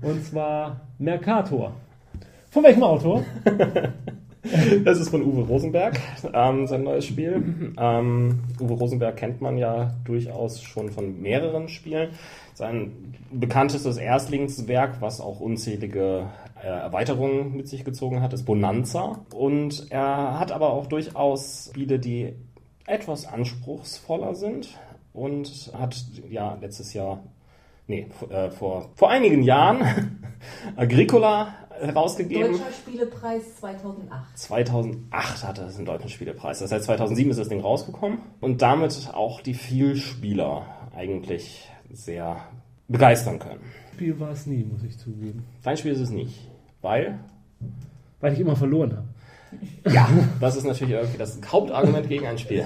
Und 0.03 0.25
zwar 0.25 0.83
Mercator. 0.99 1.73
Von 2.51 2.63
welchem 2.63 2.83
Autor? 2.83 3.25
Das 4.85 4.99
ist 4.99 5.11
von 5.11 5.23
Uwe 5.23 5.43
Rosenberg, 5.43 5.99
ähm, 6.33 6.67
sein 6.67 6.85
neues 6.85 7.05
Spiel. 7.05 7.75
Ähm, 7.79 8.41
Uwe 8.61 8.75
Rosenberg 8.75 9.17
kennt 9.17 9.41
man 9.41 9.59
ja 9.59 9.95
durchaus 10.05 10.63
schon 10.63 10.91
von 10.91 11.21
mehreren 11.21 11.69
Spielen. 11.69 12.11
Sein 12.55 13.15
bekanntestes 13.31 13.97
Erstlingswerk, 13.97 15.01
was 15.01 15.21
auch 15.21 15.41
unzählige 15.41 16.27
äh, 16.63 16.67
Erweiterungen 16.69 17.57
mit 17.57 17.69
sich 17.69 17.85
gezogen 17.85 18.23
hat, 18.23 18.33
ist 18.33 18.45
Bonanza. 18.45 19.21
Und 19.35 19.87
er 19.91 20.39
hat 20.39 20.53
aber 20.53 20.71
auch 20.71 20.87
durchaus 20.87 21.71
Spiele, 21.71 21.99
die 21.99 22.35
etwas 22.87 23.27
anspruchsvoller 23.27 24.35
sind 24.35 24.79
und 25.13 25.73
hat 25.77 25.97
ja 26.31 26.57
letztes 26.61 26.93
Jahr, 26.95 27.23
nee, 27.87 28.07
äh, 28.31 28.51
vor, 28.51 28.91
vor 28.95 29.11
einigen 29.11 29.43
Jahren 29.43 30.23
Agricola 30.77 31.49
herausgegeben. 31.81 32.53
Deutscher 32.53 32.73
Spielepreis 32.73 33.57
2008. 33.61 34.39
2008 34.39 35.45
hatte 35.47 35.63
es 35.63 35.77
einen 35.77 35.87
deutschen 35.87 36.11
Spielepreis. 36.11 36.59
Das 36.61 36.73
heißt, 36.73 36.85
2007 36.85 37.31
ist 37.31 37.39
das 37.39 37.49
Ding 37.49 37.61
rausgekommen 37.61 38.19
und 38.41 38.63
damit 38.63 39.11
auch 39.13 39.41
die 39.41 39.55
Vielspieler 39.55 40.67
eigentlich 40.95 41.69
sehr 41.93 42.39
begeistern 42.89 43.39
können. 43.39 43.61
Spiel 43.95 44.19
war 44.21 44.31
es 44.31 44.47
nie, 44.47 44.65
muss 44.65 44.83
ich 44.83 44.99
zugeben. 44.99 45.45
Dein 45.63 45.77
Spiel 45.77 45.93
ist 45.93 46.01
es 46.01 46.11
nicht, 46.11 46.51
weil, 46.83 47.19
Weil 48.21 48.33
ich 48.35 48.41
immer 48.41 48.57
verloren 48.57 48.97
habe. 48.97 49.95
ja, 49.95 50.09
das 50.41 50.57
ist 50.57 50.65
natürlich 50.65 50.95
irgendwie 50.95 51.19
das 51.19 51.41
Hauptargument 51.51 52.09
gegen 52.09 52.27
ein 52.27 52.39
Spiel. 52.39 52.65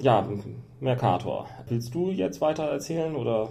ja, 0.00 0.26
Mercator. 0.80 1.48
Willst 1.68 1.94
du 1.94 2.10
jetzt 2.10 2.40
weiter 2.40 2.64
erzählen 2.64 3.16
oder? 3.16 3.48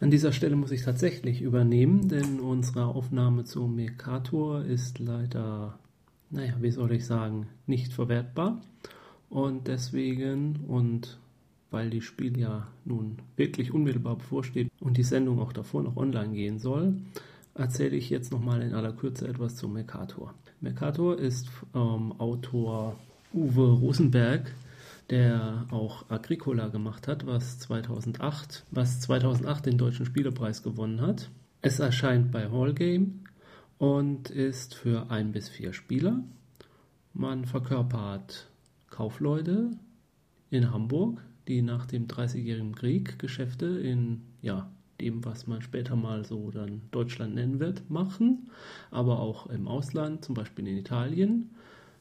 An 0.00 0.10
dieser 0.12 0.32
Stelle 0.32 0.54
muss 0.54 0.70
ich 0.70 0.82
tatsächlich 0.82 1.42
übernehmen, 1.42 2.08
denn 2.08 2.38
unsere 2.38 2.86
Aufnahme 2.86 3.44
zu 3.44 3.66
Mercator 3.66 4.64
ist 4.64 5.00
leider, 5.00 5.76
naja, 6.30 6.54
wie 6.60 6.70
soll 6.70 6.92
ich 6.92 7.04
sagen, 7.04 7.48
nicht 7.66 7.92
verwertbar. 7.92 8.60
Und 9.28 9.66
deswegen 9.66 10.60
und 10.68 11.18
weil 11.70 11.90
die 11.90 12.00
Spiel 12.00 12.38
ja 12.38 12.68
nun 12.84 13.18
wirklich 13.36 13.74
unmittelbar 13.74 14.16
bevorsteht 14.16 14.70
und 14.80 14.96
die 14.96 15.02
Sendung 15.02 15.40
auch 15.40 15.52
davor 15.52 15.82
noch 15.82 15.96
online 15.96 16.32
gehen 16.32 16.58
soll, 16.58 16.94
erzähle 17.54 17.96
ich 17.96 18.08
jetzt 18.08 18.30
nochmal 18.32 18.62
in 18.62 18.74
aller 18.74 18.92
Kürze 18.92 19.26
etwas 19.26 19.56
zu 19.56 19.68
Mercator. 19.68 20.32
Mercator 20.60 21.18
ist 21.18 21.48
ähm, 21.74 22.14
Autor 22.18 22.96
Uwe 23.34 23.72
Rosenberg, 23.72 24.54
der 25.10 25.66
auch 25.70 26.10
Agricola 26.10 26.68
gemacht 26.68 27.08
hat, 27.08 27.26
was 27.26 27.58
2008, 27.60 28.64
was 28.70 29.00
2008 29.00 29.66
den 29.66 29.78
Deutschen 29.78 30.06
Spielepreis 30.06 30.62
gewonnen 30.62 31.00
hat. 31.00 31.30
Es 31.62 31.80
erscheint 31.80 32.30
bei 32.30 32.50
Hallgame 32.50 33.14
und 33.78 34.30
ist 34.30 34.74
für 34.74 35.10
ein 35.10 35.32
bis 35.32 35.48
vier 35.48 35.72
Spieler. 35.72 36.22
Man 37.14 37.46
verkörpert 37.46 38.48
Kaufleute 38.90 39.70
in 40.50 40.72
Hamburg, 40.72 41.22
die 41.48 41.62
nach 41.62 41.86
dem 41.86 42.06
Dreißigjährigen 42.06 42.74
Krieg 42.74 43.18
Geschäfte 43.18 43.66
in 43.66 44.22
ja, 44.42 44.70
dem, 45.00 45.24
was 45.24 45.46
man 45.46 45.62
später 45.62 45.96
mal 45.96 46.24
so 46.24 46.50
dann 46.50 46.82
Deutschland 46.90 47.34
nennen 47.34 47.60
wird, 47.60 47.88
machen, 47.90 48.50
aber 48.90 49.20
auch 49.20 49.46
im 49.46 49.68
Ausland, 49.68 50.24
zum 50.24 50.34
Beispiel 50.34 50.66
in 50.66 50.76
Italien. 50.76 51.50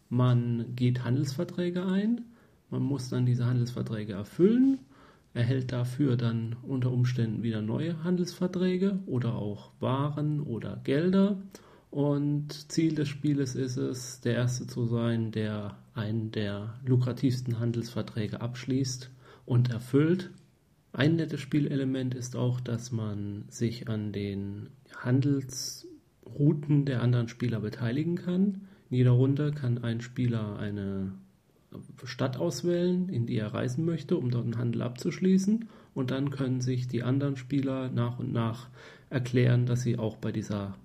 Man 0.09 0.75
geht 0.75 1.03
Handelsverträge 1.03 1.85
ein, 1.85 2.21
man 2.69 2.83
muss 2.83 3.09
dann 3.09 3.25
diese 3.25 3.45
Handelsverträge 3.45 4.13
erfüllen, 4.13 4.79
erhält 5.33 5.71
dafür 5.71 6.17
dann 6.17 6.55
unter 6.63 6.91
Umständen 6.91 7.43
wieder 7.43 7.61
neue 7.61 8.03
Handelsverträge 8.03 8.99
oder 9.05 9.35
auch 9.35 9.71
Waren 9.79 10.41
oder 10.41 10.81
Gelder. 10.83 11.37
Und 11.89 12.71
Ziel 12.71 12.95
des 12.95 13.07
Spieles 13.07 13.55
ist 13.55 13.77
es, 13.77 14.19
der 14.21 14.35
Erste 14.35 14.67
zu 14.67 14.85
sein, 14.85 15.31
der 15.31 15.77
einen 15.93 16.31
der 16.31 16.75
lukrativsten 16.85 17.59
Handelsverträge 17.59 18.41
abschließt 18.41 19.09
und 19.45 19.71
erfüllt. 19.71 20.31
Ein 20.91 21.15
nettes 21.15 21.39
Spielelement 21.39 22.15
ist 22.15 22.35
auch, 22.35 22.59
dass 22.59 22.91
man 22.91 23.45
sich 23.49 23.87
an 23.87 24.11
den 24.11 24.69
Handelsrouten 24.97 26.85
der 26.85 27.01
anderen 27.01 27.27
Spieler 27.29 27.59
beteiligen 27.59 28.15
kann. 28.15 28.67
In 28.89 28.97
jeder 28.97 29.11
Runde 29.11 29.51
kann 29.51 29.77
ein 29.77 30.01
Spieler 30.01 30.57
eine 30.57 31.13
Stadt 32.03 32.37
auswählen, 32.37 33.09
in 33.09 33.25
die 33.25 33.37
er 33.37 33.53
reisen 33.53 33.85
möchte, 33.85 34.17
um 34.17 34.31
dort 34.31 34.45
einen 34.45 34.57
Handel 34.57 34.81
abzuschließen. 34.81 35.67
Und 35.93 36.11
dann 36.11 36.29
können 36.29 36.61
sich 36.61 36.87
die 36.87 37.03
anderen 37.03 37.37
Spieler 37.37 37.89
nach 37.89 38.19
und 38.19 38.31
nach 38.31 38.67
erklären, 39.09 39.65
dass 39.65 39.81
sie 39.81 39.97
auch 39.97 40.17
bei 40.17 40.31
dieser 40.31 40.75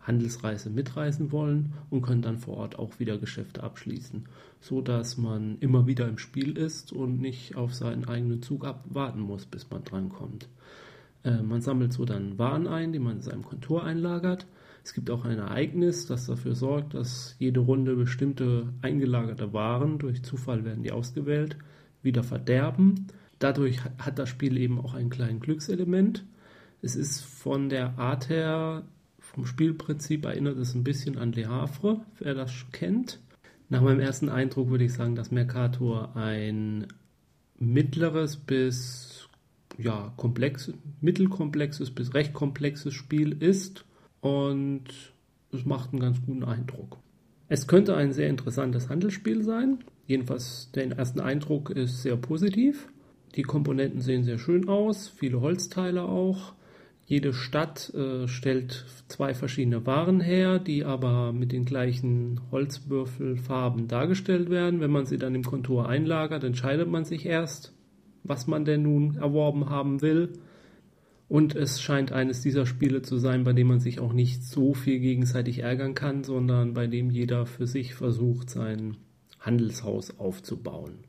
Handelsreise 0.00 0.70
mitreisen 0.70 1.30
wollen 1.30 1.74
und 1.90 2.02
können 2.02 2.22
dann 2.22 2.38
vor 2.38 2.56
Ort 2.56 2.78
auch 2.78 2.98
wieder 2.98 3.18
Geschäfte 3.18 3.62
abschließen, 3.62 4.24
so 4.60 4.80
dass 4.80 5.16
man 5.16 5.58
immer 5.60 5.86
wieder 5.86 6.08
im 6.08 6.18
Spiel 6.18 6.58
ist 6.58 6.92
und 6.92 7.20
nicht 7.20 7.54
auf 7.56 7.74
seinen 7.74 8.06
eigenen 8.06 8.42
Zug 8.42 8.64
abwarten 8.64 9.20
muss, 9.20 9.46
bis 9.46 9.70
man 9.70 9.84
drankommt. 9.84 10.48
Äh, 11.24 11.42
man 11.42 11.62
sammelt 11.62 11.92
so 11.92 12.04
dann 12.04 12.38
Waren 12.38 12.66
ein, 12.66 12.92
die 12.92 12.98
man 12.98 13.16
in 13.16 13.22
seinem 13.22 13.44
Kontor 13.44 13.84
einlagert 13.84 14.46
es 14.84 14.94
gibt 14.94 15.10
auch 15.10 15.24
ein 15.24 15.38
Ereignis, 15.38 16.06
das 16.06 16.26
dafür 16.26 16.54
sorgt, 16.54 16.94
dass 16.94 17.36
jede 17.38 17.60
Runde 17.60 17.94
bestimmte 17.94 18.72
eingelagerte 18.82 19.52
Waren, 19.52 19.98
durch 19.98 20.22
Zufall 20.24 20.64
werden 20.64 20.82
die 20.82 20.92
ausgewählt, 20.92 21.56
wieder 22.02 22.24
verderben. 22.24 23.06
Dadurch 23.38 23.84
hat 23.98 24.18
das 24.18 24.28
Spiel 24.28 24.56
eben 24.56 24.80
auch 24.80 24.94
ein 24.94 25.10
kleines 25.10 25.40
Glückselement. 25.42 26.24
Es 26.80 26.96
ist 26.96 27.20
von 27.20 27.68
der 27.68 27.98
Art 27.98 28.28
her, 28.28 28.82
vom 29.20 29.46
Spielprinzip 29.46 30.24
erinnert 30.24 30.58
es 30.58 30.74
ein 30.74 30.84
bisschen 30.84 31.16
an 31.16 31.32
Le 31.32 31.48
Havre, 31.48 32.00
wer 32.18 32.34
das 32.34 32.52
kennt. 32.72 33.20
Nach 33.68 33.82
meinem 33.82 34.00
ersten 34.00 34.28
Eindruck 34.28 34.68
würde 34.70 34.84
ich 34.84 34.92
sagen, 34.92 35.14
dass 35.14 35.30
Mercator 35.30 36.16
ein 36.16 36.88
mittleres 37.58 38.36
bis 38.36 39.28
ja, 39.78 40.12
komplex, 40.16 40.72
mittelkomplexes 41.00 41.92
bis 41.92 42.14
recht 42.14 42.32
komplexes 42.34 42.92
Spiel 42.92 43.32
ist 43.40 43.84
und 44.22 44.84
es 45.52 45.66
macht 45.66 45.92
einen 45.92 46.00
ganz 46.00 46.22
guten 46.24 46.44
Eindruck. 46.44 46.96
Es 47.48 47.66
könnte 47.66 47.94
ein 47.94 48.14
sehr 48.14 48.28
interessantes 48.28 48.88
Handelsspiel 48.88 49.42
sein. 49.42 49.80
Jedenfalls 50.06 50.70
der 50.74 50.96
erste 50.96 51.22
Eindruck 51.22 51.68
ist 51.68 52.00
sehr 52.00 52.16
positiv. 52.16 52.88
Die 53.34 53.42
Komponenten 53.42 54.00
sehen 54.00 54.24
sehr 54.24 54.38
schön 54.38 54.68
aus, 54.68 55.08
viele 55.08 55.42
Holzteile 55.42 56.04
auch. 56.04 56.54
Jede 57.04 57.34
Stadt 57.34 57.92
äh, 57.94 58.28
stellt 58.28 58.86
zwei 59.08 59.34
verschiedene 59.34 59.84
Waren 59.84 60.20
her, 60.20 60.58
die 60.58 60.84
aber 60.84 61.32
mit 61.32 61.52
den 61.52 61.64
gleichen 61.64 62.40
Holzwürfelfarben 62.50 63.88
dargestellt 63.88 64.48
werden. 64.48 64.80
Wenn 64.80 64.92
man 64.92 65.04
sie 65.04 65.18
dann 65.18 65.34
im 65.34 65.42
Kontur 65.42 65.88
einlagert, 65.88 66.44
entscheidet 66.44 66.88
man 66.88 67.04
sich 67.04 67.26
erst, 67.26 67.74
was 68.22 68.46
man 68.46 68.64
denn 68.64 68.82
nun 68.82 69.16
erworben 69.16 69.68
haben 69.68 70.00
will. 70.00 70.32
Und 71.32 71.56
es 71.56 71.80
scheint 71.80 72.12
eines 72.12 72.42
dieser 72.42 72.66
Spiele 72.66 73.00
zu 73.00 73.16
sein, 73.16 73.42
bei 73.42 73.54
dem 73.54 73.68
man 73.68 73.80
sich 73.80 74.00
auch 74.00 74.12
nicht 74.12 74.44
so 74.44 74.74
viel 74.74 74.98
gegenseitig 74.98 75.60
ärgern 75.60 75.94
kann, 75.94 76.24
sondern 76.24 76.74
bei 76.74 76.86
dem 76.86 77.10
jeder 77.10 77.46
für 77.46 77.66
sich 77.66 77.94
versucht, 77.94 78.50
sein 78.50 78.98
Handelshaus 79.40 80.18
aufzubauen. 80.18 81.06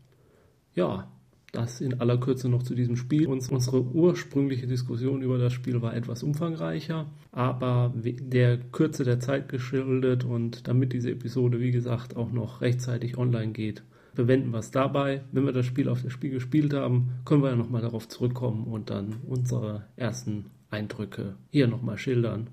Ja, 0.76 1.12
das 1.52 1.82
in 1.82 2.00
aller 2.00 2.18
Kürze 2.18 2.48
noch 2.48 2.64
zu 2.64 2.74
diesem 2.74 2.96
Spiel. 2.96 3.28
Uns, 3.28 3.50
unsere 3.50 3.84
ursprüngliche 3.84 4.66
Diskussion 4.66 5.24
über 5.24 5.38
das 5.38 5.52
Spiel 5.52 5.82
war 5.82 5.94
etwas 5.94 6.24
umfangreicher, 6.24 7.08
aber 7.34 7.94
der 7.94 8.60
Kürze 8.72 9.04
der 9.04 9.20
Zeit 9.20 9.50
geschuldet 9.50 10.24
und 10.24 10.70
damit 10.70 10.94
diese 10.94 11.12
Episode, 11.12 11.60
wie 11.60 11.72
gesagt, 11.72 12.16
auch 12.16 12.32
noch 12.32 12.62
rechtzeitig 12.62 13.18
online 13.18 13.52
geht, 13.52 13.84
verwenden 14.14 14.52
wir 14.52 14.60
es 14.60 14.72
dabei. 14.72 15.22
Wenn 15.32 15.46
wir 15.46 15.54
das 15.54 15.66
Spiel 15.66 15.90
auf 15.90 16.02
das 16.02 16.14
Spiel 16.14 16.32
gespielt 16.32 16.74
haben, 16.74 17.12
können 17.26 17.44
wir 17.44 17.50
ja 17.50 17.56
nochmal 17.56 17.82
darauf 17.82 18.08
zurückkommen 18.08 18.66
und 18.66 18.90
dann 18.90 19.16
unsere 19.28 19.86
ersten 19.96 20.52
Eindrücke 20.70 21.36
hier 21.52 21.68
nochmal 21.68 21.98
schildern. 21.98 22.50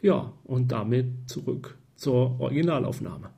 Ja, 0.00 0.32
und 0.44 0.72
damit 0.72 1.06
zurück 1.26 1.78
zur 1.96 2.38
Originalaufnahme. 2.40 3.30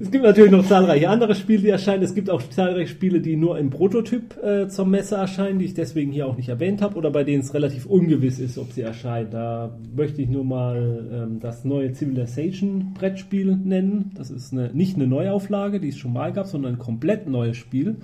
Es 0.00 0.10
gibt 0.10 0.24
natürlich 0.24 0.50
noch 0.50 0.66
zahlreiche 0.66 1.08
andere 1.08 1.34
Spiele, 1.34 1.62
die 1.62 1.68
erscheinen. 1.68 2.02
Es 2.02 2.14
gibt 2.14 2.30
auch 2.30 2.42
zahlreiche 2.50 2.88
Spiele, 2.88 3.20
die 3.20 3.36
nur 3.36 3.58
im 3.58 3.70
Prototyp 3.70 4.36
äh, 4.42 4.68
zur 4.68 4.86
Messe 4.86 5.16
erscheinen, 5.16 5.58
die 5.58 5.66
ich 5.66 5.74
deswegen 5.74 6.12
hier 6.12 6.26
auch 6.26 6.36
nicht 6.36 6.48
erwähnt 6.48 6.82
habe, 6.82 6.96
oder 6.96 7.10
bei 7.10 7.24
denen 7.24 7.42
es 7.42 7.54
relativ 7.54 7.86
ungewiss 7.86 8.38
ist, 8.38 8.58
ob 8.58 8.72
sie 8.72 8.82
erscheinen. 8.82 9.30
Da 9.30 9.76
möchte 9.94 10.22
ich 10.22 10.28
nur 10.28 10.44
mal 10.44 11.08
ähm, 11.12 11.40
das 11.40 11.64
neue 11.64 11.92
Civilization 11.92 12.94
Brettspiel 12.94 13.56
nennen. 13.56 14.12
Das 14.16 14.30
ist 14.30 14.52
eine, 14.52 14.72
nicht 14.72 14.96
eine 14.96 15.06
Neuauflage, 15.06 15.80
die 15.80 15.88
es 15.88 15.98
schon 15.98 16.12
mal 16.12 16.32
gab, 16.32 16.46
sondern 16.46 16.74
ein 16.74 16.78
komplett 16.78 17.28
neues 17.28 17.56
Spiel. 17.56 17.96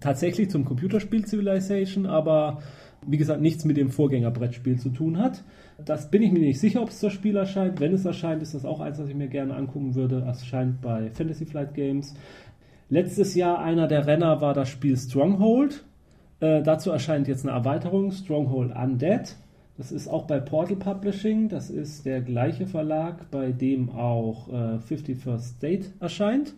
Tatsächlich 0.00 0.50
zum 0.50 0.64
Computerspiel 0.64 1.26
Civilization, 1.26 2.06
aber 2.06 2.58
wie 3.06 3.16
gesagt 3.16 3.40
nichts 3.40 3.64
mit 3.64 3.76
dem 3.76 3.90
Vorgängerbrettspiel 3.90 4.78
zu 4.78 4.90
tun 4.90 5.18
hat. 5.18 5.42
Das 5.84 6.10
bin 6.10 6.22
ich 6.22 6.32
mir 6.32 6.40
nicht 6.40 6.60
sicher, 6.60 6.82
ob 6.82 6.88
es 6.88 7.00
das 7.00 7.12
Spiel 7.12 7.36
erscheint. 7.36 7.80
Wenn 7.80 7.92
es 7.92 8.04
erscheint, 8.04 8.42
ist 8.42 8.54
das 8.54 8.64
auch 8.64 8.80
eins, 8.80 8.98
was 8.98 9.08
ich 9.08 9.14
mir 9.14 9.28
gerne 9.28 9.54
angucken 9.54 9.94
würde. 9.94 10.24
Es 10.28 10.40
erscheint 10.40 10.80
bei 10.80 11.10
Fantasy 11.10 11.46
Flight 11.46 11.74
Games. 11.74 12.14
Letztes 12.88 13.34
Jahr 13.34 13.60
einer 13.60 13.86
der 13.86 14.06
Renner 14.06 14.40
war 14.40 14.54
das 14.54 14.68
Spiel 14.68 14.96
Stronghold. 14.96 15.84
Äh, 16.40 16.62
dazu 16.62 16.90
erscheint 16.90 17.28
jetzt 17.28 17.46
eine 17.46 17.56
Erweiterung, 17.56 18.10
Stronghold 18.10 18.74
Undead. 18.74 19.36
Das 19.76 19.92
ist 19.92 20.08
auch 20.08 20.26
bei 20.26 20.40
Portal 20.40 20.76
Publishing. 20.76 21.48
Das 21.48 21.70
ist 21.70 22.04
der 22.04 22.20
gleiche 22.20 22.66
Verlag, 22.66 23.30
bei 23.30 23.52
dem 23.52 23.90
auch 23.90 24.48
äh, 24.48 24.78
51st 24.78 25.38
State 25.38 25.86
erscheint. 26.00 26.54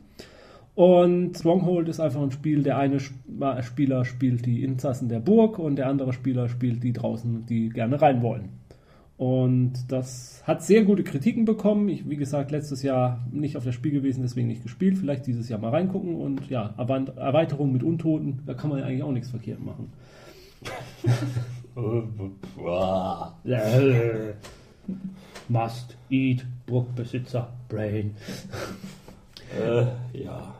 Und 0.74 1.36
Stronghold 1.36 1.88
ist 1.88 2.00
einfach 2.00 2.22
ein 2.22 2.30
Spiel, 2.30 2.62
der 2.62 2.78
eine 2.78 2.98
Spieler 2.98 4.04
spielt 4.04 4.46
die 4.46 4.64
Insassen 4.64 5.08
der 5.08 5.20
Burg 5.20 5.58
und 5.58 5.76
der 5.76 5.86
andere 5.86 6.14
Spieler 6.14 6.48
spielt 6.48 6.82
die 6.82 6.94
draußen, 6.94 7.44
die 7.44 7.68
gerne 7.68 8.00
rein 8.00 8.22
wollen. 8.22 8.48
Und 9.22 9.74
das 9.86 10.42
hat 10.48 10.64
sehr 10.64 10.82
gute 10.82 11.04
Kritiken 11.04 11.44
bekommen. 11.44 11.88
Ich, 11.88 12.10
wie 12.10 12.16
gesagt, 12.16 12.50
letztes 12.50 12.82
Jahr 12.82 13.24
nicht 13.30 13.56
auf 13.56 13.62
das 13.62 13.72
Spiel 13.72 13.92
gewesen, 13.92 14.22
deswegen 14.22 14.48
nicht 14.48 14.64
gespielt. 14.64 14.98
Vielleicht 14.98 15.28
dieses 15.28 15.48
Jahr 15.48 15.60
mal 15.60 15.70
reingucken. 15.70 16.16
Und 16.16 16.50
ja, 16.50 16.74
Erweiterung 16.76 17.70
mit 17.70 17.84
Untoten, 17.84 18.42
da 18.46 18.54
kann 18.54 18.70
man 18.70 18.80
ja 18.80 18.86
eigentlich 18.86 19.04
auch 19.04 19.12
nichts 19.12 19.30
verkehrt 19.30 19.60
machen. 19.64 19.92
Must 25.48 25.96
eat 26.10 26.44
Burgbesitzer 26.66 27.52
Brain. 27.68 28.16
Äh, 29.56 29.84
ja. 30.18 30.52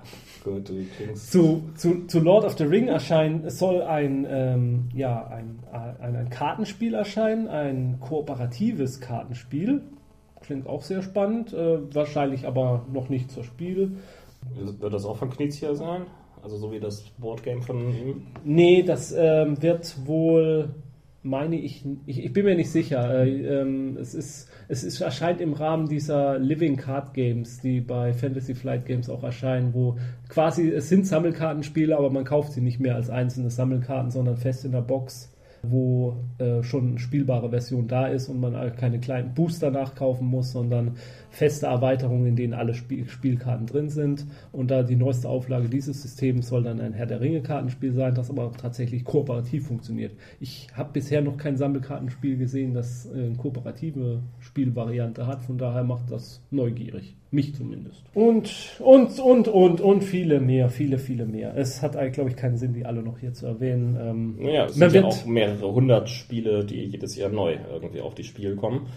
Gut, 0.45 0.69
du 0.69 1.15
zu, 1.15 1.63
zu, 1.77 2.07
zu 2.07 2.19
Lord 2.19 2.45
of 2.45 2.59
the 2.59 2.65
Ring 2.65 2.89
erscheinen, 2.89 3.45
es 3.45 3.61
soll 3.61 3.83
ein, 3.83 4.27
ähm, 4.29 4.89
ja, 4.93 5.27
ein, 5.29 5.61
ein, 5.71 6.17
ein 6.17 6.31
Kartenspiel 6.31 6.95
erscheinen, 6.95 7.47
ein 7.47 7.99
kooperatives 8.01 9.01
Kartenspiel. 9.01 9.83
Klingt 10.41 10.67
auch 10.67 10.83
sehr 10.83 11.03
spannend, 11.03 11.53
äh, 11.53 11.95
wahrscheinlich 11.95 12.47
aber 12.47 12.85
noch 12.93 13.09
nicht 13.09 13.31
zur 13.31 13.45
Spiel. 13.45 13.99
Wird 14.57 14.93
das 14.93 15.05
auch 15.05 15.17
von 15.17 15.31
Knizia 15.31 15.75
sein? 15.77 16.07
Also 16.43 16.57
so 16.57 16.73
wie 16.73 16.81
das 16.81 17.03
Boardgame 17.19 17.63
von 17.63 17.79
ihm? 17.95 18.27
Nee, 18.45 18.83
das 18.83 19.15
ähm, 19.17 19.63
wird 19.63 19.95
wohl 20.07 20.71
meine 21.23 21.57
ich, 21.57 21.85
ich, 22.07 22.25
ich 22.25 22.33
bin 22.33 22.45
mir 22.45 22.57
nicht 22.57 22.71
sicher. 22.71 23.23
Äh, 23.23 23.61
ähm, 23.61 23.97
es, 23.97 24.15
ist, 24.15 24.51
es 24.69 24.83
ist, 24.83 25.01
erscheint 25.01 25.41
im 25.41 25.53
Rahmen 25.53 25.89
dieser 25.89 26.39
Living 26.39 26.77
Card 26.77 27.15
Games, 27.15 27.61
die 27.61 27.81
bei 27.81 28.13
Fantasy 28.13 28.55
Flight 28.55 28.87
Games 28.87 29.09
auch 29.09 29.23
erscheinen, 29.23 29.73
wo 29.73 29.97
quasi 30.29 30.71
es 30.71 30.89
sind 30.89 31.07
Sammelkartenspiele, 31.07 31.97
aber 31.97 32.11
man 32.11 32.25
kauft 32.25 32.53
sie 32.53 32.61
nicht 32.61 32.81
mehr 32.81 32.97
als 32.97 33.11
einzelne 33.11 33.51
Sammelkarten, 33.51 34.11
sondern 34.11 34.37
fest 34.37 34.65
in 34.65 34.73
der 34.73 34.83
Box 34.83 35.33
wo 35.63 36.17
äh, 36.39 36.63
schon 36.63 36.89
eine 36.89 36.99
spielbare 36.99 37.51
Version 37.51 37.87
da 37.87 38.09
ist 38.09 38.29
und 38.29 38.41
man 38.41 38.75
keine 38.77 38.99
kleinen 38.99 39.33
Booster 39.33 39.71
nachkaufen 39.71 40.27
muss, 40.27 40.53
sondern 40.53 40.97
feste 41.33 41.67
Erweiterungen, 41.67 42.27
in 42.27 42.37
denen 42.37 42.55
alle 42.55 42.75
Spiel 42.75 43.09
Spielkarten 43.09 43.67
drin 43.67 43.89
sind. 43.89 44.27
Und 44.53 44.71
da 44.71 44.83
die 44.83 44.97
neueste 44.97 45.29
Auflage 45.29 45.69
dieses 45.69 46.03
Systems 46.03 46.49
soll 46.49 46.63
dann 46.63 46.81
ein 46.81 46.93
Herr 46.93 47.07
der 47.07 47.21
Ringe-Kartenspiel 47.21 47.93
sein, 47.93 48.15
das 48.15 48.31
aber 48.31 48.53
tatsächlich 48.53 49.05
kooperativ 49.05 49.67
funktioniert. 49.67 50.13
Ich 50.41 50.69
habe 50.75 50.93
bisher 50.93 51.23
noch 51.23 51.39
kein 51.39 51.57
Sammelkartenspiel 51.57 52.37
gesehen, 52.37 52.75
das 52.75 53.07
äh, 53.07 53.13
eine 53.13 53.37
kooperative 53.37 54.23
Spielvariante 54.41 55.27
hat, 55.27 55.43
von 55.43 55.59
daher 55.59 55.85
macht 55.85 56.11
das 56.11 56.43
neugierig. 56.51 57.17
Mich 57.35 57.55
zumindest. 57.55 58.05
Und, 58.13 58.79
und, 58.79 59.19
und, 59.19 59.49
und, 59.49 59.81
und 59.81 60.05
viele 60.05 60.39
mehr, 60.39 60.69
viele, 60.69 60.99
viele 60.99 61.25
mehr. 61.25 61.57
Es 61.57 61.81
hat, 61.81 61.93
glaube 62.13 62.29
ich, 62.29 62.37
keinen 62.37 62.59
Sinn, 62.59 62.75
die 62.75 62.85
alle 62.85 63.03
noch 63.03 63.19
hier 63.19 63.33
zu 63.33 63.47
erwähnen. 63.47 63.97
Ähm, 63.99 64.37
ja, 64.53 64.67
es 64.67 64.75
sind 64.75 64.93
ja 64.93 65.05
auch 65.05 65.25
mehrere 65.25 65.73
hundert 65.73 66.11
Spiele, 66.11 66.63
die 66.63 66.85
jedes 66.85 67.17
Jahr 67.17 67.31
neu 67.31 67.57
irgendwie 67.73 68.03
auf 68.03 68.15
die 68.15 68.25
Spiel 68.25 68.55
kommen. 68.55 68.89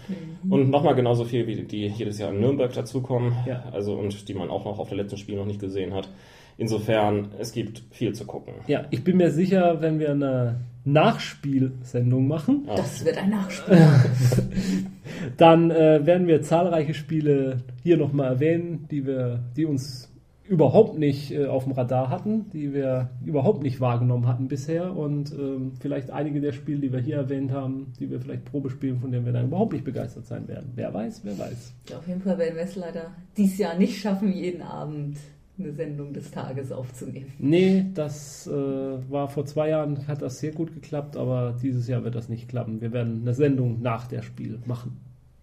Mhm. 0.42 0.52
Und 0.52 0.68
nochmal 0.68 0.94
genauso 0.94 1.24
viel, 1.24 1.46
wie 1.46 1.62
die 1.62 1.86
jedes 1.86 2.18
Jahr 2.18 2.30
in 2.30 2.40
Nürnberg 2.40 2.74
dazukommen. 2.74 3.32
Ja. 3.46 3.64
Also, 3.72 3.94
und 3.94 4.28
die 4.28 4.34
man 4.34 4.50
auch 4.50 4.66
noch 4.66 4.78
auf 4.78 4.90
der 4.90 4.98
letzten 4.98 5.16
Spiel 5.16 5.36
noch 5.36 5.46
nicht 5.46 5.60
gesehen 5.60 5.94
hat. 5.94 6.10
Insofern, 6.58 7.28
es 7.38 7.52
gibt 7.52 7.84
viel 7.90 8.12
zu 8.12 8.26
gucken. 8.26 8.52
Ja, 8.66 8.84
ich 8.90 9.02
bin 9.02 9.16
mir 9.16 9.30
sicher, 9.30 9.80
wenn 9.80 9.98
wir 9.98 10.10
eine 10.10 10.60
Nachspielsendung 10.86 12.28
machen. 12.28 12.68
Das 12.76 13.04
wird 13.04 13.18
ein 13.18 13.30
Nachspiel. 13.30 13.76
dann 15.36 15.70
äh, 15.70 16.06
werden 16.06 16.28
wir 16.28 16.42
zahlreiche 16.42 16.94
Spiele 16.94 17.58
hier 17.82 17.96
nochmal 17.96 18.34
erwähnen, 18.34 18.86
die 18.90 19.04
wir, 19.04 19.40
die 19.56 19.66
uns 19.66 20.12
überhaupt 20.48 20.96
nicht 20.96 21.32
äh, 21.32 21.46
auf 21.46 21.64
dem 21.64 21.72
Radar 21.72 22.08
hatten, 22.08 22.50
die 22.52 22.72
wir 22.72 23.10
überhaupt 23.24 23.64
nicht 23.64 23.80
wahrgenommen 23.80 24.28
hatten 24.28 24.46
bisher 24.46 24.96
und 24.96 25.32
ähm, 25.32 25.72
vielleicht 25.80 26.10
einige 26.10 26.40
der 26.40 26.52
Spiele, 26.52 26.80
die 26.80 26.92
wir 26.92 27.00
hier 27.00 27.16
erwähnt 27.16 27.50
haben, 27.50 27.92
die 27.98 28.08
wir 28.08 28.20
vielleicht 28.20 28.44
Probe 28.44 28.70
spielen, 28.70 29.00
von 29.00 29.10
denen 29.10 29.26
wir 29.26 29.32
dann 29.32 29.46
überhaupt 29.46 29.72
nicht 29.72 29.84
begeistert 29.84 30.26
sein 30.26 30.46
werden. 30.46 30.70
Wer 30.76 30.94
weiß, 30.94 31.22
wer 31.24 31.36
weiß. 31.36 31.74
Ja, 31.90 31.98
auf 31.98 32.06
jeden 32.06 32.22
Fall 32.22 32.38
werden 32.38 32.54
wir 32.54 32.62
es 32.62 32.76
leider 32.76 33.10
dieses 33.36 33.58
Jahr 33.58 33.76
nicht 33.76 34.00
schaffen, 34.00 34.32
jeden 34.32 34.62
Abend 34.62 35.16
eine 35.58 35.72
Sendung 35.72 36.12
des 36.12 36.30
Tages 36.30 36.70
aufzunehmen. 36.72 37.32
Nee, 37.38 37.86
das 37.94 38.46
äh, 38.46 38.50
war 38.52 39.28
vor 39.28 39.46
zwei 39.46 39.70
Jahren, 39.70 40.06
hat 40.06 40.22
das 40.22 40.38
sehr 40.38 40.52
gut 40.52 40.74
geklappt, 40.74 41.16
aber 41.16 41.54
dieses 41.62 41.88
Jahr 41.88 42.04
wird 42.04 42.14
das 42.14 42.28
nicht 42.28 42.48
klappen. 42.48 42.80
Wir 42.80 42.92
werden 42.92 43.22
eine 43.22 43.34
Sendung 43.34 43.80
nach 43.80 44.06
der 44.06 44.22
Spiel 44.22 44.58
machen. 44.66 45.00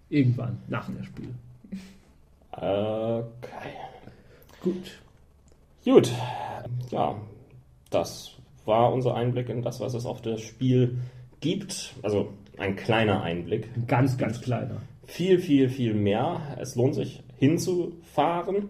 Irgendwann, 0.09 0.59
nach 0.67 0.89
der 0.89 1.03
Spiel. 1.03 1.29
Okay. 2.51 3.73
Gut. 4.61 4.99
Gut. 5.83 6.11
Ja, 6.91 7.15
das 7.89 8.37
war 8.65 8.93
unser 8.93 9.15
Einblick 9.15 9.49
in 9.49 9.61
das, 9.63 9.79
was 9.79 9.93
es 9.95 10.05
auf 10.05 10.21
das 10.21 10.41
Spiel 10.41 10.99
gibt. 11.39 11.95
Also 12.03 12.31
ein 12.57 12.75
kleiner 12.75 13.23
Einblick. 13.23 13.67
Ganz, 13.87 14.17
ganz 14.17 14.39
kleiner. 14.39 14.81
Viel, 15.05 15.39
viel, 15.39 15.69
viel 15.69 15.95
mehr. 15.95 16.55
Es 16.59 16.75
lohnt 16.75 16.95
sich 16.95 17.23
hinzufahren 17.39 18.69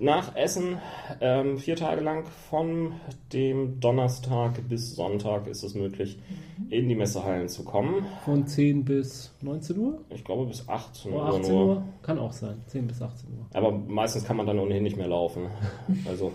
nach 0.00 0.34
Essen, 0.36 0.78
ähm, 1.20 1.58
vier 1.58 1.76
Tage 1.76 2.00
lang, 2.00 2.26
von 2.50 2.94
dem 3.32 3.80
Donnerstag 3.80 4.68
bis 4.68 4.96
Sonntag 4.96 5.46
ist 5.46 5.62
es 5.62 5.74
möglich, 5.74 6.18
mhm. 6.58 6.72
in 6.72 6.88
die 6.88 6.94
Messehallen 6.94 7.48
zu 7.48 7.64
kommen. 7.64 8.06
Von 8.24 8.46
10 8.46 8.84
bis 8.84 9.34
19 9.42 9.78
Uhr? 9.78 10.00
Ich 10.10 10.24
glaube 10.24 10.46
bis 10.46 10.68
18 10.68 11.12
Uhr. 11.12 11.24
18 11.26 11.54
Uhr, 11.54 11.66
Uhr? 11.66 11.84
Kann 12.02 12.18
auch 12.18 12.32
sein, 12.32 12.60
10 12.66 12.86
bis 12.86 13.02
18 13.02 13.30
Uhr. 13.30 13.46
Aber 13.52 13.72
meistens 13.72 14.24
kann 14.24 14.36
man 14.36 14.46
dann 14.46 14.58
ohnehin 14.58 14.82
nicht 14.82 14.96
mehr 14.96 15.08
laufen. 15.08 15.48
also, 16.08 16.32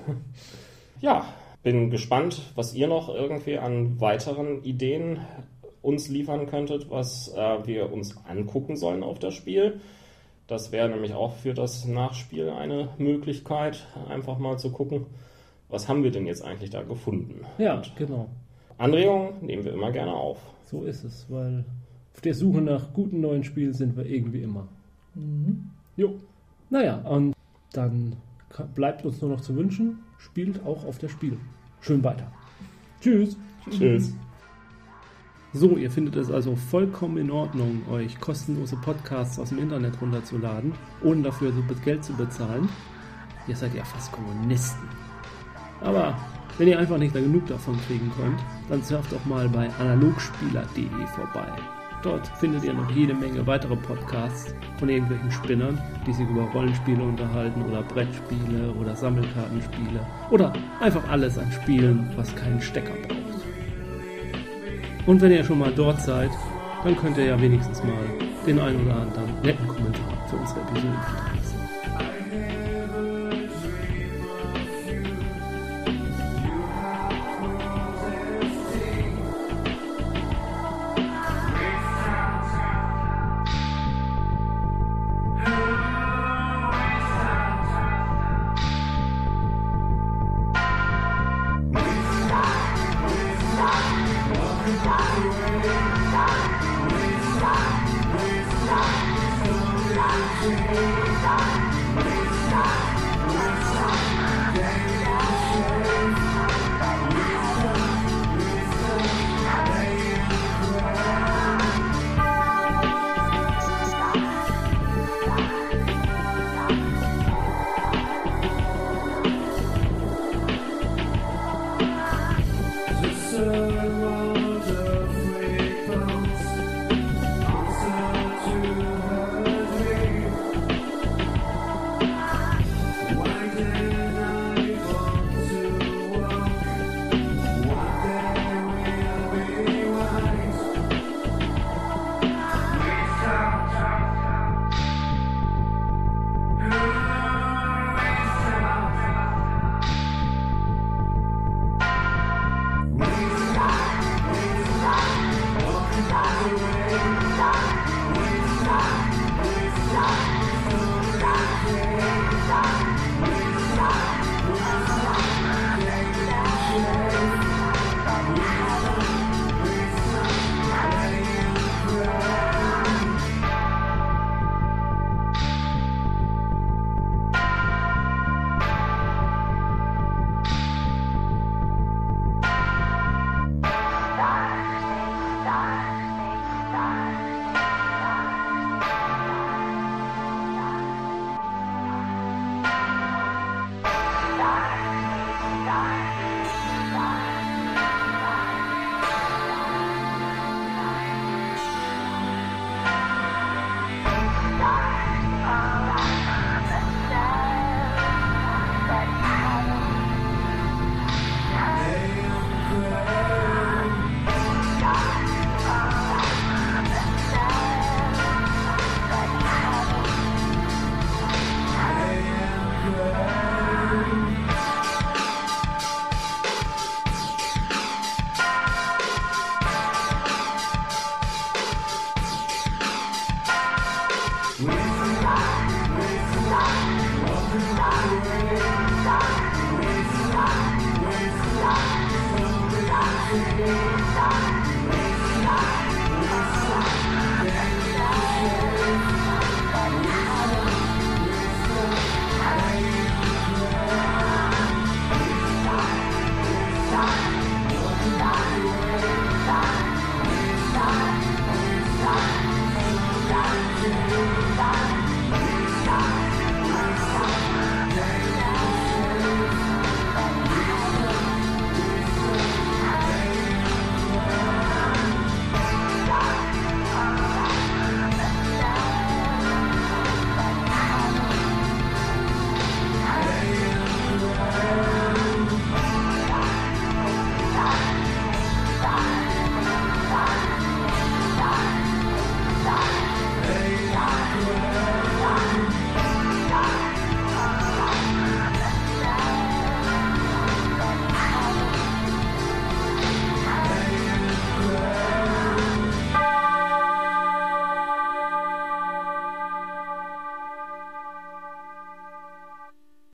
ja, 1.02 1.26
bin 1.64 1.90
gespannt, 1.90 2.54
was 2.56 2.74
ihr 2.74 2.88
noch 2.88 3.10
irgendwie 3.10 3.58
an 3.58 4.00
weiteren 4.00 4.64
Ideen 4.64 5.20
uns 5.82 6.10
liefern 6.10 6.48
könntet, 6.48 6.90
was 6.90 7.34
äh, 7.36 7.66
wir 7.66 7.92
uns 7.92 8.16
angucken 8.26 8.76
sollen 8.76 9.04
auf 9.04 9.20
das 9.20 9.34
Spiel. 9.34 9.80
Das 10.48 10.72
wäre 10.72 10.90
nämlich 10.90 11.14
auch 11.14 11.36
für 11.36 11.54
das 11.54 11.86
Nachspiel 11.86 12.50
eine 12.50 12.90
Möglichkeit, 12.98 13.86
einfach 14.08 14.38
mal 14.38 14.58
zu 14.58 14.72
gucken, 14.72 15.06
was 15.70 15.90
haben 15.90 16.04
wir 16.04 16.12
denn 16.12 16.26
jetzt 16.26 16.44
eigentlich 16.44 16.70
da 16.70 16.84
gefunden. 16.84 17.42
Ja, 17.58 17.76
Und 17.76 17.96
genau. 17.98 18.30
Anregungen 18.78 19.34
nehmen 19.46 19.66
wir 19.66 19.74
immer 19.74 19.92
gerne 19.92 20.14
auf. 20.14 20.40
So 20.64 20.84
ist 20.84 21.04
es, 21.04 21.26
weil 21.30 21.66
auf 22.14 22.22
der 22.22 22.34
Suche 22.34 22.62
nach 22.62 22.94
guten 22.94 23.20
neuen 23.20 23.44
Spielen 23.44 23.74
sind 23.74 23.98
wir 23.98 24.06
irgendwie 24.06 24.42
immer. 24.42 24.68
Mhm. 25.16 25.70
Jo. 25.98 26.16
Naja, 26.70 26.98
und 27.02 27.34
dann 27.74 28.16
bleibt 28.74 29.04
uns 29.06 29.22
nur 29.22 29.32
noch 29.32 29.42
zu 29.42 29.56
wünschen, 29.56 30.00
spielt 30.18 30.66
auch 30.66 30.86
auf 30.86 30.98
der 30.98 31.10
Spiel. 31.10 31.38
Schön 31.82 32.04
weiter. 32.04 32.32
Tschüss. 33.02 33.38
Tschüss. 33.70 34.14
So, 35.54 35.78
ihr 35.78 35.90
findet 35.90 36.18
es 36.18 36.30
also 36.30 36.56
vollkommen 36.56 37.18
in 37.18 37.32
Ordnung, 37.32 37.82
euch 37.90 38.20
kostenlose 38.20 38.76
Podcasts 38.76 39.40
aus 39.40 39.50
dem 39.50 39.60
Internet 39.60 40.00
runterzuladen, 40.02 40.74
ohne 41.04 41.22
dafür 41.22 41.54
so 41.54 41.64
Geld 41.86 42.04
zu 42.04 42.14
bezahlen. 42.14 42.68
Ihr 43.48 43.56
seid 43.56 43.74
ja 43.74 43.86
fast 43.86 44.12
Kommunisten. 44.12 44.90
Aber 45.82 46.18
wenn 46.58 46.68
ihr 46.68 46.78
einfach 46.78 46.98
nicht 46.98 47.16
da 47.16 47.22
genug 47.22 47.48
davon 47.48 47.80
kriegen 47.88 48.12
könnt, 48.20 48.40
dann 48.68 48.84
surft 48.84 49.14
doch 49.14 49.26
mal 49.26 49.48
bei 49.48 49.70
analogspieler.de 49.80 51.08
vorbei. 51.16 51.48
Dort 52.04 52.28
findet 52.40 52.64
ihr 52.66 52.74
noch 52.74 52.92
jede 52.92 53.14
Menge 53.14 53.48
weitere 53.48 53.76
Podcasts 53.76 54.54
von 54.78 54.90
irgendwelchen 54.90 55.32
Spinnern, 55.32 55.82
die 56.06 56.14
sich 56.14 56.28
über 56.28 56.44
Rollenspiele 56.52 57.02
unterhalten 57.02 57.64
oder 57.64 57.84
Brettspiele 57.84 58.72
oder 58.74 58.96
Sammelkartenspiele 58.96 60.06
oder 60.30 60.52
einfach 60.82 61.08
alles 61.10 61.38
an 61.38 61.52
Spielen, 61.52 62.12
was 62.16 62.36
keinen 62.36 62.62
Stecker 62.62 62.94
braucht. 63.08 63.37
Und 65.08 65.22
wenn 65.22 65.32
ihr 65.32 65.44
schon 65.44 65.60
mal 65.60 65.72
dort 65.74 66.02
seid, 66.02 66.30
dann 66.84 66.96
könnt 66.98 67.18
ihr 67.18 67.26
ja 67.26 67.42
wenigstens 67.42 67.82
mal 67.82 67.94
den 68.46 68.60
einen 68.60 68.86
oder 68.86 68.98
anderen 68.98 69.42
netten 69.42 69.68
Kommentar 69.68 70.28
für 70.30 70.36
unsere 70.36 70.60
Episode 70.60 71.37